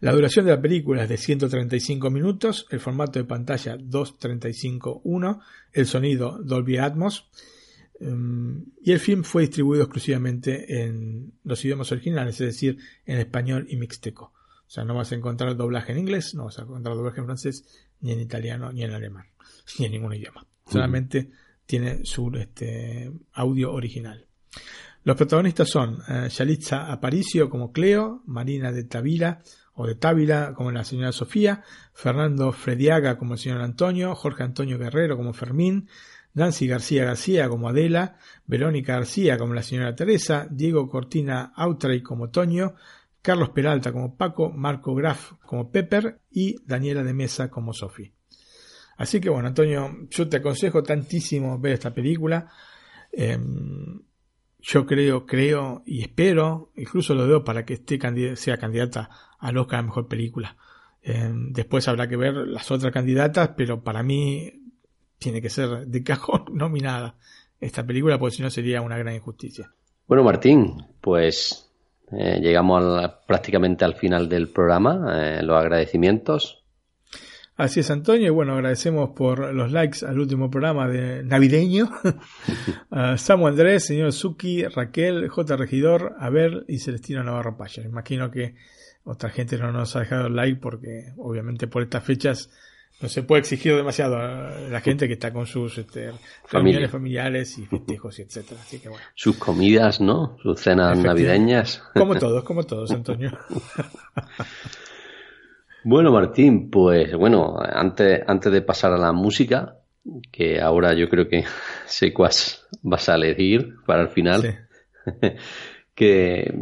La 0.01 0.13
duración 0.13 0.45
de 0.45 0.53
la 0.53 0.61
película 0.61 1.03
es 1.03 1.09
de 1.09 1.17
135 1.17 2.11
minutos, 2.11 2.67
el 2.71 2.79
formato 2.79 3.19
de 3.19 3.25
pantalla 3.25 3.77
2.35.1, 3.77 5.41
el 5.73 5.87
sonido 5.87 6.39
Dolby 6.41 6.79
Atmos 6.79 7.29
em, 7.99 8.65
y 8.81 8.93
el 8.93 9.01
film 9.01 9.25
fue 9.25 9.43
distribuido 9.43 9.85
exclusivamente 9.85 10.83
en 10.83 11.33
los 11.43 11.65
idiomas 11.65 11.91
originales, 11.91 12.41
es 12.41 12.47
decir, 12.47 12.79
en 13.07 13.19
español 13.19 13.67
y 13.69 13.77
mixteco. 13.77 14.33
O 14.69 14.71
sea, 14.71 14.85
no 14.85 14.95
vas 14.95 15.11
a 15.11 15.17
encontrar 15.17 15.57
doblaje 15.57 15.91
en 15.93 15.99
inglés, 15.99 16.35
no 16.35 16.45
vas 16.45 16.61
a 16.61 16.63
encontrar 16.63 16.95
doblaje 16.95 17.19
en 17.19 17.27
francés, 17.27 17.65
ni 18.01 18.13
en 18.13 18.21
italiano, 18.21 18.73
ni 18.73 18.85
en 18.85 18.93
alemán, 18.93 19.27
ni 19.81 19.87
en 19.87 19.93
ningún 19.93 20.15
idioma. 20.15 20.47
Solamente 20.65 21.31
tiene 21.67 22.05
su 22.05 22.31
este, 22.37 23.11
audio 23.33 23.73
original. 23.73 24.27
Los 25.03 25.17
protagonistas 25.17 25.69
son 25.69 25.99
eh, 26.09 26.29
Yalitza 26.29 26.93
Aparicio 26.93 27.49
como 27.49 27.73
Cleo, 27.73 28.23
Marina 28.27 28.71
de 28.71 28.85
Tavila 28.85 29.43
o 29.81 29.87
de 29.87 29.95
Távila 29.95 30.55
como 30.55 30.73
la 30.73 30.83
señora 30.83 31.13
Sofía, 31.13 31.63
Fernando 31.95 32.51
Frediaga 32.51 33.17
como 33.17 33.35
el 33.35 33.39
señor 33.39 33.61
Antonio, 33.61 34.13
Jorge 34.17 34.43
Antonio 34.43 34.77
Guerrero 34.77 35.17
como 35.17 35.33
Fermín, 35.33 35.89
Nancy 36.35 36.67
García 36.67 37.05
García 37.05 37.49
como 37.49 37.69
Adela, 37.69 38.17
Verónica 38.45 38.95
García 38.95 39.39
como 39.39 39.55
la 39.55 39.63
señora 39.63 39.95
Teresa, 39.95 40.49
Diego 40.51 40.89
Cortina 40.89 41.53
Autray 41.55 42.03
como 42.03 42.29
Toño, 42.31 42.75
Carlos 43.23 43.51
Peralta 43.51 43.93
como 43.93 44.17
Paco, 44.17 44.51
Marco 44.51 44.97
Graf 44.97 45.35
como 45.47 45.71
Pepper 45.71 46.23
y 46.29 46.57
Daniela 46.67 47.05
de 47.05 47.15
Mesa 47.15 47.49
como 47.49 47.73
Sofi. 47.73 48.13
Así 48.97 49.21
que 49.21 49.31
bueno, 49.31 49.47
Antonio, 49.47 50.09
yo 50.11 50.29
te 50.29 50.39
aconsejo 50.39 50.83
tantísimo 50.83 51.57
ver 51.61 51.75
esta 51.75 51.95
película. 51.95 52.51
Em, 53.13 54.01
yo 54.61 54.87
creo, 54.87 55.27
creo 55.27 55.83
y 55.87 56.03
espero, 56.03 56.71
incluso 56.77 57.15
lo 57.15 57.27
veo 57.27 57.45
para 57.45 57.65
que 57.65 57.75
esté 57.75 57.99
sea 58.37 58.59
candidata 58.59 59.11
al 59.39 59.57
Oscar 59.57 59.81
a 59.81 59.83
Mejor 59.83 60.09
Película. 60.09 60.57
Em, 61.03 61.53
después 61.53 61.87
habrá 61.89 62.09
que 62.09 62.17
ver 62.17 62.35
las 62.35 62.71
otras 62.71 62.93
candidatas, 62.93 63.51
pero 63.57 63.83
para 63.83 64.03
mí 64.03 64.53
tiene 65.19 65.41
que 65.41 65.51
ser 65.51 65.87
de 65.87 66.03
cajón 66.03 66.45
nominada 66.53 67.17
esta 67.61 67.85
película, 67.85 68.19
porque 68.19 68.37
si 68.37 68.43
no 68.43 68.51
sería 68.51 68.83
una 68.83 68.99
gran 68.99 69.15
injusticia. 69.15 69.71
Bueno, 70.07 70.23
Martín, 70.23 70.87
pues 71.01 71.71
eh, 72.13 72.39
llegamos 72.41 73.11
prácticamente 73.27 73.85
al 73.85 73.95
final 73.95 74.29
del 74.29 74.49
programa. 74.49 75.13
Eh, 75.15 75.43
los 75.43 75.57
agradecimientos. 75.57 76.58
Así 77.59 77.81
es, 77.81 77.91
Antonio. 77.91 78.29
Y 78.29 78.31
bueno, 78.31 78.55
agradecemos 78.55 79.11
por 79.11 79.53
los 79.53 79.73
likes 79.73 80.07
al 80.07 80.21
último 80.21 80.49
programa 80.49 80.87
de 80.87 81.25
navideño. 81.25 81.91
a 82.93 83.19
Samu 83.19 83.49
Andrés, 83.49 83.85
señor 83.85 84.13
Suki, 84.13 84.65
Raquel, 84.65 85.29
J. 85.29 85.57
Regidor, 85.57 86.15
Abel 86.21 86.65
y 86.69 86.79
Celestino 86.79 87.25
Navarro 87.25 87.57
Paya. 87.57 87.83
Imagino 87.83 88.31
que 88.31 88.55
otra 89.03 89.31
gente 89.31 89.59
no 89.59 89.73
nos 89.73 89.97
ha 89.97 90.01
dejado 90.01 90.29
like 90.29 90.61
porque 90.61 91.13
obviamente 91.17 91.67
por 91.67 91.83
estas 91.83 92.05
fechas 92.05 92.49
no 93.01 93.09
se 93.09 93.23
puede 93.23 93.41
exigir 93.41 93.75
demasiado 93.77 94.17
a 94.17 94.51
la 94.71 94.81
gente 94.81 95.07
que 95.07 95.15
está 95.15 95.33
con 95.33 95.47
sus 95.47 95.79
este, 95.79 96.13
reuniones 96.51 96.91
familiares 96.91 97.57
y 97.59 97.67
festejos 97.67 98.19
y 98.19 98.23
etcétera. 98.23 98.61
Así 98.61 98.81
que 98.81 98.89
bueno. 98.89 99.05
Sus 99.15 99.37
comidas, 99.37 100.01
¿no? 100.01 100.37
Sus 100.43 100.61
cenas 100.61 100.99
navideñas. 100.99 101.83
Como 101.95 102.17
todos, 102.17 102.43
como 102.45 102.65
todos, 102.65 102.91
Antonio. 102.91 103.37
Bueno, 105.85 106.13
Martín, 106.13 106.71
pues 106.71 107.15
bueno, 107.15 107.57
antes, 107.59 108.23
antes 108.27 108.53
de 108.53 108.63
pasar 108.63 108.93
a 108.93 108.99
la 108.99 109.13
música, 109.13 109.77
que 110.31 110.61
ahora 110.61 110.95
yo 110.95 111.09
creo 111.09 111.29
que 111.29 111.45
sé 111.87 112.13
cuál 112.13 112.33
vas 112.83 113.09
a 113.09 113.15
elegir 113.15 113.77
para 113.87 114.03
el 114.03 114.09
final, 114.09 114.69
que 115.95 116.55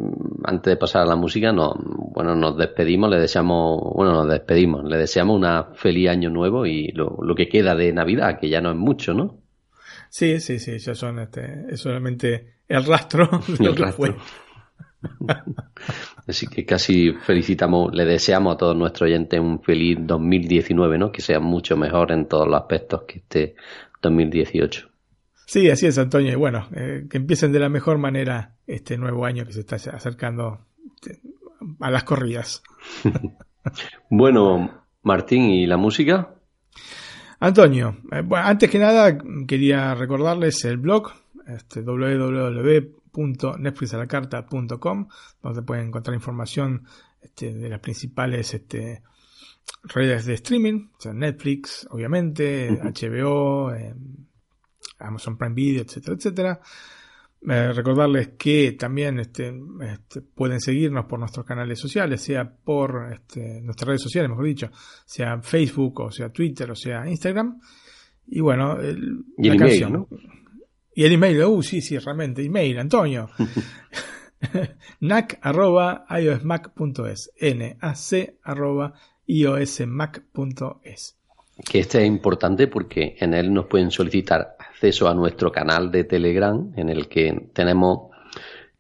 antes 0.45 0.71
de 0.71 0.77
pasar 0.77 1.03
a 1.03 1.07
la 1.07 1.17
música, 1.17 1.53
no, 1.53 1.75
bueno, 2.15 2.35
nos 2.35 2.57
despedimos, 2.57 3.11
le 3.11 3.19
deseamos, 3.19 3.81
bueno, 3.95 4.13
nos 4.13 4.29
despedimos, 4.29 4.85
le 4.85 4.97
deseamos 4.97 5.37
una 5.37 5.65
feliz 5.75 6.09
año 6.09 6.31
nuevo 6.31 6.67
y 6.67 6.89
lo, 6.89 7.19
lo 7.21 7.35
que 7.35 7.49
queda 7.49 7.75
de 7.75 7.93
Navidad, 7.93 8.39
que 8.41 8.49
ya 8.49 8.61
no 8.61 8.71
es 8.71 8.77
mucho, 8.77 9.13
¿no? 9.13 9.39
Sí, 10.09 10.41
sí, 10.41 10.59
sí, 10.59 10.79
ya 10.79 10.95
son, 10.95 11.19
este, 11.19 11.67
es 11.69 11.81
solamente 11.81 12.55
el 12.69 12.85
rastro 12.85 13.29
de 13.59 13.65
lo 13.65 13.75
que 13.75 13.87
fue. 13.93 14.15
Así 16.27 16.47
que 16.47 16.65
casi 16.65 17.13
felicitamos, 17.13 17.95
le 17.95 18.05
deseamos 18.05 18.55
a 18.55 18.59
todos 18.59 18.77
nuestros 18.77 19.09
oyentes 19.09 19.39
un 19.41 19.61
feliz 19.63 19.99
2019, 20.01 20.99
¿no? 20.99 21.13
Que 21.13 21.23
sea 21.23 21.41
mucho 21.41 21.77
mejor 21.77 22.13
en 22.13 22.27
todos 22.27 22.47
los 22.47 22.61
aspectos 22.61 23.03
que 23.03 23.19
este 23.19 23.55
2018. 24.03 24.89
Sí, 25.47 25.71
así 25.71 25.87
es, 25.87 25.99
Antonio. 25.99 26.33
Y 26.33 26.37
bueno, 26.37 26.67
eh, 26.75 27.07
que 27.09 27.19
empiecen 27.19 27.53
de 27.53 27.61
la 27.61 27.69
mejor 27.69 27.99
manera 27.99 28.57
este 28.67 28.97
nuevo 28.97 29.25
año 29.25 29.47
que 29.47 29.53
se 29.53 29.61
está 29.61 29.77
acercando 29.77 30.59
este, 30.95 31.21
a 31.81 31.91
las 31.91 32.05
corridas. 32.05 32.63
bueno, 34.11 34.85
Martín, 35.03 35.45
¿y 35.51 35.67
la 35.67 35.77
música? 35.77 36.35
Antonio, 37.39 37.99
eh, 38.11 38.23
bueno, 38.23 38.47
antes 38.47 38.71
que 38.71 38.79
nada 38.79 39.19
quería 39.47 39.95
recordarles 39.95 40.65
el 40.65 40.79
blog 40.79 41.13
este, 41.47 41.83
www 41.83 42.97
netflixalacarta.com 43.17 45.09
donde 45.43 45.63
pueden 45.63 45.89
encontrar 45.89 46.15
información 46.15 46.85
este, 47.21 47.55
de 47.55 47.69
las 47.69 47.81
principales 47.81 48.55
este, 48.55 49.03
redes 49.85 50.27
de 50.27 50.35
streaming, 50.35 50.89
o 50.97 51.01
sea, 51.01 51.13
Netflix, 51.13 51.87
obviamente, 51.91 52.71
HBO, 52.71 53.75
eh, 53.75 53.95
Amazon 54.99 55.37
Prime 55.37 55.55
Video, 55.55 55.83
etcétera, 55.83 56.17
etcétera. 56.17 56.61
Eh, 57.49 57.73
recordarles 57.73 58.31
que 58.39 58.73
también 58.73 59.21
este, 59.21 59.55
este, 59.83 60.23
pueden 60.23 60.61
seguirnos 60.61 61.05
por 61.05 61.19
nuestros 61.21 61.47
canales 61.47 61.79
sociales, 61.79 62.21
sea 62.21 62.51
por 62.51 63.13
este, 63.13 63.61
nuestras 63.61 63.89
redes 63.89 64.03
sociales, 64.03 64.31
mejor 64.31 64.47
dicho, 64.47 64.71
sea 65.05 65.41
Facebook, 65.43 66.01
o 66.01 66.11
sea 66.11 66.31
Twitter, 66.31 66.71
o 66.71 66.75
sea 66.75 67.09
Instagram. 67.09 67.61
Y 68.27 68.41
bueno, 68.41 68.81
el, 68.81 69.25
la 69.39 69.57
canción. 69.57 70.09
Y 70.97 71.05
el 71.05 71.13
email, 71.13 71.45
uh, 71.45 71.63
sí, 71.63 71.83
sí, 71.83 71.99
realmente, 71.99 72.43
email, 72.43 72.79
Antonio. 72.79 73.29
nac 75.01 75.39
arroba 75.43 76.07
iosmac.es. 76.09 77.33
N-A-C 77.39 78.39
arroba 78.43 78.95
iosmac.es. 79.27 81.19
Que 81.71 81.81
este 81.81 82.01
es 82.01 82.07
importante 82.07 82.67
porque 82.67 83.15
en 83.21 83.35
él 83.35 83.53
nos 83.53 83.67
pueden 83.67 83.91
solicitar 83.91 84.57
acceso 84.59 85.07
a 85.07 85.15
nuestro 85.15 85.53
canal 85.53 85.91
de 85.91 86.05
Telegram, 86.05 86.73
en 86.77 86.89
el 86.89 87.09
que 87.09 87.51
tenemos 87.53 88.11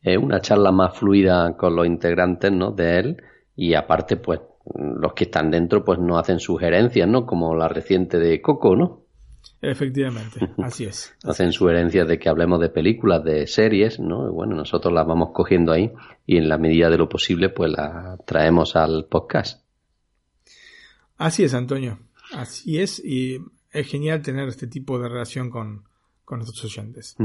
eh, 0.03 0.17
una 0.17 0.41
charla 0.41 0.73
más 0.73 0.97
fluida 0.97 1.55
con 1.55 1.77
los 1.77 1.87
integrantes 1.87 2.51
¿no? 2.51 2.71
de 2.71 2.99
él. 2.99 3.23
Y 3.55 3.75
aparte, 3.75 4.17
pues, 4.17 4.41
los 4.75 5.13
que 5.13 5.25
están 5.25 5.51
dentro, 5.51 5.85
pues 5.85 5.99
nos 5.99 6.19
hacen 6.19 6.41
sugerencias, 6.41 7.07
¿no? 7.07 7.27
Como 7.27 7.55
la 7.55 7.69
reciente 7.69 8.19
de 8.19 8.41
Coco, 8.41 8.75
¿no? 8.75 9.06
Efectivamente, 9.61 10.41
así 10.63 10.85
es. 10.85 11.15
Hacen 11.25 11.53
sugerencias 11.53 12.07
de 12.07 12.19
que 12.19 12.29
hablemos 12.29 12.61
de 12.61 12.69
películas, 12.69 13.25
de 13.25 13.47
series, 13.47 13.99
¿no? 13.99 14.29
Y 14.29 14.33
bueno, 14.33 14.55
nosotros 14.55 14.93
las 14.93 15.07
vamos 15.07 15.31
cogiendo 15.33 15.73
ahí 15.73 15.93
y 16.27 16.37
en 16.37 16.49
la 16.49 16.59
medida 16.59 16.91
de 16.91 16.99
lo 16.99 17.09
posible, 17.09 17.49
pues 17.49 17.73
las 17.73 18.25
traemos 18.25 18.77
al 18.77 19.07
podcast. 19.07 19.65
Así 21.17 21.45
es, 21.45 21.55
Antonio. 21.55 21.99
Así 22.33 22.81
es, 22.81 23.03
y 23.05 23.39
es 23.73 23.87
genial 23.89 24.23
tener 24.23 24.49
este 24.49 24.67
tipo 24.67 24.99
de 24.99 25.09
relación 25.09 25.51
con, 25.51 25.85
con 26.25 26.41
nuestros 26.41 26.65
oyentes. 26.65 27.17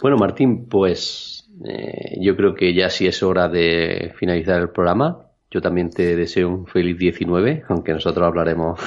Bueno, 0.00 0.16
Martín, 0.16 0.66
pues 0.66 1.48
eh, 1.64 2.18
yo 2.20 2.36
creo 2.36 2.54
que 2.54 2.74
ya 2.74 2.90
sí 2.90 3.06
es 3.06 3.22
hora 3.22 3.48
de 3.48 4.12
finalizar 4.18 4.60
el 4.60 4.70
programa. 4.70 5.26
Yo 5.50 5.60
también 5.60 5.90
te 5.90 6.16
deseo 6.16 6.48
un 6.48 6.66
feliz 6.66 6.98
19, 6.98 7.64
aunque 7.68 7.92
nosotros 7.92 8.26
hablaremos 8.26 8.80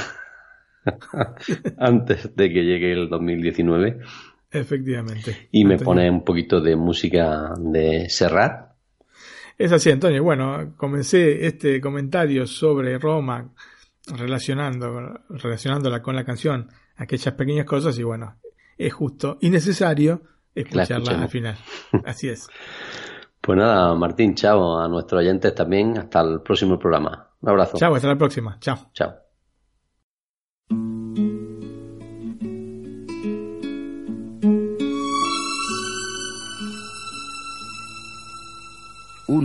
antes 1.78 2.36
de 2.36 2.50
que 2.50 2.64
llegue 2.64 2.92
el 2.94 3.10
2019. 3.10 4.00
Efectivamente. 4.52 5.50
Y 5.52 5.66
me 5.66 5.74
Antonio. 5.74 5.86
pone 5.86 6.10
un 6.10 6.24
poquito 6.24 6.62
de 6.62 6.76
música 6.76 7.54
de 7.60 8.10
Serrat. 8.10 8.72
Es 9.58 9.72
así, 9.72 9.90
Antonio. 9.90 10.24
Bueno, 10.24 10.74
comencé 10.78 11.46
este 11.48 11.82
comentario 11.82 12.46
sobre 12.46 12.98
Roma 13.00 13.50
relacionando, 14.16 15.20
relacionándola 15.30 16.02
con 16.02 16.16
la 16.16 16.24
canción, 16.24 16.70
aquellas 16.96 17.34
pequeñas 17.34 17.66
cosas, 17.66 17.98
y 18.00 18.04
bueno, 18.04 18.36
es 18.78 18.94
justo 18.94 19.38
y 19.42 19.50
necesario 19.50 20.22
escucharla 20.54 21.22
al 21.24 21.30
final. 21.30 21.58
Así 22.06 22.30
es. 22.30 22.48
Pues 23.42 23.58
nada, 23.58 23.96
Martín, 23.96 24.36
chao. 24.36 24.80
A 24.80 24.88
nuestros 24.88 25.20
oyentes 25.20 25.54
también. 25.56 25.98
Hasta 25.98 26.22
el 26.22 26.42
próximo 26.42 26.78
programa. 26.78 27.30
Un 27.42 27.50
abrazo. 27.50 27.78
Chao, 27.78 27.96
hasta 27.96 28.08
la 28.08 28.18
próxima. 28.18 28.58
Chao. 28.60 28.90
Chao. 28.94 29.27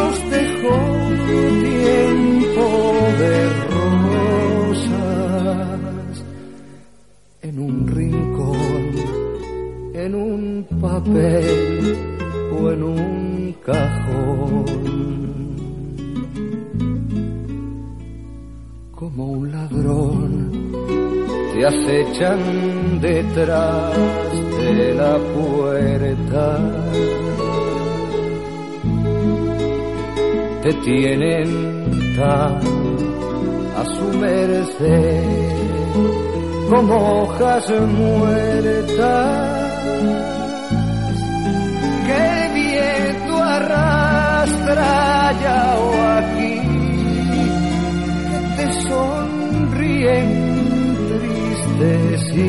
nos 0.00 0.16
dejó 0.30 0.78
tiempo 1.26 2.66
de 3.20 3.34
rosas 4.72 6.24
en 7.42 7.58
un 7.58 7.86
rincón, 7.86 8.82
en 9.94 10.14
un 10.14 10.66
papel 10.80 11.98
o 12.52 12.70
en 12.72 12.82
un 12.82 13.54
cajón. 13.64 14.64
Como 18.94 19.32
un 19.32 19.52
ladrón 19.52 20.50
te 21.52 21.66
acechan 21.66 23.00
detrás 23.00 23.98
de 24.58 24.94
la 24.94 25.18
puerta. 25.34 26.58
Te 30.62 30.74
tienen 30.74 32.16
tan 32.16 32.60
a 33.76 33.84
su 33.84 34.18
merced 34.18 35.50
como 36.68 37.22
hojas 37.22 37.64
muertas 37.70 39.30
que 42.06 42.44
el 42.44 42.52
viento 42.52 43.42
arrastra 43.42 45.28
allá 45.28 45.62
o 45.78 45.88
aquí 46.18 46.56
que 48.28 48.38
te 48.56 48.66
sonríen 48.86 50.28
tristes 51.08 52.22
y 52.36 52.48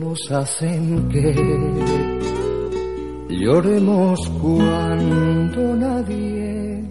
nos 0.00 0.20
hacen 0.32 0.82
que 1.10 2.15
lloremos 3.38 4.18
cuando 4.40 5.76
nadie 5.76 6.84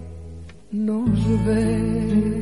nos 0.72 1.46
ve. 1.46 2.35